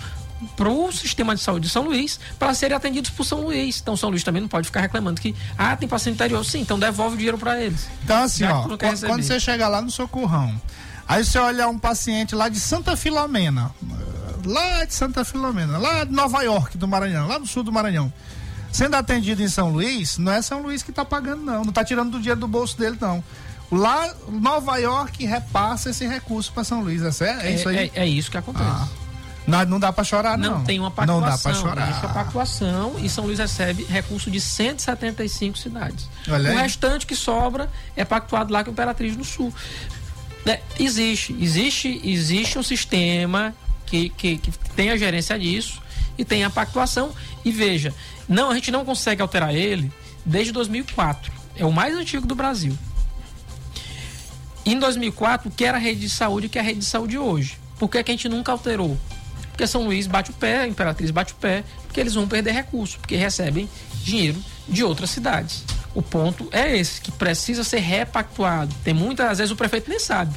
para 0.57 0.69
o 0.69 0.93
sistema 0.93 1.35
de 1.35 1.41
saúde 1.41 1.67
de 1.67 1.73
São 1.73 1.83
Luís 1.83 2.21
para 2.39 2.55
serem 2.55 2.77
atendidos 2.77 3.11
por 3.11 3.25
São 3.25 3.41
Luís. 3.41 3.81
Então 3.81 3.97
São 3.97 4.09
Luís 4.09 4.23
também 4.23 4.41
não 4.41 4.49
pode 4.49 4.67
ficar 4.67 4.81
reclamando 4.81 5.21
que 5.21 5.35
ah, 5.57 5.77
tem 5.77 5.89
paciente 5.89 6.15
interior. 6.15 6.45
Sim, 6.45 6.61
então 6.61 6.79
devolve 6.79 7.15
o 7.15 7.19
dinheiro 7.19 7.39
para 7.39 7.61
eles. 7.61 7.89
Então 8.05 8.23
assim, 8.23 8.45
ó, 8.45 8.69
quando 8.77 9.23
você 9.23 9.41
chega 9.41 9.67
lá 9.69 9.83
no 9.83 9.91
socorrão, 9.91 10.55
Aí 11.09 11.25
você 11.25 11.39
olha 11.39 11.67
um 11.67 11.79
paciente 11.79 12.35
lá 12.35 12.51
de 12.51 12.61
Santa 12.61 12.95
Filomena, 12.95 13.71
lá 14.45 14.85
de 14.85 14.93
Santa 14.93 15.25
Filomena, 15.25 15.79
lá 15.79 16.05
de 16.05 16.13
Nova 16.13 16.43
York, 16.43 16.77
do 16.77 16.87
Maranhão, 16.87 17.27
lá 17.27 17.39
do 17.39 17.47
sul 17.47 17.63
do 17.63 17.73
Maranhão, 17.73 18.13
sendo 18.71 18.95
atendido 18.95 19.43
em 19.43 19.49
São 19.49 19.71
Luís, 19.71 20.19
não 20.19 20.31
é 20.31 20.43
São 20.43 20.61
Luís 20.61 20.83
que 20.83 20.91
está 20.91 21.07
pagando, 21.07 21.43
não. 21.43 21.63
Não 21.63 21.71
está 21.71 21.83
tirando 21.83 22.11
do 22.11 22.19
dinheiro 22.19 22.39
do 22.39 22.47
bolso 22.47 22.77
dele, 22.77 22.99
não. 23.01 23.25
Lá, 23.71 24.15
Nova 24.29 24.79
York 24.79 25.27
repassa 25.27 25.91
esse 25.91 26.07
recurso 26.07 26.53
para 26.53 26.65
São 26.65 26.81
Luiz, 26.81 27.03
é, 27.21 27.25
é, 27.25 27.47
é, 27.49 27.55
isso 27.55 27.69
aí? 27.69 27.77
É, 27.77 27.91
é, 27.95 28.07
isso 28.07 28.31
que 28.31 28.39
acontece. 28.39 28.67
Ah. 28.67 28.89
Não, 29.47 29.65
não 29.65 29.81
dá 29.81 29.91
para 29.91 30.05
chorar, 30.05 30.37
não. 30.37 30.59
Não 30.59 30.65
tem 30.65 30.79
uma 30.79 30.91
pactuação. 30.91 31.21
Não 31.23 31.29
dá 31.29 31.39
para 31.39 31.55
chorar. 31.55 31.89
Existe 31.89 32.07
a 32.07 32.09
pactuação 32.11 32.97
e 32.99 33.09
São 33.09 33.25
Luís 33.25 33.39
recebe 33.39 33.85
recurso 33.85 34.31
de 34.31 34.41
175 34.41 35.57
cidades. 35.57 36.07
Olha 36.29 36.51
o 36.51 36.53
aí. 36.53 36.63
restante 36.63 37.07
que 37.07 37.17
sobra 37.17 37.71
é 37.97 38.05
pactuado 38.05 38.53
lá 38.53 38.63
com 38.63 38.71
a 38.71 38.73
Imperatriz 38.73 39.17
do 39.17 39.25
Sul. 39.25 39.53
Né, 40.45 40.61
Existe, 40.79 41.35
existe, 41.41 42.01
existe 42.05 42.59
um 42.59 42.63
sistema 42.63 43.55
que, 43.87 44.11
que, 44.11 44.37
que 44.37 44.53
tem 44.77 44.91
a 44.91 44.99
gerência 44.99 45.39
disso 45.39 45.81
e 46.19 46.27
tem 46.27 46.45
a 46.45 46.51
pactuação. 46.51 47.13
E 47.43 47.51
veja, 47.51 47.95
não, 48.29 48.51
a 48.51 48.55
gente 48.55 48.71
não 48.71 48.85
consegue 48.85 49.23
alterar 49.23 49.55
ele 49.55 49.91
desde 50.27 50.53
2004. 50.53 51.33
É 51.57 51.65
o 51.65 51.73
mais 51.73 51.95
antigo 51.97 52.27
do 52.27 52.35
Brasil. 52.35 52.77
Em 54.69 54.79
2004, 54.79 55.49
o 55.49 55.51
que 55.51 55.65
era 55.65 55.79
a 55.79 55.81
rede 55.81 56.01
de 56.01 56.11
saúde 56.11 56.45
e 56.45 56.49
o 56.49 56.51
que 56.51 56.59
é 56.59 56.61
a 56.61 56.65
rede 56.65 56.81
de 56.81 56.85
saúde 56.85 57.17
hoje? 57.17 57.59
Por 57.79 57.89
que, 57.89 58.03
que 58.03 58.11
a 58.11 58.15
gente 58.15 58.29
nunca 58.29 58.53
alterou? 58.53 58.99
Porque 59.49 59.67
São 59.67 59.85
Luís 59.85 60.07
bate 60.07 60.31
o 60.31 60.35
pé, 60.35 60.61
a 60.61 60.69
Imperatriz 60.69 61.11
bate 61.11 61.33
o 61.33 61.37
pé, 61.37 61.65
porque 61.87 61.99
eles 61.99 62.13
vão 62.13 62.29
perder 62.29 62.53
recursos, 62.53 62.97
porque 62.97 63.17
recebem 63.17 63.67
dinheiro 64.05 64.39
de 64.69 64.85
outras 64.85 65.09
cidades. 65.09 65.65
O 65.95 66.03
ponto 66.03 66.49
é 66.53 66.77
esse, 66.77 67.01
que 67.01 67.11
precisa 67.11 67.65
ser 67.65 67.79
repactuado. 67.79 68.75
Tem 68.85 68.93
muitas, 68.93 69.31
às 69.31 69.39
vezes 69.39 69.51
o 69.51 69.57
prefeito 69.57 69.89
nem 69.89 69.99
sabe 69.99 70.35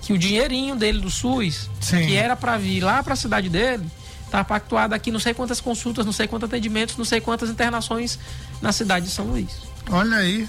que 0.00 0.14
o 0.14 0.18
dinheirinho 0.18 0.76
dele 0.76 1.00
do 1.00 1.10
SUS, 1.10 1.68
Sim. 1.78 2.06
que 2.06 2.16
era 2.16 2.34
para 2.34 2.56
vir 2.56 2.82
lá 2.82 3.02
para 3.02 3.12
a 3.12 3.16
cidade 3.16 3.50
dele, 3.50 3.84
tá 4.30 4.42
pactuado 4.42 4.94
aqui 4.94 5.10
não 5.10 5.20
sei 5.20 5.34
quantas 5.34 5.60
consultas, 5.60 6.06
não 6.06 6.12
sei 6.12 6.26
quantos 6.26 6.48
atendimentos, 6.48 6.96
não 6.96 7.04
sei 7.04 7.20
quantas 7.20 7.50
internações 7.50 8.18
na 8.62 8.72
cidade 8.72 9.06
de 9.06 9.12
São 9.12 9.26
Luís. 9.26 9.50
Olha 9.90 10.16
aí. 10.16 10.48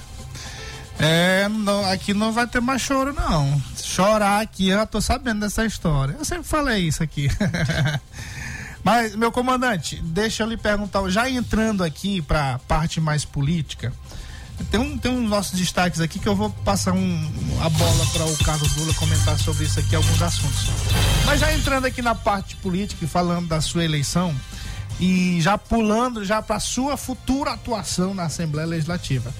É, 0.99 1.47
não, 1.49 1.85
aqui 1.89 2.13
não 2.13 2.31
vai 2.31 2.47
ter 2.47 2.61
mais 2.61 2.81
choro, 2.81 3.13
não. 3.13 3.61
Chorar 3.81 4.41
aqui, 4.41 4.69
eu 4.69 4.77
já 4.77 4.85
tô 4.85 5.01
sabendo 5.01 5.41
dessa 5.41 5.65
história. 5.65 6.15
Eu 6.17 6.25
sempre 6.25 6.45
falei 6.45 6.87
isso 6.87 7.03
aqui. 7.03 7.29
Mas, 8.83 9.15
meu 9.15 9.31
comandante, 9.31 9.99
deixa 10.03 10.43
eu 10.43 10.47
lhe 10.47 10.57
perguntar, 10.57 11.09
já 11.09 11.29
entrando 11.29 11.83
aqui 11.83 12.21
para 12.21 12.59
parte 12.67 13.01
mais 13.01 13.25
política, 13.25 13.91
tem 14.69 14.79
um, 14.79 14.97
tem 14.97 15.11
uns 15.11 15.27
nossos 15.27 15.57
destaques 15.57 15.99
aqui 15.99 16.19
que 16.19 16.27
eu 16.27 16.35
vou 16.35 16.49
passar 16.49 16.93
um, 16.93 17.31
a 17.61 17.69
bola 17.69 18.05
para 18.13 18.25
o 18.25 18.37
Carlos 18.43 18.75
Lula 18.77 18.93
comentar 18.93 19.37
sobre 19.39 19.65
isso 19.65 19.79
aqui, 19.79 19.95
alguns 19.95 20.21
assuntos. 20.21 20.69
Mas 21.25 21.39
já 21.39 21.51
entrando 21.53 21.85
aqui 21.85 22.01
na 22.01 22.15
parte 22.15 22.55
política 22.57 23.03
e 23.03 23.07
falando 23.07 23.47
da 23.47 23.59
sua 23.59 23.83
eleição, 23.83 24.33
e 24.99 25.39
já 25.41 25.57
pulando 25.57 26.23
já 26.23 26.41
para 26.41 26.59
sua 26.59 26.95
futura 26.95 27.51
atuação 27.51 28.13
na 28.13 28.23
Assembleia 28.23 28.67
Legislativa. 28.67 29.33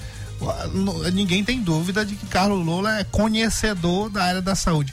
Ninguém 1.12 1.42
tem 1.44 1.60
dúvida 1.60 2.04
de 2.04 2.14
que 2.14 2.26
Carlos 2.26 2.64
Lula 2.64 2.98
é 2.98 3.04
conhecedor 3.04 4.10
da 4.10 4.24
área 4.24 4.42
da 4.42 4.54
saúde. 4.54 4.92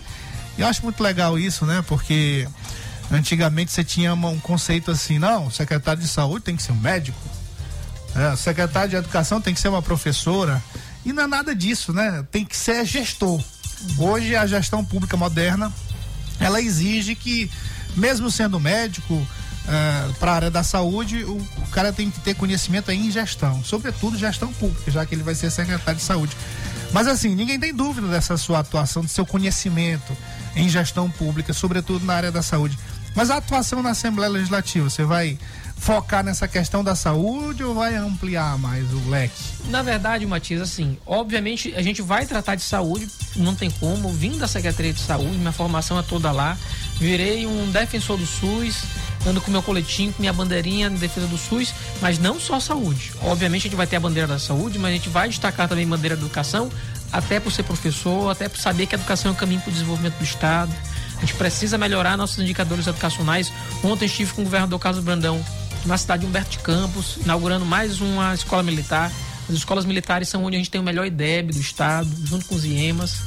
E 0.58 0.62
eu 0.62 0.68
acho 0.68 0.84
muito 0.84 1.02
legal 1.02 1.38
isso, 1.38 1.66
né? 1.66 1.84
Porque 1.88 2.48
antigamente 3.12 3.72
você 3.72 3.84
tinha 3.84 4.14
um 4.14 4.39
conceito 4.39 4.91
assim, 4.91 5.20
não, 5.20 5.50
secretário 5.50 6.02
de 6.02 6.08
saúde 6.08 6.46
tem 6.46 6.56
que 6.56 6.64
ser 6.64 6.72
um 6.72 6.80
médico, 6.80 7.18
é, 8.16 8.36
secretário 8.36 8.89
de 8.89 8.96
educação 8.96 9.41
tem 9.41 9.54
que 9.54 9.60
ser 9.60 9.70
uma 9.70 9.82
professora. 9.82 10.64
E 11.06 11.12
não 11.12 11.24
é 11.24 11.28
nada 11.28 11.56
disso, 11.56 11.91
né? 11.91 12.26
Tem 12.32 12.46
que 12.46 12.56
ser 12.56 12.86
gestor. 12.86 13.44
Hoje 13.98 14.36
a 14.36 14.46
gestão 14.46 14.86
pública 14.86 15.18
moderna, 15.18 15.72
ela 16.39 16.62
exige 16.62 17.16
que, 17.16 17.52
mesmo 17.96 18.32
sendo 18.32 18.60
médico, 18.60 19.28
para 20.20 20.32
a 20.32 20.36
área 20.36 20.51
da 20.51 20.64
saúde, 20.64 21.24
o, 21.24 21.38
o 21.38 21.68
cara 21.72 21.93
tem 21.93 22.09
que 22.09 22.20
ter 22.20 22.36
conhecimento 22.36 22.91
em 22.91 23.09
gestão, 23.09 23.64
sobretudo 23.64 24.18
gestão 24.18 24.51
pública, 24.53 24.91
já 24.91 25.05
que 25.05 25.16
ele 25.16 25.24
vai 25.24 25.36
ser 25.36 25.49
secretário 25.49 25.99
de 25.99 26.05
saúde. 26.05 26.36
Mas 26.91 27.07
assim, 27.07 27.34
ninguém 27.34 27.59
tem 27.59 27.74
dúvida 27.74 28.07
dessa 28.07 28.38
sua 28.38 28.59
atuação, 28.59 29.03
do 29.03 29.09
seu 29.09 29.26
conhecimento 29.26 30.16
em 30.55 30.70
gestão 30.70 31.09
pública, 31.09 31.51
sobretudo 31.53 32.05
na 32.05 32.14
área 32.14 32.32
da 32.32 32.41
saúde. 32.41 32.78
Mas 33.16 33.30
a 33.30 33.38
atuação 33.38 33.82
na 33.82 33.91
Assembleia 33.91 34.32
Legislativa, 34.32 34.89
você 34.89 35.03
vai 35.03 35.38
focar 35.84 36.24
nessa 36.24 36.47
questão 36.47 36.84
da 36.84 36.95
saúde 36.95 37.64
ou 37.64 37.76
vai 37.76 37.95
ampliar 37.95 38.57
mais 38.57 38.91
o 38.93 39.09
leque? 39.09 39.43
Na 39.66 39.82
verdade, 39.82 40.26
Matias, 40.26 40.61
assim, 40.61 40.97
obviamente 41.05 41.74
a 41.76 41.82
gente 41.82 42.01
vai 42.01 42.26
tratar 42.26 42.55
de 42.55 42.61
saúde, 42.61 43.07
não 43.36 43.53
tem 43.53 43.70
como. 43.70 44.09
Vim 44.09 44.38
da 44.38 44.47
Secretaria 44.47 44.93
de 44.93 45.01
Saúde, 45.01 45.38
minha 45.38 45.51
formação 45.51 45.99
é 45.99 46.03
toda 46.03 46.32
lá. 46.32 46.57
Virei 46.99 47.45
um 47.45 47.70
defensor 47.70 48.18
do 48.18 48.26
SUS, 48.26 48.84
ando 49.26 49.41
com 49.41 49.51
meu 49.51 49.63
coletinho, 49.63 50.11
com 50.13 50.21
minha 50.21 50.34
bandeirinha 50.34 50.88
em 50.88 50.95
defesa 50.95 51.28
do 51.28 51.38
SUS, 51.38 51.74
mas 52.01 52.19
não 52.19 52.39
só 52.39 52.59
saúde. 52.59 53.11
Obviamente 53.21 53.61
a 53.61 53.63
gente 53.69 53.76
vai 53.76 53.88
ter 53.88 53.95
a 53.95 53.99
bandeira 53.99 54.28
da 54.28 54.39
saúde, 54.39 54.78
mas 54.78 54.91
a 54.91 54.93
gente 54.93 55.09
vai 55.09 55.30
destacar 55.30 55.67
também 55.67 55.86
a 55.86 55.88
bandeira 55.88 56.15
da 56.15 56.21
educação, 56.21 56.69
até 57.11 57.39
por 57.39 57.51
ser 57.51 57.63
professor, 57.63 58.30
até 58.30 58.49
por 58.49 58.57
saber 58.57 58.88
que 58.88 58.95
a 58.95 58.97
educação 58.97 59.32
é 59.32 59.34
um 59.34 59.38
caminho 59.38 59.61
para 59.61 59.69
o 59.69 59.74
desenvolvimento 59.74 60.17
do 60.17 60.24
Estado. 60.24 60.74
A 61.17 61.19
gente 61.21 61.36
precisa 61.36 61.78
melhorar 61.78 62.17
nossos 62.17 62.39
indicadores 62.39 62.86
educacionais. 62.88 63.51
Ontem 63.84 64.05
estive 64.05 64.34
com 64.34 64.41
o 64.41 64.43
governador 64.45 64.80
Carlos 64.80 65.03
Brandão 65.03 65.43
na 65.86 65.97
cidade 65.97 66.21
de 66.21 66.28
Humberto 66.28 66.51
de 66.51 66.59
Campos, 66.59 67.17
inaugurando 67.24 67.65
mais 67.65 68.01
uma 68.01 68.34
escola 68.34 68.63
militar. 68.63 69.11
As 69.47 69.55
escolas 69.55 69.86
militares 69.86 70.30
são 70.30 70.43
onde 70.43 70.55
a 70.55 70.59
gente 70.59 70.69
tem 70.69 70.80
o 70.80 70.84
melhor 70.84 71.05
IDEB 71.05 71.53
do 71.53 71.59
Estado, 71.59 72.09
junto 72.26 72.45
com 72.45 72.55
os 72.55 72.65
IEMAS. 72.65 73.21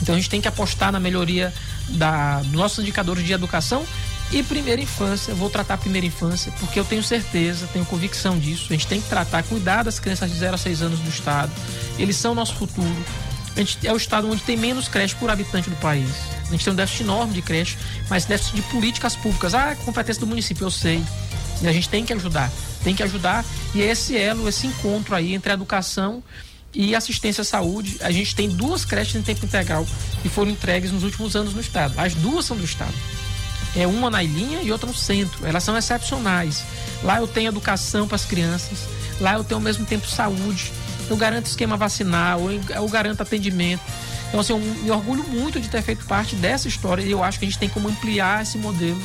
Então 0.00 0.14
a 0.14 0.18
gente 0.18 0.28
tem 0.28 0.40
que 0.40 0.48
apostar 0.48 0.92
na 0.92 1.00
melhoria 1.00 1.52
da, 1.90 2.40
dos 2.40 2.52
nossos 2.52 2.78
indicadores 2.80 3.24
de 3.24 3.32
educação 3.32 3.84
e 4.32 4.42
primeira 4.42 4.80
infância. 4.80 5.34
Vou 5.34 5.50
tratar 5.50 5.74
a 5.74 5.78
primeira 5.78 6.06
infância 6.06 6.50
porque 6.58 6.80
eu 6.80 6.84
tenho 6.84 7.02
certeza, 7.02 7.68
tenho 7.72 7.84
convicção 7.84 8.38
disso. 8.38 8.66
A 8.70 8.72
gente 8.72 8.86
tem 8.86 9.00
que 9.00 9.08
tratar, 9.08 9.42
cuidar 9.42 9.82
das 9.82 9.98
crianças 9.98 10.30
de 10.30 10.36
0 10.38 10.54
a 10.54 10.58
6 10.58 10.82
anos 10.82 10.98
do 11.00 11.08
Estado. 11.08 11.52
Eles 11.98 12.16
são 12.16 12.32
o 12.32 12.34
nosso 12.34 12.54
futuro. 12.54 12.96
A 13.54 13.58
gente 13.58 13.86
é 13.86 13.92
o 13.92 13.96
estado 13.96 14.30
onde 14.30 14.42
tem 14.42 14.56
menos 14.56 14.88
creche 14.88 15.14
por 15.16 15.28
habitante 15.30 15.68
do 15.68 15.76
país. 15.76 16.08
A 16.48 16.50
gente 16.50 16.64
tem 16.64 16.72
um 16.72 16.76
déficit 16.76 17.02
enorme 17.02 17.34
de 17.34 17.42
creche, 17.42 17.76
mas 18.08 18.24
déficit 18.24 18.56
de 18.56 18.62
políticas 18.62 19.14
públicas. 19.14 19.54
Ah, 19.54 19.76
competência 19.84 20.20
do 20.20 20.26
município, 20.26 20.64
eu 20.64 20.70
sei. 20.70 21.04
E 21.60 21.68
a 21.68 21.72
gente 21.72 21.88
tem 21.88 22.04
que 22.04 22.14
ajudar, 22.14 22.50
tem 22.82 22.94
que 22.94 23.02
ajudar. 23.02 23.44
E 23.74 23.82
é 23.82 23.86
esse 23.90 24.16
elo, 24.16 24.48
esse 24.48 24.66
encontro 24.66 25.14
aí 25.14 25.34
entre 25.34 25.50
a 25.50 25.54
educação 25.54 26.22
e 26.74 26.94
assistência 26.94 27.42
à 27.42 27.44
saúde. 27.44 27.98
A 28.00 28.10
gente 28.10 28.34
tem 28.34 28.48
duas 28.48 28.86
creches 28.86 29.16
em 29.16 29.22
tempo 29.22 29.44
integral 29.44 29.86
que 30.22 30.30
foram 30.30 30.50
entregues 30.50 30.90
nos 30.90 31.02
últimos 31.02 31.36
anos 31.36 31.52
no 31.52 31.60
estado. 31.60 31.92
As 31.98 32.14
duas 32.14 32.46
são 32.46 32.56
do 32.56 32.64
estado. 32.64 32.94
É 33.74 33.86
uma 33.86 34.10
na 34.10 34.22
ilhinha 34.22 34.60
e 34.62 34.70
outra 34.70 34.86
no 34.86 34.94
centro. 34.94 35.46
Elas 35.46 35.62
são 35.64 35.76
excepcionais. 35.76 36.62
Lá 37.02 37.18
eu 37.18 37.26
tenho 37.26 37.48
educação 37.48 38.06
para 38.06 38.16
as 38.16 38.24
crianças. 38.24 38.80
Lá 39.20 39.34
eu 39.34 39.44
tenho 39.44 39.58
ao 39.58 39.62
mesmo 39.62 39.84
tempo 39.86 40.06
saúde. 40.06 40.70
Eu 41.08 41.16
garanto 41.16 41.46
esquema 41.46 41.76
vacinal, 41.76 42.40
eu, 42.50 42.88
garanto 42.88 43.22
atendimento. 43.22 43.80
Então, 44.28 44.40
assim, 44.40 44.52
eu 44.52 44.58
me 44.60 44.90
orgulho 44.90 45.24
muito 45.24 45.60
de 45.60 45.68
ter 45.68 45.82
feito 45.82 46.04
parte 46.06 46.34
dessa 46.36 46.66
história 46.68 47.02
e 47.02 47.10
eu 47.10 47.22
acho 47.22 47.38
que 47.38 47.44
a 47.44 47.48
gente 47.48 47.58
tem 47.58 47.68
como 47.68 47.88
ampliar 47.88 48.42
esse 48.42 48.56
modelo 48.56 49.00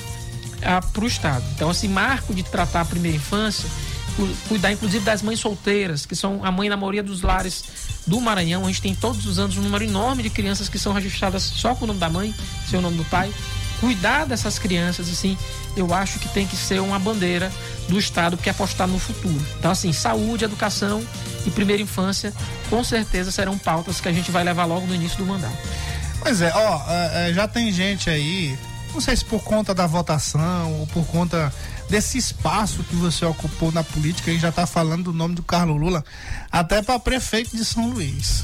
para 0.93 1.03
o 1.03 1.07
Estado. 1.07 1.43
Então, 1.55 1.69
esse 1.71 1.87
marco 1.87 2.33
de 2.33 2.43
tratar 2.43 2.81
a 2.81 2.85
primeira 2.85 3.17
infância, 3.17 3.67
cu- 4.15 4.29
cuidar 4.47 4.71
inclusive 4.71 5.03
das 5.03 5.21
mães 5.21 5.39
solteiras, 5.39 6.05
que 6.05 6.15
são 6.15 6.39
a 6.43 6.51
mãe 6.51 6.69
na 6.69 6.77
maioria 6.77 7.03
dos 7.03 7.21
lares 7.21 7.63
do 8.05 8.21
Maranhão. 8.21 8.63
A 8.63 8.67
gente 8.67 8.81
tem 8.81 8.95
todos 8.95 9.25
os 9.25 9.37
anos 9.37 9.57
um 9.57 9.61
número 9.61 9.83
enorme 9.83 10.23
de 10.23 10.29
crianças 10.29 10.69
que 10.69 10.79
são 10.79 10.93
registradas 10.93 11.43
só 11.43 11.75
com 11.75 11.83
o 11.83 11.87
nome 11.87 11.99
da 11.99 12.09
mãe, 12.09 12.33
sem 12.69 12.79
o 12.79 12.81
nome 12.81 12.95
do 12.97 13.05
pai. 13.05 13.31
Cuidar 13.79 14.25
dessas 14.25 14.57
crianças, 14.57 15.09
assim, 15.09 15.37
eu 15.75 15.93
acho 15.93 16.19
que 16.19 16.27
tem 16.29 16.47
que 16.47 16.55
ser 16.55 16.81
uma 16.81 16.97
bandeira 16.97 17.51
do 17.87 17.99
Estado 17.99 18.37
que 18.37 18.49
apostar 18.49 18.87
no 18.87 18.97
futuro. 18.97 19.45
Então, 19.59 19.71
assim, 19.71 19.93
saúde, 19.93 20.45
educação 20.45 21.05
e 21.45 21.51
primeira 21.51 21.81
infância, 21.81 22.33
com 22.69 22.83
certeza 22.83 23.31
serão 23.31 23.57
pautas 23.57 24.01
que 24.01 24.07
a 24.07 24.11
gente 24.11 24.31
vai 24.31 24.43
levar 24.43 24.65
logo 24.65 24.87
no 24.87 24.95
início 24.95 25.17
do 25.17 25.25
mandato. 25.25 25.57
Pois 26.19 26.41
é, 26.41 26.51
ó, 26.53 26.81
é, 26.87 27.29
é, 27.29 27.33
já 27.33 27.47
tem 27.47 27.71
gente 27.71 28.09
aí, 28.09 28.57
não 28.93 28.99
sei 28.99 29.15
se 29.15 29.23
por 29.23 29.43
conta 29.43 29.73
da 29.73 29.85
votação 29.85 30.79
ou 30.79 30.87
por 30.87 31.05
conta 31.05 31.53
desse 31.89 32.17
espaço 32.17 32.83
que 32.83 32.95
você 32.95 33.25
ocupou 33.25 33.71
na 33.71 33.83
política, 33.83 34.31
aí 34.31 34.39
já 34.39 34.51
tá 34.51 34.65
falando 34.65 35.05
do 35.05 35.13
nome 35.13 35.35
do 35.35 35.43
Carlos 35.43 35.79
Lula, 35.79 36.03
até 36.51 36.81
para 36.81 36.99
prefeito 36.99 37.55
de 37.55 37.63
São 37.63 37.89
Luís. 37.89 38.43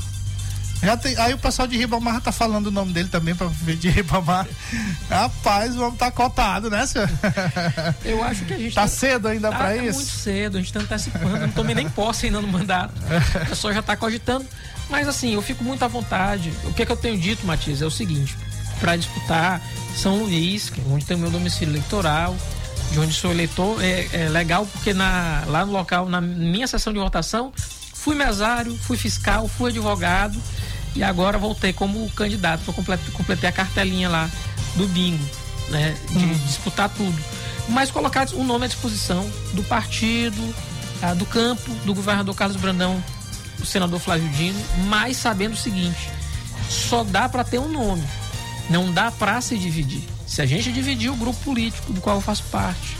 Já 0.84 0.98
tem, 0.98 1.18
aí 1.18 1.34
o 1.34 1.38
pessoal 1.38 1.66
de 1.66 1.78
Ribamar 1.78 2.20
tá 2.20 2.32
falando 2.32 2.68
o 2.68 2.72
nome 2.72 2.92
dele 2.92 3.08
também 3.08 3.34
para 3.34 3.48
prefeito 3.48 3.80
de 3.80 3.90
Ribamar. 3.90 4.46
Rapaz, 5.10 5.78
o 5.78 5.82
homem 5.82 5.96
tá 5.96 6.12
cotado, 6.12 6.70
né, 6.70 6.86
senhor? 6.86 7.10
Eu 8.04 8.22
acho 8.22 8.44
que 8.44 8.54
a 8.54 8.58
gente 8.58 8.76
tá 8.76 8.86
cedo 8.86 9.30
ainda 9.30 9.50
tá, 9.50 9.58
para 9.58 9.78
é 9.78 9.86
isso. 9.86 10.00
muito 10.00 10.12
cedo, 10.12 10.58
a 10.58 10.60
gente 10.60 10.74
tá 10.74 10.82
antecipando, 10.82 11.40
não 11.40 11.52
tomei 11.52 11.74
nem 11.74 11.90
posse 11.90 12.26
ainda 12.26 12.42
no 12.42 12.48
mandato. 12.48 12.94
O 13.44 13.50
pessoal 13.54 13.74
já 13.74 13.82
tá 13.82 13.96
cogitando. 13.96 14.46
Mas 14.90 15.08
assim, 15.08 15.34
eu 15.34 15.42
fico 15.42 15.64
muito 15.64 15.84
à 15.84 15.88
vontade. 15.88 16.52
O 16.66 16.74
que 16.74 16.84
é 16.84 16.86
que 16.86 16.92
eu 16.92 16.98
tenho 16.98 17.18
dito, 17.18 17.46
Matias, 17.46 17.82
é 17.82 17.86
o 17.86 17.92
seguinte: 17.92 18.36
para 18.80 18.96
disputar 18.96 19.62
São 19.96 20.18
Luís, 20.18 20.70
que 20.70 20.82
é 20.82 20.84
onde 20.90 21.06
tem 21.06 21.16
o 21.16 21.20
meu 21.20 21.32
domicílio 21.32 21.72
eleitoral, 21.72 22.36
de 22.92 23.00
onde 23.00 23.14
sou 23.14 23.32
eleitor, 23.32 23.82
é, 23.82 24.08
é 24.12 24.30
legal 24.30 24.66
porque 24.66 24.94
na, 24.94 25.44
lá 25.48 25.66
no 25.66 25.72
local, 25.72 26.10
na 26.10 26.20
minha 26.20 26.68
sessão 26.68 26.92
de 26.92 27.00
votação, 27.00 27.54
fui 27.94 28.16
mesário, 28.16 28.78
fui 28.78 28.98
fiscal, 28.98 29.48
fui 29.48 29.70
advogado 29.70 30.40
e 30.96 31.04
agora 31.04 31.38
voltei 31.38 31.74
como 31.74 32.10
candidato. 32.12 32.72
Completei, 32.74 33.50
a 33.50 33.52
cartelinha 33.52 34.10
lá 34.10 34.30
do 34.76 34.88
bingo, 34.88 35.24
né? 35.70 35.96
De 36.10 36.36
disputar 36.46 36.90
tudo. 36.90 37.18
Mas 37.70 37.92
colocar 37.92 38.28
o 38.34 38.44
nome 38.44 38.66
à 38.66 38.68
disposição 38.68 39.30
do 39.54 39.64
partido, 39.64 40.54
ah, 41.02 41.14
do 41.14 41.26
campo, 41.26 41.72
do 41.86 41.94
governador 41.94 42.36
Carlos 42.36 42.58
Brandão, 42.58 43.04
do 43.58 43.66
senador 43.66 44.00
Flávio 44.00 44.28
Dino, 44.30 44.60
mas 44.86 45.18
sabendo 45.18 45.54
o 45.54 45.58
seguinte: 45.58 46.10
só 46.70 47.04
dá 47.04 47.30
para 47.30 47.44
ter 47.44 47.60
um 47.60 47.70
nome, 47.70 48.04
não 48.70 48.92
dá 48.92 49.12
para 49.12 49.40
se 49.42 49.58
dividir. 49.58 50.04
Se 50.28 50.42
a 50.42 50.46
gente 50.46 50.72
dividir 50.72 51.12
o 51.12 51.16
grupo 51.16 51.40
político 51.44 51.94
do 51.94 52.02
qual 52.02 52.18
eu 52.18 52.22
faço 52.22 52.44
parte, 52.52 52.98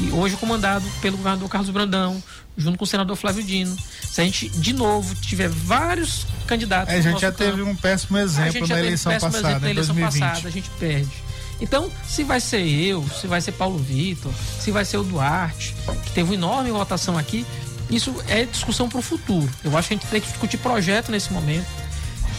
e 0.00 0.10
hoje 0.10 0.36
comandado 0.36 0.84
pelo 1.00 1.16
governador 1.16 1.48
Carlos 1.48 1.70
Brandão, 1.70 2.22
junto 2.56 2.78
com 2.78 2.84
o 2.84 2.86
senador 2.86 3.16
Flávio 3.16 3.42
Dino, 3.42 3.76
se 4.12 4.20
a 4.20 4.24
gente 4.24 4.50
de 4.50 4.74
novo 4.74 5.14
tiver 5.14 5.48
vários 5.48 6.26
candidatos. 6.46 6.92
É, 6.92 6.98
a 6.98 7.00
gente 7.00 7.22
já 7.22 7.32
teve 7.32 7.56
campo, 7.56 7.70
um 7.70 7.74
péssimo 7.74 8.18
exemplo 8.18 8.60
na 8.60 8.74
teve 8.74 8.86
eleição 8.88 9.12
passada, 9.12 9.38
exemplo 9.38 9.60
na 9.60 9.70
eleição 9.70 9.94
2020. 9.94 10.20
passada, 10.20 10.48
a 10.48 10.50
gente 10.50 10.70
perde. 10.78 11.10
Então, 11.58 11.90
se 12.06 12.22
vai 12.22 12.38
ser 12.38 12.60
eu, 12.60 13.08
se 13.08 13.26
vai 13.26 13.40
ser 13.40 13.52
Paulo 13.52 13.78
Vitor, 13.78 14.30
se 14.60 14.70
vai 14.70 14.84
ser 14.84 14.98
o 14.98 15.02
Duarte, 15.02 15.74
que 16.04 16.10
teve 16.10 16.28
uma 16.28 16.34
enorme 16.34 16.70
votação 16.70 17.16
aqui, 17.16 17.46
isso 17.88 18.14
é 18.28 18.44
discussão 18.44 18.86
para 18.86 18.98
o 18.98 19.02
futuro. 19.02 19.48
Eu 19.64 19.74
acho 19.78 19.88
que 19.88 19.94
a 19.94 19.96
gente 19.96 20.06
tem 20.08 20.20
que 20.20 20.28
discutir 20.28 20.58
projeto 20.58 21.10
nesse 21.10 21.32
momento, 21.32 21.66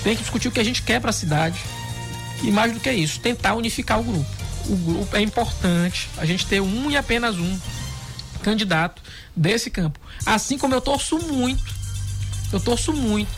tem 0.04 0.16
que 0.16 0.22
discutir 0.22 0.50
o 0.50 0.52
que 0.52 0.60
a 0.60 0.64
gente 0.64 0.84
quer 0.84 1.02
para 1.02 1.10
a 1.10 1.14
cidade. 1.14 1.60
E 2.44 2.52
mais 2.52 2.72
do 2.72 2.80
que 2.80 2.92
isso, 2.92 3.20
tentar 3.20 3.56
unificar 3.56 4.00
o 4.00 4.04
grupo. 4.04 4.30
O 4.68 4.76
grupo 4.76 5.16
é 5.18 5.22
importante, 5.22 6.08
a 6.20 6.26
gente 6.26 6.46
ter 6.46 6.62
um 6.62 6.92
e 6.92 6.98
apenas 6.98 7.36
um 7.36 7.60
candidato 8.44 9.02
desse 9.36 9.70
campo. 9.70 10.00
Assim 10.26 10.58
como 10.58 10.74
eu 10.76 10.82
torço 10.82 11.18
muito, 11.20 11.64
eu 12.52 12.60
torço 12.60 12.94
muito 12.94 13.32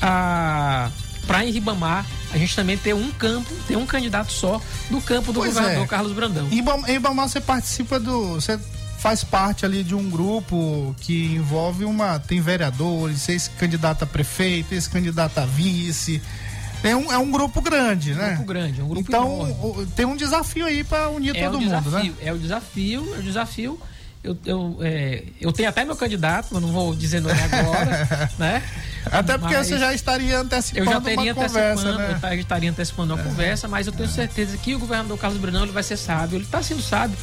a 0.00 0.90
para 1.26 1.44
em 1.44 1.50
Ribamar 1.50 2.06
a 2.32 2.38
gente 2.38 2.54
também 2.54 2.76
ter 2.78 2.94
um 2.94 3.10
campo, 3.12 3.52
ter 3.66 3.76
um 3.76 3.84
candidato 3.86 4.30
só 4.30 4.60
do 4.90 5.00
campo 5.00 5.32
do 5.32 5.40
Pois 5.40 5.54
governador 5.54 5.84
é. 5.84 5.86
Carlos 5.88 6.12
Brandão. 6.12 6.46
Em 6.50 6.58
Ibam- 6.58 6.84
em 6.86 6.94
Ibamar 6.96 7.28
você 7.28 7.40
participa 7.40 7.98
do. 7.98 8.34
Você 8.34 8.58
faz 8.98 9.24
parte 9.24 9.64
ali 9.66 9.82
de 9.82 9.94
um 9.94 10.08
grupo 10.08 10.94
que 11.00 11.34
envolve 11.34 11.84
uma. 11.84 12.18
Tem 12.20 12.40
vereadores, 12.40 13.28
esse 13.28 13.50
candidato 13.50 14.04
a 14.04 14.06
prefeito, 14.06 14.72
esse 14.72 14.88
candidato 14.88 15.38
a 15.38 15.46
vice. 15.46 16.22
É 16.84 16.94
um, 16.94 17.10
é 17.12 17.18
um 17.18 17.30
grupo 17.30 17.60
grande, 17.60 18.14
né? 18.14 18.34
grupo 18.34 18.44
grande, 18.44 18.80
é 18.80 18.84
um 18.84 18.88
grupo 18.88 19.08
Então, 19.08 19.48
enorme. 19.48 19.86
tem 19.96 20.06
um 20.06 20.14
desafio 20.14 20.66
aí 20.66 20.84
para 20.84 21.08
unir 21.08 21.34
é 21.36 21.44
todo 21.44 21.58
mundo, 21.60 21.64
desafio, 21.82 22.12
né? 22.12 22.18
É 22.22 22.32
o 22.32 22.38
desafio, 22.38 23.14
é 23.16 23.18
o 23.18 23.22
desafio. 23.22 23.80
Eu, 24.24 24.36
eu, 24.44 24.78
é, 24.80 25.22
eu 25.40 25.52
tenho 25.52 25.68
até 25.68 25.84
meu 25.84 25.94
candidato, 25.94 26.48
mas 26.50 26.60
não 26.60 26.70
vou 26.72 26.94
dizer 26.96 27.20
nome 27.20 27.38
agora, 27.40 28.30
né? 28.38 28.62
Até 29.10 29.38
porque 29.38 29.54
Mas 29.56 29.68
você 29.68 29.78
já 29.78 29.94
estaria 29.94 30.32
eu 30.34 30.40
antecipando 30.40 30.90
já 30.90 31.00
teria 31.00 31.32
uma 31.32 31.44
conversa, 31.46 31.92
né? 31.96 32.10
eu 32.10 32.18
ta- 32.20 32.34
estaria 32.34 32.70
antecipando 32.70 33.14
uma 33.14 33.22
conversa, 33.22 33.68
mas 33.68 33.86
eu 33.86 33.92
tenho 33.92 34.08
certeza 34.08 34.56
que 34.56 34.74
o 34.74 34.80
governador 34.80 35.16
Carlos 35.16 35.40
Brandão 35.40 35.62
ele 35.62 35.70
vai 35.70 35.84
ser 35.84 35.96
sábio, 35.96 36.36
ele 36.38 36.44
está 36.44 36.60
sendo 36.60 36.82
sábio. 36.82 37.16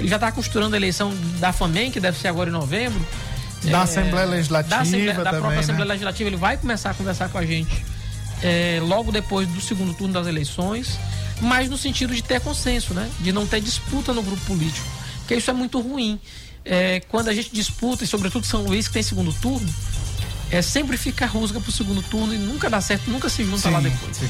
Ele 0.00 0.08
já 0.08 0.16
está 0.16 0.32
costurando 0.32 0.74
a 0.74 0.78
eleição 0.78 1.12
da 1.38 1.52
FAMEM, 1.52 1.92
que 1.92 2.00
deve 2.00 2.18
ser 2.18 2.26
agora 2.28 2.50
em 2.50 2.52
novembro. 2.52 3.00
Da 3.64 3.82
Assembleia 3.82 4.26
Legislativa 4.26 4.76
da, 4.76 4.82
Assembleia- 4.82 5.14
da 5.14 5.24
também, 5.24 5.30
própria 5.40 5.56
né? 5.56 5.62
Assembleia 5.62 5.88
Legislativa, 5.88 6.28
ele 6.28 6.36
vai 6.36 6.56
começar 6.56 6.90
a 6.90 6.94
conversar 6.94 7.28
com 7.28 7.38
a 7.38 7.46
gente 7.46 7.84
é, 8.42 8.78
logo 8.82 9.10
depois 9.12 9.46
do 9.48 9.60
segundo 9.60 9.94
turno 9.94 10.14
das 10.14 10.26
eleições, 10.26 10.98
mas 11.40 11.68
no 11.68 11.76
sentido 11.78 12.14
de 12.14 12.22
ter 12.22 12.40
consenso, 12.40 12.94
né? 12.94 13.08
De 13.20 13.30
não 13.32 13.46
ter 13.46 13.60
disputa 13.60 14.12
no 14.12 14.22
grupo 14.22 14.44
político, 14.44 14.86
porque 15.28 15.34
isso 15.34 15.50
é 15.50 15.52
muito 15.52 15.78
ruim. 15.78 16.18
É, 16.64 17.00
quando 17.00 17.28
a 17.28 17.34
gente 17.34 17.50
disputa, 17.52 18.02
e 18.02 18.06
sobretudo 18.06 18.46
São 18.46 18.62
Luís, 18.62 18.88
que 18.88 18.94
tem 18.94 19.02
segundo 19.02 19.30
turno, 19.30 19.68
é, 20.50 20.62
sempre 20.62 20.96
fica 20.96 21.26
rusga 21.26 21.60
pro 21.60 21.70
segundo 21.70 22.02
turno 22.02 22.34
e 22.34 22.38
nunca 22.38 22.70
dá 22.70 22.80
certo, 22.80 23.10
nunca 23.10 23.28
se 23.28 23.44
junta 23.44 23.68
lá 23.68 23.82
Sim, 23.82 23.90
depois. 23.90 24.20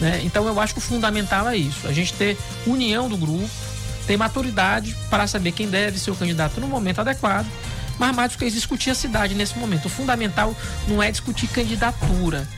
né? 0.00 0.22
Então 0.24 0.46
eu 0.46 0.58
acho 0.58 0.72
que 0.72 0.78
o 0.78 0.82
fundamental 0.82 1.46
é 1.46 1.56
isso, 1.58 1.86
a 1.86 1.92
gente 1.92 2.14
ter 2.14 2.38
união 2.66 3.10
do 3.10 3.18
grupo, 3.18 3.48
ter 4.06 4.16
maturidade 4.16 4.96
para 5.10 5.26
saber 5.26 5.52
quem 5.52 5.68
deve 5.68 5.98
ser 5.98 6.10
o 6.10 6.16
candidato 6.16 6.58
no 6.62 6.66
momento 6.66 7.00
adequado, 7.00 7.46
mas 7.98 8.16
mais 8.16 8.32
do 8.32 8.38
que 8.38 8.46
isso, 8.46 8.56
discutir 8.56 8.88
a 8.88 8.94
cidade 8.94 9.34
nesse 9.34 9.58
momento. 9.58 9.84
O 9.84 9.90
fundamental 9.90 10.56
não 10.86 11.02
é 11.02 11.10
discutir 11.10 11.46
candidatura, 11.48 12.48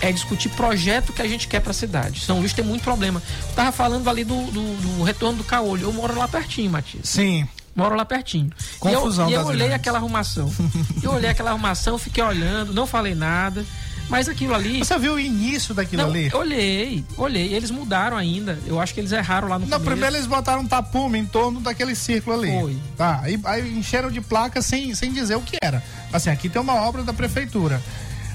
é 0.00 0.12
discutir 0.12 0.48
projeto 0.50 1.12
que 1.12 1.22
a 1.22 1.28
gente 1.28 1.48
quer 1.48 1.60
para 1.60 1.70
a 1.70 1.74
cidade. 1.74 2.20
São 2.20 2.38
Luís 2.40 2.52
tem 2.52 2.64
muito 2.64 2.82
problema. 2.82 3.22
Eu 3.48 3.54
tava 3.54 3.72
falando 3.72 4.08
ali 4.08 4.24
do, 4.24 4.50
do, 4.50 4.76
do 4.76 5.02
retorno 5.02 5.38
do 5.38 5.44
Caolho. 5.44 5.82
Eu 5.82 5.92
moro 5.92 6.16
lá 6.16 6.28
pertinho, 6.28 6.70
Matias. 6.70 7.08
Sim. 7.08 7.46
Moro 7.74 7.94
lá 7.94 8.04
pertinho. 8.04 8.50
Confusão 8.80 9.30
e 9.30 9.34
eu, 9.34 9.40
e 9.40 9.42
eu 9.42 9.46
olhei 9.46 9.58
grandes. 9.58 9.76
aquela 9.76 9.98
arrumação. 9.98 10.52
eu 11.02 11.12
olhei 11.12 11.30
aquela 11.30 11.50
arrumação, 11.50 11.96
fiquei 11.96 12.24
olhando, 12.24 12.74
não 12.74 12.86
falei 12.86 13.14
nada. 13.14 13.64
Mas 14.08 14.28
aquilo 14.28 14.54
ali. 14.54 14.78
Você 14.78 14.98
viu 14.98 15.14
o 15.14 15.20
início 15.20 15.74
daquilo 15.74 16.02
Não, 16.02 16.10
ali? 16.10 16.30
Olhei, 16.32 17.04
olhei. 17.16 17.52
Eles 17.52 17.70
mudaram 17.70 18.16
ainda. 18.16 18.58
Eu 18.66 18.80
acho 18.80 18.94
que 18.94 19.00
eles 19.00 19.12
erraram 19.12 19.48
lá 19.48 19.58
no 19.58 19.66
Não, 19.66 19.80
primeiro 19.80 20.16
eles 20.16 20.26
botaram 20.26 20.62
um 20.62 20.66
tapume 20.66 21.18
em 21.18 21.26
torno 21.26 21.60
daquele 21.60 21.94
círculo 21.94 22.36
ali. 22.36 22.50
Foi. 22.58 22.78
Tá, 22.96 23.20
aí, 23.22 23.38
aí 23.44 23.78
encheram 23.78 24.10
de 24.10 24.20
placa 24.22 24.62
sem, 24.62 24.94
sem 24.94 25.12
dizer 25.12 25.36
o 25.36 25.42
que 25.42 25.58
era. 25.62 25.82
Assim, 26.12 26.30
aqui 26.30 26.48
tem 26.48 26.60
uma 26.60 26.74
obra 26.74 27.02
da 27.02 27.12
prefeitura. 27.12 27.82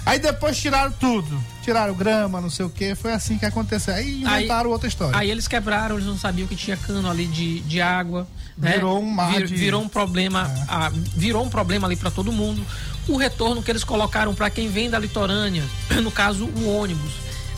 Aí 0.06 0.20
depois 0.20 0.58
tiraram 0.58 0.92
tudo. 0.92 1.44
Tiraram 1.64 1.94
grama, 1.94 2.42
não 2.42 2.50
sei 2.50 2.66
o 2.66 2.70
que. 2.70 2.94
Foi 2.94 3.14
assim 3.14 3.38
que 3.38 3.46
aconteceu. 3.46 3.94
Aí 3.94 4.22
inventaram 4.22 4.70
outra 4.70 4.88
história. 4.88 5.18
Aí 5.18 5.32
eles 5.32 5.48
quebraram, 5.48 5.96
eles 5.96 6.06
não 6.08 6.18
sabiam 6.18 6.48
que 6.48 6.56
tinha 6.56 6.76
cano 6.76 7.10
ali 7.10 7.26
de, 7.26 7.62
de 7.62 7.80
água. 7.82 8.28
né? 8.58 8.74
Virou 8.74 9.00
um 9.02 9.10
mar 9.10 9.32
Vir- 9.32 9.48
de- 9.48 9.56
Virou 9.56 9.82
um 9.82 9.88
problema, 9.88 10.52
ah, 10.68 10.92
virou 11.16 11.44
um 11.46 11.50
problema 11.50 11.88
ali 11.88 11.96
para 11.96 12.12
todo 12.12 12.32
mundo. 12.32 12.64
O 13.08 13.16
retorno 13.18 13.64
que 13.64 13.72
eles 13.72 13.84
colocaram 13.84 14.36
para 14.36 14.50
quem 14.50 14.70
vem 14.70 14.90
da 14.90 15.00
litorânea, 15.00 15.64
no 16.02 16.12
caso 16.12 16.46
o 16.46 16.68
ônibus, 16.68 17.12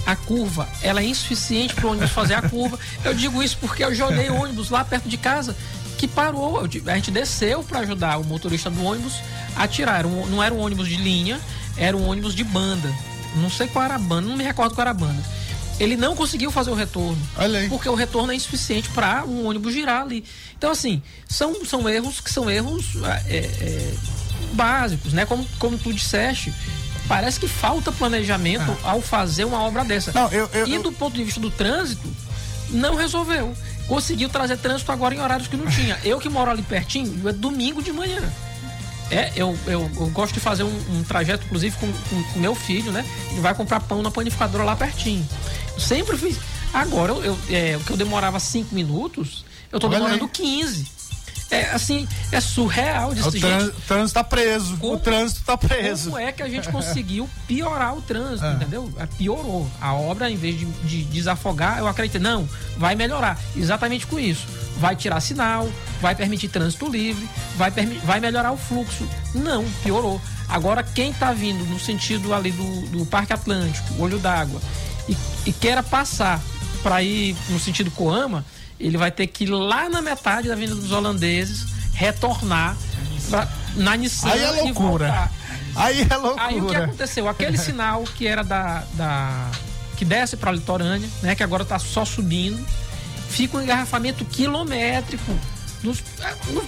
a 0.06 0.16
curva, 0.16 0.68
ela 0.84 1.02
é 1.02 1.06
insuficiente 1.06 1.74
para 1.74 1.88
o 1.88 1.92
ônibus 1.92 2.12
fazer 2.12 2.36
a 2.36 2.42
curva. 2.44 2.78
Eu 3.04 3.14
digo 3.16 3.42
isso 3.42 3.58
porque 3.60 3.84
eu 3.84 3.94
já 3.94 4.06
olhei 4.06 4.30
ônibus 4.30 4.70
lá 4.70 4.86
perto 4.86 5.10
de 5.10 5.18
casa 5.18 5.56
que 5.98 6.08
parou. 6.08 6.60
A 6.64 6.96
gente 6.96 7.10
desceu 7.10 7.64
para 7.64 7.80
ajudar 7.80 8.18
o 8.20 8.24
motorista 8.24 8.70
do 8.70 8.84
ônibus 8.84 9.14
a 9.56 9.68
tirar. 9.68 10.04
Não 10.04 10.44
era 10.44 10.54
um 10.54 10.60
ônibus 10.60 10.88
de 10.88 10.96
linha, 10.98 11.40
era 11.76 11.98
um 11.98 12.08
ônibus 12.08 12.36
de 12.36 12.44
banda. 12.44 12.88
Não 13.36 13.50
sei 13.50 13.68
qual 13.68 13.86
era 13.86 13.96
a 13.96 14.00
banda, 14.00 14.28
não 14.30 14.38
me 14.38 14.44
recordo 14.44 14.74
qual 14.74 14.84
era 14.84 14.92
a 14.92 14.94
banda. 14.94 15.22
Ele 15.80 15.98
não 15.98 16.16
conseguiu 16.16 16.50
fazer 16.52 16.72
o 16.72 16.74
retorno. 16.74 17.18
Porque 17.70 17.90
o 17.90 17.96
retorno 17.96 18.32
é 18.32 18.36
insuficiente 18.36 18.88
para 18.90 19.26
um 19.26 19.46
ônibus 19.48 19.74
girar 19.74 20.04
ali. 20.04 20.24
Então, 20.58 20.72
assim, 20.72 21.02
são, 21.28 21.66
são 21.66 21.88
erros 21.90 22.22
que 22.22 22.32
são 22.32 22.50
erros 22.50 22.94
é, 23.28 23.36
é, 23.38 23.94
básicos, 24.54 25.12
né? 25.14 25.26
Como, 25.26 25.46
como 25.60 25.78
tu 25.78 25.92
disseste, 25.92 26.54
parece 27.10 27.40
que 27.40 27.48
falta 27.48 27.92
planejamento 27.92 28.78
ao 28.84 29.02
fazer 29.02 29.44
uma 29.44 29.62
obra 29.62 29.84
dessa. 29.84 30.14
Não, 30.14 30.32
eu- 30.32 30.50
eu- 30.54 30.66
e 30.68 30.78
do 30.80 30.92
ponto 30.94 31.16
de 31.16 31.24
vista 31.26 31.40
do 31.42 31.52
trânsito, 31.52 32.08
não 32.70 32.96
resolveu. 32.96 33.54
Conseguiu 33.88 34.30
trazer 34.30 34.58
trânsito 34.58 34.92
agora 34.94 35.14
em 35.14 35.20
horários 35.20 35.48
que 35.48 35.58
não 35.58 35.68
tinha. 35.68 36.00
Eu 36.04 36.20
que 36.20 36.30
moro 36.30 36.50
ali 36.50 36.62
pertinho, 36.62 37.28
é 37.28 37.34
domingo 37.34 37.84
de 37.84 37.92
manhã. 37.92 38.22
É, 39.12 39.32
eu, 39.36 39.56
eu, 39.68 39.90
eu 39.98 40.08
gosto 40.08 40.34
de 40.34 40.40
fazer 40.40 40.64
um, 40.64 40.80
um 40.92 41.04
trajeto, 41.04 41.46
inclusive, 41.46 41.76
com, 41.78 41.92
com 42.34 42.40
meu 42.40 42.56
filho, 42.56 42.92
né? 42.92 43.06
Ele 43.32 43.40
vai 43.42 43.54
comprar 43.54 43.80
pão 43.82 44.02
na 44.02 44.10
panificadora 44.10 44.64
lá 44.64 44.76
pertinho. 44.76 45.28
Eu 45.74 45.80
sempre 45.80 46.18
fiz. 46.18 46.38
Agora, 46.74 47.12
eu, 47.14 47.24
eu- 47.24 47.40
é, 47.50 47.78
o 47.78 47.82
que 47.82 47.92
eu 47.92 47.98
demorava 47.98 48.40
cinco 48.40 48.74
minutos, 48.74 49.46
eu 49.72 49.80
tô 49.80 49.88
Olha 49.88 49.98
demorando 49.98 50.24
aí. 50.26 50.30
15. 50.32 50.88
É 51.52 51.70
assim, 51.72 52.08
é 52.32 52.42
surreal 52.42 53.14
de 53.14 53.22
O 53.22 53.30
gente. 53.32 53.42
trânsito, 53.88 54.14
tá 54.14 54.24
preso. 54.24 54.78
o 54.82 54.98
trânsito 54.98 55.42
tá 55.46 55.56
preso. 55.56 56.10
Como 56.10 56.22
é 56.22 56.32
que 56.32 56.42
a 56.42 56.50
gente 56.50 56.68
conseguiu 56.74 57.30
piorar 57.48 57.96
o 57.96 58.02
trânsito, 58.02 58.46
Ah. 58.46 58.54
entendeu? 58.54 58.92
É, 58.98 59.06
Piorou. 59.06 59.70
A 59.80 59.94
obra, 59.94 60.30
em 60.30 60.36
vez 60.38 60.58
de, 60.60 60.66
de 60.66 61.04
desafogar, 61.04 61.78
eu 61.78 61.88
acredito, 61.88 62.20
não, 62.22 62.50
vai 62.78 62.96
melhorar. 62.96 63.40
Exatamente 63.56 64.08
com 64.08 64.20
isso. 64.20 64.46
Vai 64.78 64.96
tirar 64.96 65.20
sinal, 65.22 65.70
vai 66.02 66.16
permitir 66.16 66.48
trânsito 66.50 66.90
livre, 66.90 67.28
vai, 67.56 67.72
vai 68.04 68.20
melhorar 68.20 68.52
o 68.52 68.58
fluxo. 68.58 69.08
Não, 69.34 69.64
piorou. 69.84 70.20
Agora, 70.50 70.84
quem 70.84 71.12
está 71.12 71.32
vindo 71.32 71.64
no 71.66 71.80
sentido 71.80 72.34
ali 72.34 72.52
do, 72.52 72.82
do 72.88 73.06
Parque 73.06 73.34
Atlântico, 73.34 73.88
Olho 74.00 74.20
d'Água, 74.20 74.60
e, 75.08 75.16
e 75.46 75.54
queira 75.54 75.82
passar 75.84 76.42
para 76.84 77.02
ir 77.02 77.36
no 77.50 77.60
sentido 77.60 77.90
Coama, 77.92 78.44
ele 78.80 78.98
vai 78.98 79.12
ter 79.12 79.28
que 79.28 79.44
ir 79.46 79.48
lá 79.50 79.90
na 79.90 80.02
metade 80.02 80.48
da 80.48 80.54
Avenida 80.54 80.76
dos 80.76 80.92
Holandeses, 80.92 81.66
retornar 81.94 82.76
pra, 83.30 83.48
na 83.76 83.96
Nissan 83.96 84.30
Aí 84.30 84.44
é 84.44 84.52
loucura. 84.52 85.32
Aí 85.76 86.08
é 86.10 86.16
loucura. 86.16 86.46
Aí 86.46 86.62
o 86.62 86.68
que 86.68 86.76
aconteceu? 86.76 87.28
Aquele 87.28 87.58
sinal 87.58 88.04
que 88.04 88.28
era 88.28 88.44
da. 88.44 88.84
da 88.94 89.50
que 89.98 90.04
desce 90.04 90.36
para 90.36 90.52
a 90.52 90.54
litorânea, 90.54 91.10
né? 91.24 91.36
Que 91.36 91.44
agora 91.44 91.64
está 91.64 91.80
só 91.80 92.04
subindo, 92.04 92.66
fica 93.30 93.58
um 93.58 93.62
engarrafamento 93.62 94.26
quilométrico. 94.26 95.34
Nos, 95.82 96.04
no, 96.50 96.64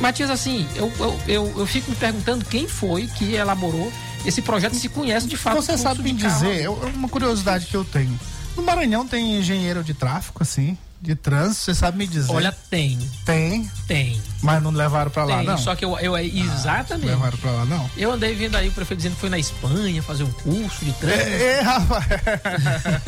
Matias, 0.00 0.30
assim, 0.30 0.66
eu, 0.74 0.90
eu, 0.98 1.20
eu, 1.28 1.54
eu 1.58 1.66
fico 1.66 1.90
me 1.90 1.96
perguntando 1.96 2.44
quem 2.46 2.66
foi 2.66 3.06
que 3.08 3.34
elaborou 3.34 3.92
esse 4.24 4.40
projeto 4.40 4.72
e 4.72 4.78
se 4.78 4.88
conhece 4.88 5.26
de 5.26 5.36
fato. 5.36 5.56
Você 5.56 5.76
sabe 5.76 6.02
me 6.02 6.12
dizer, 6.12 6.62
eu- 6.62 6.74
uma 6.94 7.08
curiosidade 7.08 7.66
que 7.66 7.76
eu 7.76 7.84
tenho. 7.84 8.18
No 8.56 8.62
Maranhão 8.62 9.06
tem 9.06 9.38
engenheiro 9.38 9.82
de 9.84 9.92
tráfico, 9.94 10.42
assim, 10.42 10.76
de 11.02 11.16
trânsito, 11.16 11.64
você 11.64 11.74
sabe 11.74 11.98
me 11.98 12.06
dizer? 12.06 12.30
Olha, 12.32 12.52
tem. 12.70 12.96
Tem. 13.26 13.68
Tem. 13.88 14.22
Mas 14.40 14.62
não 14.62 14.70
levaram 14.70 15.10
pra 15.10 15.24
lá, 15.24 15.38
Tem, 15.38 15.46
não? 15.46 15.58
só 15.58 15.74
que 15.74 15.84
eu, 15.84 15.98
eu 15.98 16.16
exatamente. 16.16 17.06
Não 17.06 17.14
levaram 17.14 17.36
pra 17.38 17.50
lá, 17.50 17.64
não? 17.64 17.90
Eu 17.96 18.12
andei 18.12 18.36
vendo 18.36 18.56
aí 18.56 18.68
o 18.68 18.72
prefeito 18.72 18.98
dizendo 18.98 19.14
que 19.16 19.20
foi 19.20 19.28
na 19.28 19.38
Espanha 19.38 20.00
fazer 20.00 20.22
um 20.22 20.30
curso 20.30 20.84
de 20.84 20.92
trânsito. 20.92 21.28
É, 21.28 21.58
é, 21.58 21.60
rapaz. 21.60 22.06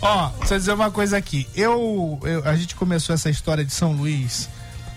Ó, 0.00 0.30
deixa 0.38 0.54
eu 0.54 0.58
dizer 0.58 0.72
uma 0.72 0.90
coisa 0.90 1.16
aqui. 1.16 1.46
Eu, 1.54 2.18
eu- 2.22 2.46
a 2.48 2.54
gente 2.56 2.74
começou 2.74 3.14
essa 3.14 3.30
história 3.30 3.64
de 3.64 3.72
São 3.72 3.92
Luís 3.92 4.48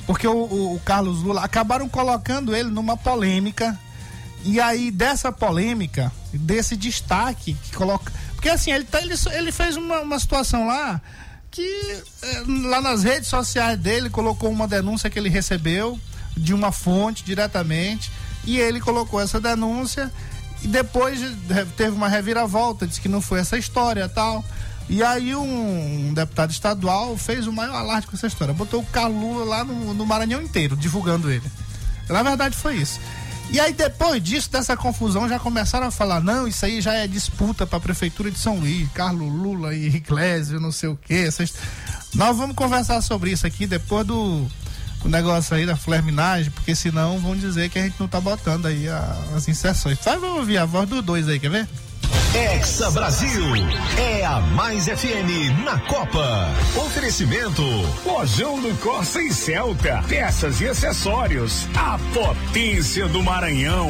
porque 0.08 0.28
o, 0.28 0.34
o- 0.46 0.76
o 0.76 0.80
Carlos 0.80 1.22
Lula 1.22 1.44
acabaram 1.44 1.88
colocando 1.88 2.56
ele 2.56 2.70
numa 2.70 2.98
polêmica. 2.98 3.78
E 4.44 4.60
aí, 4.60 4.90
dessa 4.90 5.32
polêmica, 5.32 6.12
desse 6.34 6.76
destaque 6.76 7.54
que 7.54 7.76
coloca. 7.76 8.12
Porque 8.34 8.50
assim, 8.50 8.72
ele, 8.72 8.84
tá, 8.86 9.00
ele, 9.00 9.14
ele 9.34 9.52
fez 9.52 9.78
uma, 9.78 10.00
uma 10.00 10.20
situação 10.20 10.66
lá 10.66 11.00
que 11.52 12.04
é, 12.24 12.44
lá 12.70 12.82
nas 12.82 13.04
redes 13.04 13.28
sociais 13.28 13.78
dele 13.78 14.10
colocou 14.10 14.50
uma 14.50 14.68
denúncia 14.68 15.10
que 15.10 15.20
ele 15.20 15.30
recebeu 15.30 16.00
de 16.36 16.54
uma 16.54 16.72
fonte 16.72 17.24
diretamente 17.24 18.10
e 18.46 18.58
ele 18.58 18.80
colocou 18.80 19.20
essa 19.20 19.40
denúncia 19.40 20.12
e 20.64 20.68
depois 20.68 21.20
teve 21.76 21.92
uma 21.92 22.08
reviravolta, 22.08 22.88
disse 22.88 23.02
que 23.02 23.10
não 23.10 23.22
foi 23.22 23.40
essa 23.40 23.58
história 23.58 24.08
tal. 24.08 24.44
E 24.90 25.04
aí 25.04 25.36
um, 25.36 26.10
um 26.10 26.14
deputado 26.14 26.52
estadual 26.52 27.18
fez 27.18 27.48
o 27.48 27.54
maior 27.54 27.76
alarde 27.76 28.08
com 28.08 28.16
essa 28.16 28.28
história, 28.28 28.54
botou 28.54 28.82
o 28.82 28.86
Calula 28.86 29.44
lá 29.44 29.64
no, 29.64 29.94
no 29.94 30.06
Maranhão 30.06 30.42
inteiro, 30.42 30.76
divulgando 30.76 31.30
ele. 31.30 31.50
Na 32.10 32.24
verdade 32.24 32.56
foi 32.56 32.78
isso. 32.78 33.00
E 33.52 33.60
aí 33.60 33.74
depois 33.74 34.24
disso, 34.24 34.50
dessa 34.50 34.78
confusão, 34.78 35.28
já 35.28 35.38
começaram 35.38 35.88
a 35.88 35.92
falar, 35.92 36.22
não, 36.22 36.48
isso 36.48 36.66
aí 36.66 36.80
já 36.80 36.94
é 36.94 37.06
disputa 37.06 37.68
para 37.68 37.78
a 37.78 37.82
prefeitura 37.82 38.32
de 38.32 38.40
São 38.40 38.58
Luís, 38.58 38.90
Carlos 38.94 39.30
Lula 39.30 39.76
e 39.76 39.90
Riclésio, 39.90 40.58
não 40.58 40.72
sei 40.72 40.88
o 40.88 40.96
quê. 40.96 41.26
Essas... 41.28 41.54
Nós 42.16 42.38
vamos 42.38 42.56
conversar 42.56 43.02
sobre 43.02 43.32
isso 43.32 43.46
aqui 43.46 43.68
depois 43.68 44.08
do, 44.08 44.48
do 45.04 45.10
negócio 45.10 45.54
aí 45.54 45.66
da 45.66 45.76
flerminagem, 45.76 46.50
porque 46.52 46.74
senão 46.74 47.20
vão 47.20 47.36
dizer 47.36 47.70
que 47.70 47.78
a 47.78 47.84
gente 47.84 48.00
não 48.00 48.08
tá 48.08 48.22
botando 48.22 48.68
aí 48.68 48.88
a, 48.88 49.18
as 49.36 49.50
inserções. 49.50 50.00
Só 50.02 50.18
vamos 50.18 50.40
ouvir 50.40 50.58
a 50.58 50.66
voz 50.66 50.88
dos 50.88 51.04
dois 51.04 51.28
aí, 51.28 51.38
quer 51.38 51.50
ver? 51.50 51.68
Exa 52.34 52.90
Brasil 52.92 53.44
é 53.98 54.26
a 54.26 54.40
Mais 54.40 54.86
FM 54.86 55.64
na 55.66 55.80
Copa. 55.82 56.48
Oferecimento 56.86 57.62
Lojão 58.06 58.62
do 58.62 58.74
Corsa 58.78 59.22
e 59.22 59.34
Celta, 59.34 60.04
peças 60.08 60.62
e 60.62 60.68
acessórios, 60.68 61.68
a 61.76 62.00
potência 62.14 63.08
do 63.10 63.22
Maranhão. 63.22 63.90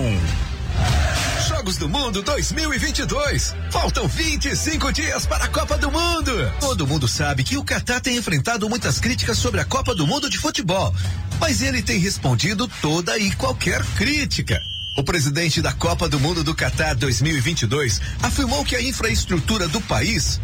Jogos 1.47 1.77
do 1.77 1.87
Mundo 1.87 2.23
2022. 2.23 3.53
Faltam 3.69 4.07
25 4.07 4.91
dias 4.91 5.27
para 5.27 5.45
a 5.45 5.47
Copa 5.47 5.77
do 5.77 5.91
Mundo. 5.91 6.31
Todo 6.59 6.87
mundo 6.87 7.07
sabe 7.07 7.43
que 7.43 7.57
o 7.57 7.63
Catar 7.63 8.01
tem 8.01 8.17
enfrentado 8.17 8.67
muitas 8.67 8.99
críticas 8.99 9.37
sobre 9.37 9.61
a 9.61 9.65
Copa 9.65 9.93
do 9.93 10.07
Mundo 10.07 10.29
de 10.29 10.39
futebol, 10.39 10.91
mas 11.39 11.61
ele 11.61 11.83
tem 11.83 11.99
respondido 11.99 12.67
toda 12.81 13.17
e 13.19 13.31
qualquer 13.35 13.83
crítica. 13.95 14.63
O 14.95 15.03
presidente 15.03 15.61
da 15.61 15.71
Copa 15.71 16.09
do 16.09 16.19
Mundo 16.19 16.43
do 16.43 16.53
Catar 16.53 16.95
2022 16.95 18.01
afirmou 18.21 18.65
que 18.65 18.75
a 18.75 18.81
infraestrutura 18.81 19.67
do 19.67 19.79
país 19.79 20.39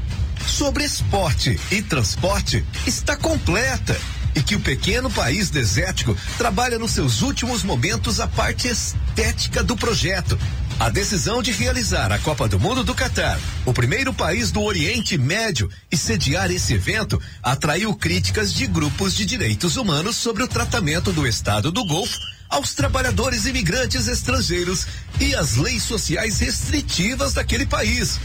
sobre 0.48 0.86
esporte 0.86 1.60
e 1.70 1.82
transporte 1.82 2.64
está 2.86 3.18
completa 3.18 4.00
e 4.34 4.42
que 4.42 4.56
o 4.56 4.60
pequeno 4.62 5.12
país 5.12 5.50
desértico 5.50 6.16
trabalha 6.38 6.80
nos 6.80 6.92
seus 6.92 7.22
últimos 7.22 7.62
momentos 7.62 8.22
a 8.22 8.28
parte 8.28 8.70
estética 8.70 9.62
do 9.62 9.76
projeto. 9.76 10.40
A 10.80 10.90
decisão 10.90 11.42
de 11.42 11.52
realizar 11.52 12.12
a 12.14 12.20
Copa 12.20 12.48
do 12.48 12.60
Mundo 12.60 12.84
do 12.84 12.96
Catar, 12.96 13.38
o 13.66 13.74
primeiro 13.74 14.14
país 14.14 14.50
do 14.50 14.62
Oriente 14.62 15.18
Médio, 15.18 15.70
e 15.92 15.98
sediar 15.98 16.52
esse 16.52 16.74
evento, 16.74 17.22
atraiu 17.44 17.94
críticas 17.96 18.54
de 18.54 18.66
grupos 18.66 19.14
de 19.14 19.26
direitos 19.26 19.76
humanos 19.76 20.16
sobre 20.16 20.44
o 20.44 20.48
tratamento 20.48 21.12
do 21.12 21.28
Estado 21.28 21.70
do 21.72 21.84
Golfo 21.86 22.18
aos 22.50 22.74
trabalhadores 22.74 23.46
imigrantes 23.46 24.08
estrangeiros 24.08 24.88
e 25.20 25.36
as 25.36 25.56
leis 25.56 25.84
sociais 25.84 26.40
restritivas 26.40 27.34
daquele 27.34 27.66
país, 27.66 28.20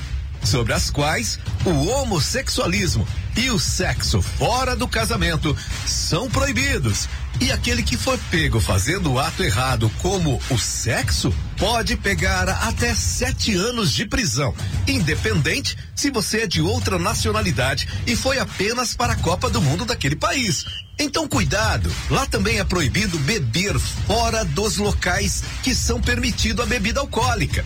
sobre 0.45 0.72
as 0.72 0.90
quais 0.90 1.38
o 1.64 1.86
homossexualismo 1.86 3.07
e 3.36 3.51
o 3.51 3.59
sexo 3.59 4.20
fora 4.20 4.76
do 4.76 4.86
casamento 4.86 5.57
são 5.86 6.28
proibidos. 6.28 7.09
E 7.40 7.51
aquele 7.51 7.82
que 7.82 7.97
for 7.97 8.18
pego 8.30 8.61
fazendo 8.61 9.12
o 9.12 9.18
ato 9.18 9.43
errado, 9.43 9.90
como 10.01 10.40
o 10.51 10.59
sexo, 10.59 11.34
pode 11.57 11.97
pegar 11.97 12.49
até 12.49 12.95
sete 12.95 13.55
anos 13.55 13.90
de 13.93 14.05
prisão, 14.05 14.55
independente 14.86 15.76
se 15.95 16.11
você 16.11 16.43
é 16.43 16.47
de 16.47 16.61
outra 16.61 16.99
nacionalidade 16.99 17.88
e 18.07 18.14
foi 18.14 18.38
apenas 18.38 18.95
para 18.95 19.14
a 19.14 19.16
Copa 19.16 19.49
do 19.49 19.62
Mundo 19.62 19.84
daquele 19.84 20.16
país. 20.16 20.64
Então 20.99 21.26
cuidado, 21.26 21.90
lá 22.11 22.26
também 22.26 22.59
é 22.59 22.64
proibido 22.64 23.18
beber 23.20 23.78
fora 23.78 24.45
dos 24.45 24.76
locais 24.76 25.43
que 25.62 25.74
são 25.74 26.01
permitido 26.01 26.62
a 26.62 26.66
bebida 26.66 27.01
alcoólica. 27.01 27.64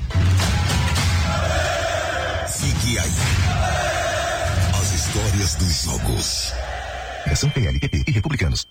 Fique 2.87 3.01
aí. 3.01 3.11
As 4.81 4.93
histórias 4.93 5.55
dos 5.57 5.83
jogos. 5.83 6.55
São 7.35 7.51
PLPP 7.51 8.05
e 8.07 8.13
republicanos. 8.13 8.65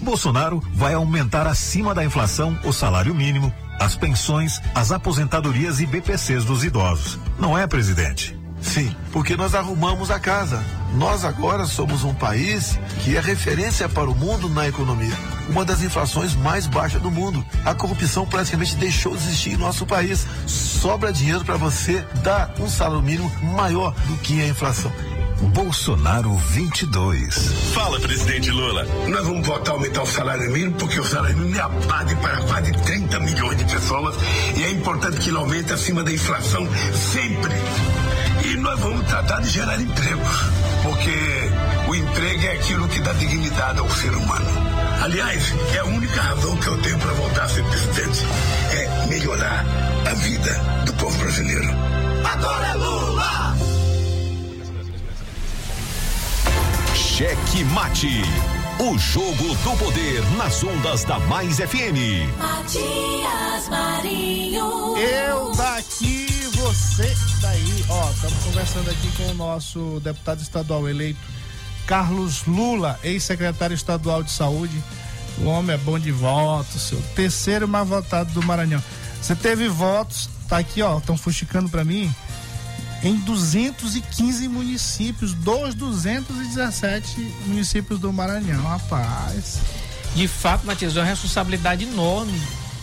Bolsonaro 0.00 0.62
vai 0.72 0.94
aumentar 0.94 1.46
acima 1.46 1.94
da 1.94 2.02
inflação 2.02 2.58
o 2.64 2.72
salário 2.72 3.14
mínimo, 3.14 3.52
as 3.78 3.96
pensões, 3.96 4.62
as 4.74 4.90
aposentadorias 4.92 5.78
e 5.78 5.84
BPCs 5.84 6.46
dos 6.46 6.64
idosos. 6.64 7.18
Não 7.38 7.56
é, 7.56 7.66
presidente? 7.66 8.39
Sim, 8.62 8.94
porque 9.12 9.36
nós 9.36 9.54
arrumamos 9.54 10.10
a 10.10 10.18
casa. 10.18 10.62
Nós 10.94 11.24
agora 11.24 11.64
somos 11.66 12.04
um 12.04 12.12
país 12.12 12.78
que 13.02 13.16
é 13.16 13.20
referência 13.20 13.88
para 13.88 14.10
o 14.10 14.14
mundo 14.14 14.48
na 14.48 14.68
economia. 14.68 15.16
Uma 15.48 15.64
das 15.64 15.82
inflações 15.82 16.34
mais 16.34 16.66
baixas 16.66 17.00
do 17.00 17.10
mundo. 17.10 17.44
A 17.64 17.74
corrupção 17.74 18.26
praticamente 18.26 18.76
deixou 18.76 19.16
de 19.16 19.22
existir 19.22 19.52
em 19.52 19.56
nosso 19.56 19.86
país. 19.86 20.26
Sobra 20.46 21.12
dinheiro 21.12 21.44
para 21.44 21.56
você 21.56 22.04
dar 22.22 22.52
um 22.58 22.68
salário 22.68 23.02
mínimo 23.02 23.30
maior 23.54 23.94
do 24.06 24.16
que 24.18 24.40
a 24.40 24.48
inflação. 24.48 24.92
Bolsonaro 25.48 26.36
22. 26.36 27.72
Fala, 27.72 27.98
presidente 27.98 28.50
Lula. 28.50 28.84
Nós 29.08 29.24
vamos 29.24 29.46
votar 29.46 29.74
aumentar 29.74 30.02
o 30.02 30.06
salário 30.06 30.50
mínimo 30.50 30.74
porque 30.74 31.00
o 31.00 31.04
salário 31.04 31.36
mínimo 31.36 31.56
é 31.56 31.60
a 31.60 31.68
base 31.68 32.14
para 32.16 32.36
quase 32.42 32.72
30 32.72 33.20
milhões 33.20 33.56
de 33.56 33.64
pessoas 33.64 34.16
e 34.56 34.62
é 34.62 34.70
importante 34.70 35.18
que 35.18 35.30
ele 35.30 35.38
aumente 35.38 35.72
acima 35.72 36.04
da 36.04 36.12
inflação 36.12 36.68
sempre. 36.94 37.54
E 38.44 38.56
nós 38.56 38.78
vamos 38.80 39.06
tratar 39.06 39.40
de 39.40 39.48
gerar 39.48 39.80
emprego, 39.80 40.22
porque 40.82 41.10
o 41.88 41.94
emprego 41.94 42.46
é 42.46 42.52
aquilo 42.52 42.88
que 42.88 43.00
dá 43.00 43.12
dignidade 43.12 43.78
ao 43.78 43.90
ser 43.90 44.10
humano. 44.14 44.50
Aliás, 45.02 45.54
é 45.74 45.78
a 45.78 45.84
única 45.84 46.20
razão 46.20 46.56
que 46.56 46.66
eu 46.66 46.82
tenho 46.82 46.98
para 46.98 47.12
voltar 47.12 47.44
a 47.44 47.48
ser 47.48 47.64
presidente 47.64 48.24
é 48.72 49.06
melhorar 49.06 49.64
a 50.10 50.14
vida 50.14 50.52
do 50.84 50.92
povo 50.94 51.16
brasileiro. 51.18 51.68
Agora 52.24 52.66
é 52.66 52.74
Lula! 52.74 53.56
Cheque 57.20 57.64
Mate. 57.64 58.22
O 58.78 58.96
jogo 58.96 59.54
do 59.56 59.76
poder 59.76 60.22
nas 60.38 60.64
ondas 60.64 61.04
da 61.04 61.18
Mais 61.18 61.58
FM. 61.58 62.24
Matias 62.38 63.68
Marinho. 63.68 64.96
Eu 64.96 65.52
daqui, 65.52 66.19
você 66.70 67.12
daí. 67.42 67.84
Ó, 67.88 68.10
estamos 68.10 68.44
conversando 68.44 68.90
aqui 68.90 69.10
com 69.16 69.30
o 69.30 69.34
nosso 69.34 70.00
deputado 70.04 70.40
estadual 70.40 70.88
eleito, 70.88 71.18
Carlos 71.84 72.44
Lula, 72.46 72.98
ex-secretário 73.02 73.74
estadual 73.74 74.22
de 74.22 74.30
saúde. 74.30 74.80
O 75.38 75.46
homem 75.46 75.74
é 75.74 75.78
bom 75.78 75.98
de 75.98 76.12
votos, 76.12 76.82
seu 76.82 77.02
terceiro 77.16 77.66
mais 77.66 77.88
votado 77.88 78.32
do 78.32 78.42
Maranhão. 78.42 78.80
Você 79.20 79.34
teve 79.34 79.68
votos, 79.68 80.30
tá 80.48 80.58
aqui, 80.58 80.80
ó, 80.80 80.98
estão 80.98 81.16
fuxicando 81.16 81.68
para 81.68 81.84
mim, 81.84 82.14
em 83.02 83.16
215 83.16 84.46
municípios, 84.46 85.34
dos 85.34 85.74
217 85.74 87.20
municípios 87.46 87.98
do 87.98 88.12
Maranhão, 88.12 88.62
rapaz. 88.62 89.58
De 90.14 90.28
fato, 90.28 90.64
Matias, 90.66 90.96
é 90.96 91.00
uma 91.00 91.06
responsabilidade 91.06 91.84
enorme. 91.84 92.40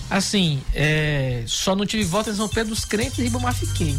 Assim, 0.10 0.62
é, 0.74 1.44
só 1.46 1.76
não 1.76 1.86
tive 1.86 2.04
voto 2.04 2.30
em 2.30 2.36
São 2.36 2.48
Pedro 2.48 2.74
dos 2.74 2.86
Crentes 2.86 3.18
e 3.20 3.24
Ribamar 3.24 3.54
fiquei. 3.54 3.96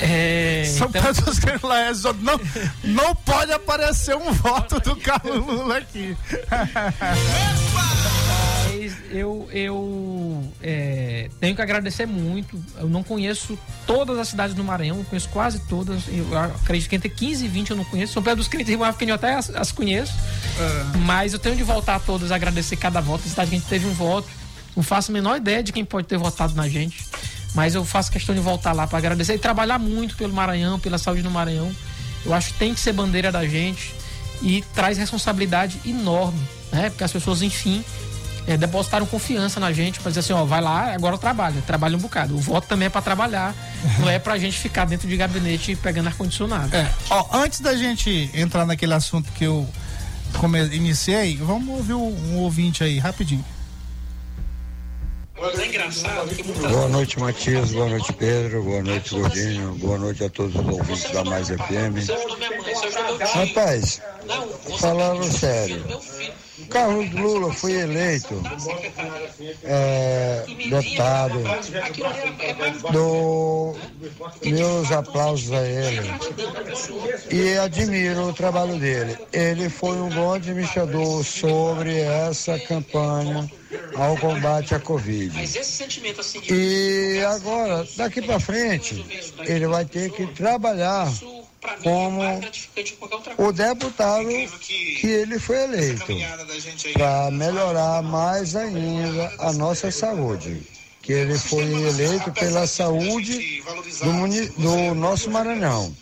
É, 0.00 0.64
São 0.76 0.88
então- 0.88 1.02
Pedro 1.02 1.24
dos 1.24 1.38
Crentes 1.38 1.62
lá 1.62 1.80
é 1.80 1.94
só- 1.94 2.12
não, 2.12 2.38
não 2.84 3.14
pode 3.14 3.52
aparecer 3.52 4.16
um 4.16 4.32
voto 4.32 4.80
do 4.80 4.94
Carlos 4.96 5.46
Lula 5.46 5.78
aqui. 5.78 6.16
Mas 8.70 8.96
eu, 9.10 9.48
eu 9.52 10.52
é, 10.62 11.28
tenho 11.40 11.54
que 11.54 11.62
agradecer 11.62 12.06
muito. 12.06 12.62
Eu 12.78 12.88
não 12.88 13.02
conheço 13.02 13.58
todas 13.86 14.18
as 14.18 14.28
cidades 14.28 14.54
do 14.54 14.62
Maranhão, 14.62 14.98
eu 14.98 15.04
conheço 15.04 15.28
quase 15.30 15.58
todas. 15.60 16.02
Eu 16.08 16.26
acredito 16.38 16.88
que 16.88 16.96
entre 16.96 17.08
15 17.08 17.44
e 17.44 17.48
20 17.48 17.70
eu 17.70 17.76
não 17.76 17.84
conheço. 17.84 18.12
São 18.12 18.22
Pedro 18.22 18.38
dos 18.38 18.48
Crentes 18.48 18.72
e 18.74 18.82
Ave, 18.82 19.08
eu 19.08 19.14
até 19.14 19.34
as, 19.34 19.50
as 19.50 19.72
conheço. 19.72 20.12
Mas 21.04 21.32
eu 21.32 21.38
tenho 21.38 21.56
de 21.56 21.62
voltar 21.62 21.96
a 21.96 22.00
todas, 22.00 22.30
agradecer 22.30 22.76
cada 22.76 23.00
voto. 23.00 23.22
A 23.26 23.28
cidade 23.28 23.50
que 23.50 23.56
a 23.56 23.58
gente 23.58 23.68
teve 23.68 23.86
um 23.86 23.92
voto. 23.94 24.28
Não 24.78 24.82
faço 24.84 25.10
a 25.10 25.12
menor 25.12 25.36
ideia 25.36 25.60
de 25.60 25.72
quem 25.72 25.84
pode 25.84 26.06
ter 26.06 26.16
votado 26.16 26.54
na 26.54 26.68
gente. 26.68 27.04
Mas 27.52 27.74
eu 27.74 27.84
faço 27.84 28.12
questão 28.12 28.32
de 28.32 28.40
voltar 28.40 28.72
lá 28.72 28.86
para 28.86 28.96
agradecer 28.96 29.34
e 29.34 29.38
trabalhar 29.38 29.76
muito 29.76 30.16
pelo 30.16 30.32
Maranhão, 30.32 30.78
pela 30.78 30.98
saúde 30.98 31.20
do 31.20 31.28
Maranhão. 31.28 31.68
Eu 32.24 32.32
acho 32.32 32.52
que 32.52 32.60
tem 32.60 32.72
que 32.72 32.78
ser 32.78 32.92
bandeira 32.92 33.32
da 33.32 33.44
gente 33.44 33.92
e 34.40 34.62
traz 34.76 34.96
responsabilidade 34.96 35.80
enorme, 35.84 36.38
né? 36.70 36.90
Porque 36.90 37.02
as 37.02 37.10
pessoas, 37.10 37.42
enfim, 37.42 37.84
é, 38.46 38.56
depositaram 38.56 39.04
confiança 39.04 39.58
na 39.58 39.72
gente 39.72 39.98
para 39.98 40.10
dizer 40.10 40.20
assim, 40.20 40.32
ó, 40.32 40.44
vai 40.44 40.60
lá, 40.60 40.94
agora 40.94 41.18
trabalha, 41.18 41.60
trabalha 41.62 41.96
um 41.96 42.00
bocado. 42.00 42.36
O 42.36 42.38
voto 42.38 42.68
também 42.68 42.86
é 42.86 42.88
para 42.88 43.02
trabalhar, 43.02 43.56
não 43.98 44.08
é 44.08 44.20
pra 44.20 44.38
gente 44.38 44.60
ficar 44.60 44.84
dentro 44.84 45.08
de 45.08 45.16
gabinete 45.16 45.74
pegando 45.74 46.06
ar-condicionado. 46.06 46.76
É, 46.76 46.88
ó, 47.10 47.26
antes 47.32 47.58
da 47.58 47.74
gente 47.74 48.30
entrar 48.32 48.64
naquele 48.64 48.94
assunto 48.94 49.32
que 49.32 49.42
eu 49.42 49.68
iniciei, 50.70 51.36
vamos 51.36 51.68
ouvir 51.68 51.94
um 51.94 52.36
ouvinte 52.36 52.84
aí, 52.84 53.00
rapidinho. 53.00 53.44
É 55.40 55.66
engraçado. 55.66 56.28
Boa 56.68 56.88
noite, 56.88 57.18
Matias. 57.20 57.70
Boa 57.72 57.88
noite, 57.88 58.12
Pedro. 58.12 58.62
Boa 58.62 58.82
noite, 58.82 59.14
Gordinho. 59.14 59.74
Boa 59.74 59.98
noite 59.98 60.24
a 60.24 60.30
todos 60.30 60.54
os 60.54 60.68
ouvintes 60.68 61.10
da 61.12 61.24
Mais 61.24 61.48
FM. 61.48 61.94
Rapaz, 63.34 64.00
falando 64.78 65.24
sério, 65.24 65.84
Carlos 66.70 67.10
Lula 67.12 67.52
foi 67.52 67.72
eleito 67.72 68.42
é, 69.64 70.44
deputado. 70.46 71.42
Dou 72.92 73.78
meus 74.44 74.90
aplausos 74.90 75.52
a 75.52 75.66
ele. 75.66 76.10
E 77.30 77.56
admiro 77.58 78.28
o 78.28 78.32
trabalho 78.32 78.78
dele. 78.78 79.16
Ele 79.32 79.68
foi 79.68 79.96
um 79.96 80.08
bom 80.08 80.34
administrador 80.34 81.24
sobre 81.24 82.00
essa 82.00 82.58
campanha 82.58 83.48
ao 83.96 84.16
combate 84.16 84.74
à 84.74 84.80
Covid. 84.80 85.32
E 86.50 87.22
agora, 87.24 87.86
daqui 87.96 88.20
para 88.22 88.40
frente, 88.40 89.04
ele 89.40 89.66
vai 89.66 89.84
ter 89.84 90.10
que 90.10 90.26
trabalhar 90.26 91.10
como 91.82 92.20
o 93.38 93.52
deputado 93.52 94.28
que 95.00 95.06
ele 95.06 95.38
foi 95.38 95.64
eleito 95.64 96.06
para 96.92 97.30
melhorar 97.30 98.02
mais 98.02 98.54
ainda 98.54 99.32
a 99.38 99.52
nossa 99.52 99.90
saúde. 99.90 100.62
Que 101.02 101.12
ele 101.12 101.38
foi 101.38 101.64
eleito 101.64 102.30
pela 102.32 102.66
saúde 102.66 103.62
do, 104.02 104.62
do 104.62 104.94
nosso 104.94 105.30
Maranhão. 105.30 105.94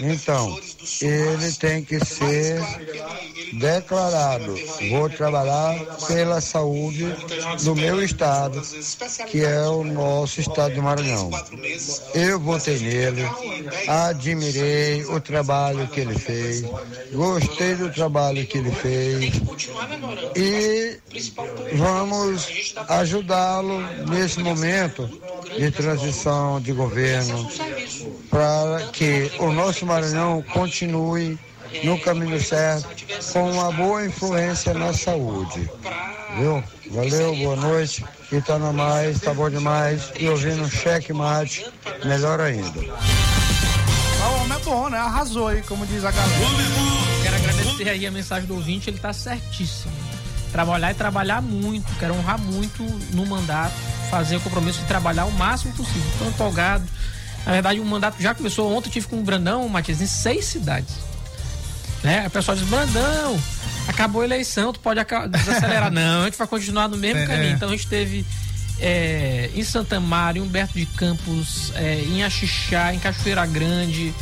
Então, 0.00 0.58
ele 1.00 1.52
tem 1.52 1.84
que 1.84 2.04
ser 2.04 2.60
declarado. 3.54 4.54
Vou 4.90 5.08
trabalhar 5.08 5.74
pela 6.06 6.40
saúde 6.40 7.06
do 7.62 7.74
meu 7.74 8.02
estado, 8.02 8.60
que 9.28 9.42
é 9.42 9.62
o 9.62 9.84
nosso 9.84 10.40
estado 10.40 10.74
do 10.74 10.82
Maranhão. 10.82 11.30
Eu 12.14 12.40
votei 12.40 12.78
nele, 12.78 13.22
admirei 13.86 15.04
o 15.04 15.20
trabalho 15.20 15.88
que 15.88 16.00
ele 16.00 16.18
fez, 16.18 16.62
gostei 17.12 17.74
do 17.74 17.90
trabalho 17.90 18.46
que 18.46 18.58
ele 18.58 18.70
fez 18.70 19.34
e 20.36 20.98
vamos 21.74 22.74
ajudá-lo 22.88 23.80
nesse 24.08 24.40
momento 24.40 25.08
de 25.56 25.70
transição 25.70 26.60
de 26.60 26.72
governo 26.72 27.48
para 28.30 28.88
que 28.92 29.30
o 29.38 29.50
nosso 29.52 29.75
Maranhão 29.84 30.42
continue 30.52 31.38
no 31.84 31.98
caminho 32.00 32.40
certo, 32.42 32.88
com 33.32 33.50
uma 33.50 33.72
boa 33.72 34.04
influência 34.04 34.72
na 34.72 34.92
saúde. 34.92 35.68
Viu? 36.38 36.62
Valeu, 36.90 37.36
boa 37.36 37.56
noite. 37.56 38.04
E 38.30 38.40
tá 38.40 38.58
na 38.58 38.72
mais, 38.72 39.20
tá 39.20 39.32
bom 39.32 39.48
demais. 39.48 40.10
E 40.18 40.28
ouvindo 40.28 40.62
um 40.62 40.70
cheque 40.70 41.12
mate, 41.12 41.66
melhor 42.04 42.40
ainda. 42.40 42.80
O 42.80 44.42
homem 44.42 44.56
é 44.56 44.60
bom, 44.64 44.88
né? 44.88 44.98
Arrasou 44.98 45.48
aí, 45.48 45.62
como 45.62 45.86
diz 45.86 46.04
a 46.04 46.10
galera. 46.10 46.36
Quero 47.22 47.36
agradecer 47.36 47.88
aí 47.88 48.06
a 48.06 48.10
mensagem 48.10 48.46
do 48.46 48.54
ouvinte, 48.54 48.90
ele 48.90 48.98
tá 48.98 49.12
certíssimo. 49.12 49.92
Trabalhar 50.50 50.90
e 50.90 50.94
trabalhar 50.94 51.42
muito, 51.42 51.86
quero 51.98 52.14
honrar 52.14 52.38
muito 52.38 52.82
no 53.12 53.26
mandato, 53.26 53.74
fazer 54.10 54.36
o 54.36 54.40
compromisso 54.40 54.80
de 54.80 54.86
trabalhar 54.86 55.26
o 55.26 55.32
máximo 55.32 55.72
possível. 55.74 56.10
Estou 56.12 56.28
empolgado. 56.28 56.84
Na 57.46 57.52
verdade, 57.52 57.78
o 57.80 57.84
mandato 57.84 58.20
já 58.20 58.34
começou 58.34 58.76
ontem, 58.76 58.88
eu 58.88 58.92
tive 58.92 59.06
com 59.06 59.18
o 59.20 59.22
Brandão, 59.22 59.68
Matias, 59.68 60.00
em 60.00 60.06
seis 60.06 60.44
cidades. 60.46 60.94
Né? 62.02 62.26
O 62.26 62.30
pessoal 62.30 62.56
diz, 62.56 62.66
Brandão, 62.68 63.40
acabou 63.88 64.22
a 64.22 64.24
eleição, 64.24 64.72
tu 64.72 64.80
pode 64.80 65.00
desacelerar. 65.30 65.90
Não, 65.92 66.22
a 66.22 66.24
gente 66.26 66.36
vai 66.36 66.46
continuar 66.46 66.88
no 66.88 66.96
mesmo 66.96 67.20
É. 67.20 67.26
caminho. 67.26 67.52
Então 67.52 67.68
a 67.68 67.72
gente 67.72 67.86
teve 67.86 68.26
é, 68.80 69.50
em 69.54 69.62
Santa 69.64 69.98
Maria, 70.00 70.42
em 70.42 70.44
Humberto 70.44 70.74
de 70.74 70.86
Campos, 70.86 71.72
é, 71.76 72.00
em 72.06 72.22
Axixá, 72.24 72.92
em 72.92 72.98
Cachoeira 72.98 73.46
Grande, 73.46 74.12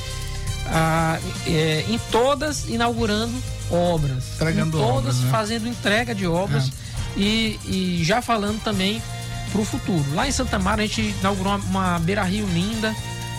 ah, 0.66 1.18
é, 1.46 1.84
em 1.88 1.98
todas 2.10 2.68
inaugurando 2.68 3.34
obras. 3.70 4.34
Entregando 4.36 4.76
em 4.78 4.80
todas 4.80 4.96
obras, 4.96 5.20
né? 5.20 5.30
fazendo 5.30 5.66
entrega 5.68 6.14
de 6.14 6.26
obras 6.26 6.70
e, 7.16 7.58
e 7.64 8.00
já 8.04 8.20
falando 8.22 8.62
também 8.62 9.02
para 9.50 9.60
o 9.60 9.64
futuro. 9.64 10.04
Lá 10.14 10.26
em 10.28 10.32
Santa 10.32 10.58
Maria 10.58 10.84
a 10.84 10.86
gente 10.88 11.14
inaugurou 11.20 11.54
uma, 11.56 11.64
uma 11.92 11.98
beira-rio 11.98 12.46
linda, 12.46 12.94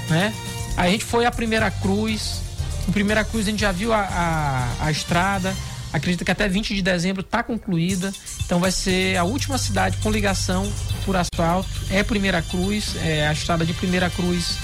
né? 0.09 0.33
A 0.77 0.89
gente 0.89 1.03
foi 1.03 1.25
à 1.25 1.31
Primeira 1.31 1.69
Cruz. 1.71 2.41
Em 2.87 2.91
Primeira 2.91 3.23
Cruz 3.23 3.47
a 3.47 3.51
gente 3.51 3.61
já 3.61 3.71
viu 3.71 3.93
a, 3.93 3.99
a, 3.99 4.85
a 4.85 4.91
estrada. 4.91 5.53
Acredito 5.93 6.25
que 6.25 6.31
até 6.31 6.47
20 6.49 6.75
de 6.75 6.81
dezembro 6.81 7.21
está 7.21 7.41
concluída. 7.41 8.11
Então 8.45 8.59
vai 8.59 8.71
ser 8.71 9.17
a 9.17 9.23
última 9.23 9.57
cidade 9.57 9.97
com 9.97 10.11
ligação 10.11 10.69
por 11.05 11.15
asfalto. 11.15 11.69
É 11.89 12.03
Primeira 12.03 12.41
Cruz, 12.41 12.95
é 13.03 13.27
a 13.27 13.33
estrada 13.33 13.65
de 13.65 13.73
Primeira 13.73 14.09
Cruz 14.09 14.57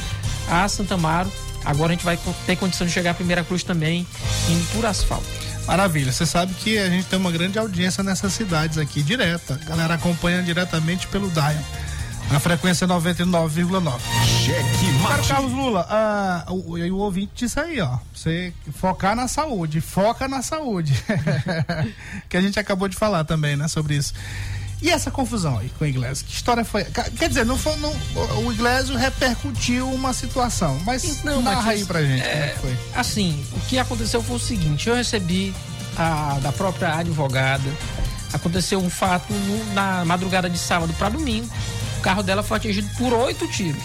a 0.49 0.67
Santa 0.67 0.95
Amaro. 0.95 1.31
Agora 1.63 1.93
a 1.93 1.95
gente 1.95 2.03
vai 2.03 2.19
ter 2.45 2.55
condição 2.57 2.85
de 2.85 2.91
chegar 2.91 3.11
a 3.11 3.13
Primeira 3.13 3.43
Cruz 3.43 3.63
também 3.63 4.05
indo 4.49 4.73
por 4.73 4.85
asfalto. 4.85 5.25
Maravilha, 5.67 6.11
você 6.11 6.25
sabe 6.25 6.53
que 6.55 6.77
a 6.77 6.89
gente 6.89 7.05
tem 7.05 7.17
uma 7.19 7.31
grande 7.31 7.59
audiência 7.59 8.03
nessas 8.03 8.33
cidades 8.33 8.77
aqui, 8.77 9.03
direta. 9.03 9.59
A 9.65 9.69
galera 9.69 9.93
acompanha 9.93 10.41
diretamente 10.41 11.07
pelo 11.07 11.29
Dial. 11.29 11.55
Na 12.31 12.39
frequência 12.39 12.87
99,9. 12.87 13.99
Cheque 14.45 15.01
Caro 15.07 15.23
Carlos 15.27 15.51
Lula, 15.51 15.85
ah, 15.89 16.45
o, 16.49 16.75
o, 16.75 16.77
o 16.77 16.97
ouvinte 16.99 17.31
disse 17.35 17.59
aí, 17.59 17.81
ó. 17.81 17.97
Você 18.15 18.53
focar 18.79 19.15
na 19.15 19.27
saúde, 19.27 19.81
foca 19.81 20.27
na 20.27 20.41
saúde. 20.41 20.93
que 22.29 22.37
a 22.37 22.41
gente 22.41 22.57
acabou 22.59 22.87
de 22.87 22.95
falar 22.95 23.25
também, 23.25 23.55
né, 23.57 23.67
sobre 23.67 23.95
isso. 23.95 24.13
E 24.81 24.89
essa 24.89 25.11
confusão 25.11 25.59
aí 25.59 25.69
com 25.77 25.83
o 25.83 25.87
Iglesias? 25.87 26.21
Que 26.23 26.33
história 26.33 26.63
foi? 26.65 26.85
Quer 26.85 27.27
dizer, 27.27 27.45
não 27.45 27.57
foi, 27.57 27.75
não, 27.75 27.93
o 28.45 28.51
Iglesias 28.51 28.97
repercutiu 28.99 29.87
uma 29.91 30.11
situação, 30.13 30.79
mas 30.85 31.23
Não, 31.23 31.41
narra 31.41 31.57
Matias, 31.57 31.81
aí 31.81 31.85
pra 31.85 32.01
gente 32.01 32.23
como 32.23 32.33
é 32.33 32.45
é, 32.45 32.47
que 32.47 32.59
foi. 32.59 32.77
Assim, 32.95 33.45
o 33.53 33.59
que 33.67 33.77
aconteceu 33.77 34.23
foi 34.23 34.37
o 34.37 34.39
seguinte: 34.39 34.87
eu 34.89 34.95
recebi 34.95 35.53
a, 35.97 36.39
da 36.41 36.51
própria 36.51 36.95
advogada. 36.95 37.69
Aconteceu 38.33 38.79
um 38.79 38.89
fato 38.89 39.31
no- 39.33 39.73
na 39.73 40.03
madrugada 40.05 40.49
de 40.49 40.57
sábado 40.57 40.93
para 40.93 41.09
domingo. 41.09 41.47
O 42.01 42.03
carro 42.03 42.23
dela 42.23 42.41
foi 42.41 42.57
atingido 42.57 42.89
por 42.97 43.13
oito 43.13 43.47
tiros. 43.47 43.83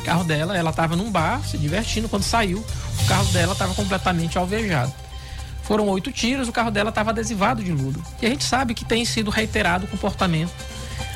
O 0.00 0.04
carro 0.04 0.22
dela, 0.22 0.54
ela 0.54 0.68
estava 0.68 0.94
num 0.94 1.10
bar 1.10 1.40
se 1.48 1.56
divertindo. 1.56 2.10
Quando 2.10 2.22
saiu, 2.22 2.58
o 3.02 3.04
carro 3.06 3.24
dela 3.32 3.54
estava 3.54 3.72
completamente 3.72 4.36
alvejado. 4.36 4.92
Foram 5.62 5.88
oito 5.88 6.12
tiros, 6.12 6.46
o 6.46 6.52
carro 6.52 6.70
dela 6.70 6.90
estava 6.90 7.08
adesivado 7.10 7.64
de 7.64 7.72
ludo. 7.72 8.04
E 8.20 8.26
a 8.26 8.28
gente 8.28 8.44
sabe 8.44 8.74
que 8.74 8.84
tem 8.84 9.02
sido 9.06 9.30
reiterado 9.30 9.86
o 9.86 9.88
comportamento 9.88 10.52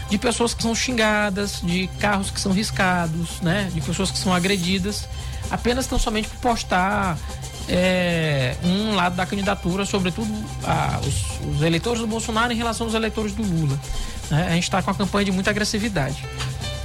de 0.09 0.16
pessoas 0.16 0.55
que 0.55 0.62
são 0.62 0.74
xingadas, 0.74 1.61
de 1.62 1.86
carros 2.01 2.30
que 2.30 2.40
são 2.40 2.51
riscados, 2.51 3.42
né? 3.42 3.70
De 3.74 3.82
pessoas 3.82 4.11
que 4.11 4.16
são 4.16 4.32
agredidas, 4.32 5.07
apenas 5.51 5.86
tão 5.86 5.99
somente 5.99 6.28
por 6.28 6.38
postar 6.38 7.18
é, 7.68 8.57
um 8.64 8.94
lado 8.94 9.16
da 9.16 9.26
candidatura, 9.26 9.84
sobretudo 9.84 10.32
a- 10.64 10.99
os, 11.07 11.57
os 11.57 11.61
eleitores 11.62 12.01
do 12.01 12.07
Bolsonaro 12.07 12.51
em 12.51 12.57
relação 12.57 12.86
aos 12.86 12.94
eleitores 12.94 13.32
do 13.34 13.42
Lula. 13.42 13.78
Né? 14.31 14.47
A 14.49 14.55
gente 14.55 14.64
está 14.64 14.83
com 14.83 14.91
uma 14.91 14.97
campanha 14.97 15.24
de 15.26 15.33
muita 15.33 15.51
agressividade. 15.51 16.24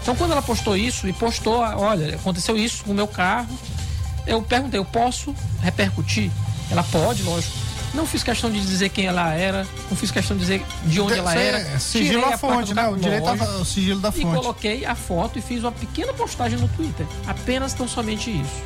Então, 0.02 0.16
quando 0.16 0.32
ela 0.32 0.42
postou 0.42 0.76
isso 0.76 1.08
e 1.08 1.14
postou, 1.14 1.60
olha, 1.60 2.16
aconteceu 2.16 2.58
isso 2.58 2.84
com 2.84 2.92
o 2.92 2.94
meu 2.96 3.08
carro, 3.08 3.48
eu 4.28 4.42
perguntei, 4.42 4.80
eu 4.80 4.86
posso 4.86 5.34
repercutir? 5.62 6.30
Ela 6.70 6.84
pode, 6.84 7.24
lógico. 7.24 7.54
Não 7.94 8.06
fiz 8.08 8.24
questão 8.24 8.50
de 8.52 8.60
dizer 8.60 8.90
quem 8.90 9.06
ela 9.06 9.34
era, 9.36 9.68
não 9.90 9.96
fiz 9.96 10.10
questão 10.10 10.36
de 10.36 10.42
dizer 10.42 10.66
de 10.86 11.00
onde 11.00 11.14
ela 11.14 11.30
Isso 11.32 11.40
é 11.40 11.48
era. 11.48 11.80
sigilo 11.80 12.22
a 12.22 12.38
placa 12.38 12.38
fonte, 12.40 12.74
né? 12.74 12.88
O 12.88 12.98
direito 12.98 13.28
a- 13.28 13.32
lógico, 13.34 13.52
o 13.62 13.66
sigilo 13.66 14.00
da 14.02 14.10
E 14.10 14.12
fonte. 14.14 14.26
coloquei 14.36 14.84
a 14.86 14.96
foto 14.96 15.38
e 15.38 15.42
fiz 15.42 15.60
uma 15.64 15.72
pequena 15.72 16.12
postagem 16.12 16.58
no 16.58 16.68
Twitter. 16.70 17.06
Apenas 17.28 17.72
tão 17.74 17.88
somente 17.88 18.32
isso. 18.32 18.64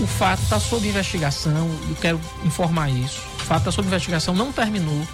O 0.00 0.06
fato 0.06 0.42
está 0.42 0.60
sob 0.60 0.86
investigação, 0.86 1.70
eu 1.88 1.96
quero 1.96 2.20
informar 2.44 2.90
isso. 2.90 3.20
O 3.36 3.44
fato 3.44 3.60
está 3.60 3.72
sob 3.72 3.88
investigação, 3.88 4.34
não 4.34 4.52
terminou. 4.52 5.06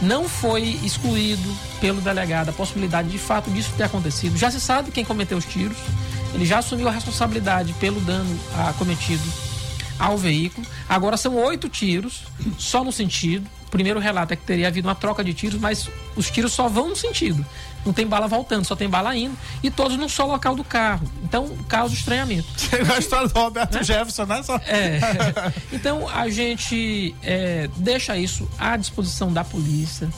Não 0.00 0.28
foi 0.28 0.80
excluído 0.82 1.54
pelo 1.80 2.00
delegado 2.00 2.48
a 2.48 2.52
possibilidade 2.52 3.08
de 3.08 3.18
fato 3.18 3.50
disso 3.50 3.72
ter 3.76 3.84
acontecido. 3.84 4.36
Já 4.36 4.50
se 4.50 4.60
sabe 4.60 4.90
quem 4.90 5.04
cometeu 5.04 5.36
os 5.36 5.44
tiros. 5.44 5.76
Ele 6.32 6.46
já 6.46 6.58
assumiu 6.58 6.88
a 6.88 6.92
responsabilidade 6.92 7.72
pelo 7.74 8.00
dano 8.00 8.38
cometido 8.78 9.22
ao 9.98 10.16
veículo. 10.16 10.66
Agora 10.88 11.16
são 11.16 11.34
oito 11.36 11.68
tiros, 11.68 12.22
só 12.58 12.82
no 12.82 12.92
sentido. 12.92 13.46
O 13.66 13.70
primeiro 13.70 14.00
relato 14.00 14.32
é 14.32 14.36
que 14.36 14.42
teria 14.44 14.68
havido 14.68 14.88
uma 14.88 14.94
troca 14.94 15.22
de 15.22 15.34
tiros, 15.34 15.60
mas 15.60 15.88
os 16.16 16.30
tiros 16.30 16.52
só 16.52 16.68
vão 16.68 16.88
no 16.88 16.96
sentido. 16.96 17.44
Não 17.84 17.92
tem 17.92 18.06
bala 18.06 18.28
voltando, 18.28 18.64
só 18.64 18.76
tem 18.76 18.88
bala 18.88 19.16
indo. 19.16 19.36
E 19.62 19.70
todos 19.70 19.96
num 19.96 20.08
só 20.08 20.26
local 20.26 20.54
do 20.54 20.64
carro. 20.64 21.10
Então 21.24 21.48
causa 21.68 21.94
estranhamento. 21.94 22.46
a 22.94 22.98
história 22.98 23.28
do 23.28 23.38
Roberto 23.38 23.82
Jefferson, 23.82 24.26
né? 24.26 24.42
Só... 24.42 24.56
É. 24.66 25.00
Então 25.72 26.08
a 26.08 26.28
gente 26.28 27.14
é, 27.22 27.68
deixa 27.76 28.16
isso 28.16 28.48
à 28.58 28.76
disposição 28.76 29.32
da 29.32 29.42
polícia 29.44 30.08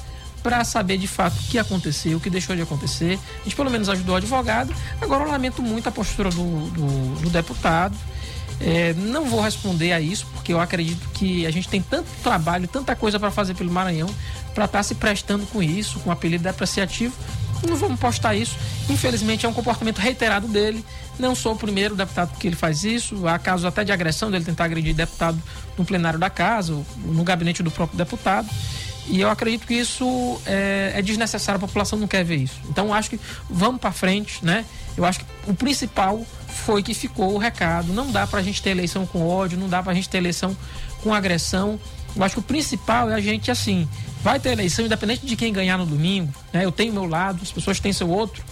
para 0.42 0.64
saber 0.64 0.98
de 0.98 1.06
fato 1.06 1.38
o 1.38 1.42
que 1.44 1.58
aconteceu, 1.58 2.16
o 2.16 2.20
que 2.20 2.28
deixou 2.28 2.56
de 2.56 2.62
acontecer. 2.62 3.18
A 3.40 3.44
gente 3.44 3.54
pelo 3.54 3.70
menos 3.70 3.88
ajudou 3.88 4.14
o 4.14 4.18
advogado. 4.18 4.74
Agora 5.00 5.24
eu 5.24 5.30
lamento 5.30 5.62
muito 5.62 5.88
a 5.88 5.92
postura 5.92 6.30
do, 6.30 6.70
do, 6.70 7.20
do 7.20 7.30
deputado. 7.30 7.96
É, 8.60 8.92
não 8.94 9.24
vou 9.24 9.40
responder 9.40 9.92
a 9.92 10.00
isso, 10.00 10.26
porque 10.34 10.52
eu 10.52 10.60
acredito 10.60 11.08
que 11.10 11.46
a 11.46 11.50
gente 11.50 11.68
tem 11.68 11.82
tanto 11.82 12.06
trabalho, 12.22 12.68
tanta 12.68 12.94
coisa 12.94 13.18
para 13.18 13.30
fazer 13.30 13.54
pelo 13.54 13.72
Maranhão, 13.72 14.08
para 14.54 14.66
estar 14.66 14.82
se 14.82 14.94
prestando 14.94 15.46
com 15.46 15.62
isso, 15.62 15.98
com 16.00 16.10
um 16.10 16.12
apelido 16.12 16.44
depreciativo. 16.44 17.14
Não 17.66 17.76
vamos 17.76 17.98
postar 17.98 18.34
isso. 18.34 18.56
Infelizmente 18.88 19.46
é 19.46 19.48
um 19.48 19.52
comportamento 19.52 19.98
reiterado 19.98 20.48
dele. 20.48 20.84
Não 21.18 21.34
sou 21.34 21.52
o 21.52 21.56
primeiro 21.56 21.94
deputado 21.94 22.36
que 22.38 22.46
ele 22.46 22.56
faz 22.56 22.84
isso. 22.84 23.26
Há 23.26 23.38
casos 23.38 23.64
até 23.64 23.84
de 23.84 23.92
agressão 23.92 24.30
dele 24.30 24.44
tentar 24.44 24.64
agredir 24.64 24.94
deputado 24.94 25.40
no 25.76 25.84
plenário 25.84 26.18
da 26.18 26.30
casa, 26.30 26.76
no 26.96 27.22
gabinete 27.24 27.62
do 27.62 27.70
próprio 27.70 27.96
deputado. 27.96 28.48
E 29.06 29.20
eu 29.20 29.28
acredito 29.28 29.66
que 29.66 29.74
isso 29.74 30.40
é, 30.46 30.92
é 30.94 31.02
desnecessário, 31.02 31.56
a 31.58 31.60
população 31.60 31.98
não 31.98 32.06
quer 32.06 32.24
ver 32.24 32.36
isso. 32.36 32.60
Então 32.68 32.94
acho 32.94 33.10
que 33.10 33.20
vamos 33.50 33.80
para 33.80 33.92
frente, 33.92 34.44
né? 34.44 34.64
Eu 34.96 35.04
acho 35.04 35.20
que 35.20 35.26
o 35.46 35.54
principal 35.54 36.24
foi 36.46 36.82
que 36.82 36.94
ficou 36.94 37.34
o 37.34 37.38
recado. 37.38 37.92
Não 37.92 38.10
dá 38.10 38.26
para 38.26 38.40
a 38.40 38.42
gente 38.42 38.62
ter 38.62 38.70
eleição 38.70 39.06
com 39.06 39.26
ódio, 39.26 39.58
não 39.58 39.68
dá 39.68 39.82
para 39.82 39.92
a 39.92 39.94
gente 39.94 40.08
ter 40.08 40.18
eleição 40.18 40.56
com 41.02 41.12
agressão. 41.12 41.80
Eu 42.14 42.22
acho 42.22 42.34
que 42.34 42.40
o 42.40 42.42
principal 42.42 43.10
é 43.10 43.14
a 43.14 43.20
gente, 43.20 43.50
assim, 43.50 43.88
vai 44.22 44.38
ter 44.38 44.50
eleição, 44.50 44.84
independente 44.84 45.26
de 45.26 45.36
quem 45.36 45.52
ganhar 45.52 45.78
no 45.78 45.86
domingo, 45.86 46.32
né? 46.52 46.64
Eu 46.64 46.72
tenho 46.72 46.92
meu 46.92 47.06
lado, 47.06 47.40
as 47.42 47.50
pessoas 47.50 47.80
têm 47.80 47.92
seu 47.92 48.08
outro. 48.08 48.42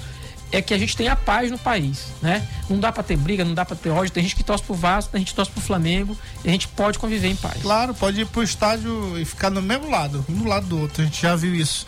É 0.52 0.60
que 0.60 0.74
a 0.74 0.78
gente 0.78 0.96
tenha 0.96 1.14
paz 1.14 1.48
no 1.48 1.58
país, 1.58 2.06
né? 2.20 2.44
Não 2.68 2.80
dá 2.80 2.90
para 2.90 3.04
ter 3.04 3.16
briga, 3.16 3.44
não 3.44 3.54
dá 3.54 3.64
para 3.64 3.76
ter 3.76 3.88
ódio. 3.90 4.10
Tem 4.10 4.24
gente 4.24 4.34
que 4.34 4.42
torce 4.42 4.64
pro 4.64 4.74
Vasco, 4.74 5.12
tem 5.12 5.20
gente 5.20 5.28
que 5.28 5.36
torce 5.36 5.50
pro 5.50 5.60
Flamengo. 5.60 6.18
E 6.44 6.48
a 6.48 6.50
gente 6.50 6.66
pode 6.66 6.98
conviver 6.98 7.28
em 7.28 7.36
paz. 7.36 7.62
Claro, 7.62 7.94
pode 7.94 8.22
ir 8.22 8.26
pro 8.26 8.42
estádio 8.42 9.16
e 9.16 9.24
ficar 9.24 9.48
no 9.48 9.62
mesmo 9.62 9.88
lado, 9.88 10.24
um 10.28 10.34
do 10.34 10.44
lado 10.44 10.66
do 10.66 10.80
outro. 10.80 11.02
A 11.02 11.04
gente 11.04 11.22
já 11.22 11.36
viu 11.36 11.54
isso. 11.54 11.86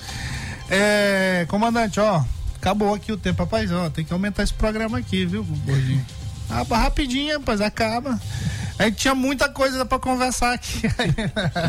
É, 0.70 1.44
comandante, 1.48 1.98
ó, 1.98 2.22
acabou 2.54 2.94
aqui 2.94 3.10
o 3.10 3.16
tempo, 3.16 3.42
rapaz, 3.42 3.72
ó, 3.72 3.90
tem 3.90 4.04
que 4.04 4.12
aumentar 4.12 4.44
esse 4.44 4.54
programa 4.54 4.98
aqui, 4.98 5.26
viu, 5.26 5.42
gordinho? 5.42 6.06
Ah, 6.52 6.76
rapidinho, 6.76 7.38
rapaz, 7.38 7.60
acaba. 7.60 8.20
A 8.78 8.84
gente 8.84 8.96
tinha 8.96 9.14
muita 9.14 9.48
coisa 9.48 9.84
para 9.84 9.98
conversar 9.98 10.52
aqui. 10.52 10.82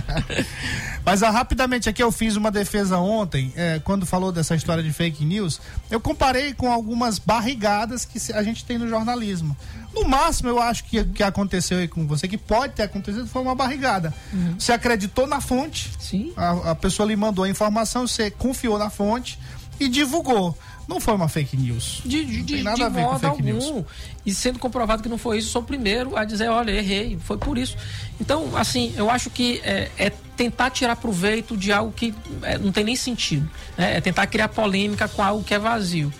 Mas 1.06 1.22
ah, 1.22 1.30
rapidamente 1.30 1.88
aqui 1.88 2.02
eu 2.02 2.12
fiz 2.12 2.36
uma 2.36 2.50
defesa 2.50 2.98
ontem, 2.98 3.54
é, 3.56 3.80
quando 3.80 4.06
falou 4.06 4.32
dessa 4.32 4.56
história 4.56 4.82
de 4.82 4.92
fake 4.92 5.24
news. 5.24 5.62
Eu 5.92 6.00
comparei 6.00 6.54
com 6.54 6.72
algumas 6.72 7.20
barrigadas 7.20 8.04
que 8.04 8.20
a 8.34 8.42
gente 8.42 8.66
tem 8.66 8.78
no 8.78 8.88
jornalismo. 8.88 9.56
No 9.94 10.08
máximo, 10.08 10.50
eu 10.50 10.60
acho 10.60 10.86
que 10.86 11.04
que 11.04 11.22
aconteceu 11.22 11.78
aí 11.78 11.88
com 11.88 12.08
você, 12.08 12.28
que 12.28 12.38
pode 12.38 12.74
ter 12.74 12.84
acontecido, 12.84 13.28
foi 13.28 13.42
uma 13.42 13.54
barrigada. 13.54 14.14
Uhum. 14.32 14.56
Você 14.58 14.72
acreditou 14.72 15.28
na 15.28 15.40
fonte, 15.40 15.92
Sim. 16.00 16.34
A, 16.36 16.72
a 16.72 16.76
pessoa 16.76 17.08
lhe 17.08 17.16
mandou 17.16 17.46
a 17.46 17.50
informação, 17.50 18.08
você 18.08 18.32
confiou 18.32 18.80
na 18.80 18.90
fonte 18.90 19.38
e 19.80 19.88
divulgou. 19.88 20.58
Não 20.88 21.00
foi 21.00 21.14
uma 21.14 21.30
fake 21.30 21.56
news. 21.56 22.02
De, 22.06 22.26
de, 22.26 22.42
de, 22.42 22.64
nada 22.64 22.76
de 22.76 22.84
a 22.84 22.90
ver 22.90 23.06
com 23.06 23.20
fake 23.20 23.26
algum. 23.26 23.44
news. 23.44 23.86
E 24.26 24.34
sendo 24.34 24.60
comprovado 24.60 25.02
que 25.02 25.10
não 25.10 25.18
foi 25.18 25.38
isso, 25.38 25.50
sou 25.50 25.62
o 25.62 25.66
primeiro 25.66 26.18
a 26.18 26.26
dizer, 26.26 26.50
olha, 26.50 26.72
errei, 26.72 27.18
foi 27.24 27.38
por 27.38 27.58
isso. 27.58 27.78
Então, 28.20 28.56
assim, 28.56 28.94
eu 28.98 29.10
acho 29.10 29.30
que 29.30 29.62
é, 29.64 29.90
é 29.98 30.12
tentar 30.36 30.70
tirar 30.70 30.96
proveito 30.96 31.56
de 31.56 31.72
algo 31.72 31.92
que 31.92 32.14
é, 32.42 32.58
não 32.58 32.72
tem 32.72 32.84
nem 32.84 32.96
sentido. 32.96 33.50
Né? 33.78 33.98
É 33.98 34.02
tentar 34.02 34.28
criar 34.28 34.50
polêmica 34.50 35.08
com 35.08 35.24
algo 35.24 35.44
que 35.44 35.54
é 35.54 35.60
vazio. 35.60 36.12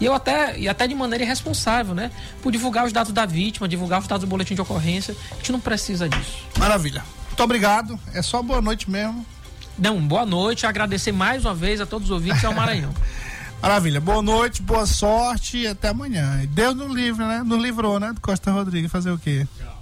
E 0.00 0.04
eu 0.04 0.14
até, 0.14 0.58
e 0.58 0.68
até 0.68 0.86
de 0.86 0.94
maneira 0.94 1.24
irresponsável, 1.24 1.94
né? 1.94 2.10
Por 2.42 2.52
divulgar 2.52 2.84
os 2.84 2.92
dados 2.92 3.12
da 3.12 3.24
vítima, 3.24 3.66
divulgar 3.66 4.00
os 4.00 4.06
dados 4.06 4.26
do 4.26 4.28
boletim 4.28 4.54
de 4.54 4.60
ocorrência. 4.60 5.16
A 5.32 5.36
gente 5.36 5.52
não 5.52 5.60
precisa 5.60 6.06
disso. 6.06 6.44
Maravilha. 6.58 7.02
Muito 7.28 7.42
obrigado. 7.42 7.98
É 8.12 8.20
só 8.20 8.42
boa 8.42 8.60
noite 8.60 8.90
mesmo. 8.90 9.24
Não, 9.78 9.98
boa 10.00 10.26
noite. 10.26 10.66
Agradecer 10.66 11.12
mais 11.12 11.44
uma 11.44 11.54
vez 11.54 11.80
a 11.80 11.86
todos 11.86 12.08
os 12.08 12.14
ouvintes 12.14 12.44
ao 12.44 12.52
Maranhão. 12.52 12.94
Maravilha. 13.60 14.00
Boa 14.00 14.22
noite, 14.22 14.62
boa 14.62 14.86
sorte 14.86 15.58
e 15.58 15.66
até 15.66 15.88
amanhã. 15.88 16.46
Deus 16.50 16.74
nos 16.76 16.94
livre, 16.94 17.24
né? 17.24 17.42
Nos 17.44 17.60
livrou, 17.60 17.98
né? 17.98 18.12
Do 18.12 18.20
Costa 18.20 18.50
Rodrigues. 18.50 18.90
Fazer 18.90 19.10
o 19.10 19.18
quê? 19.18 19.46
Tchau. 19.58 19.75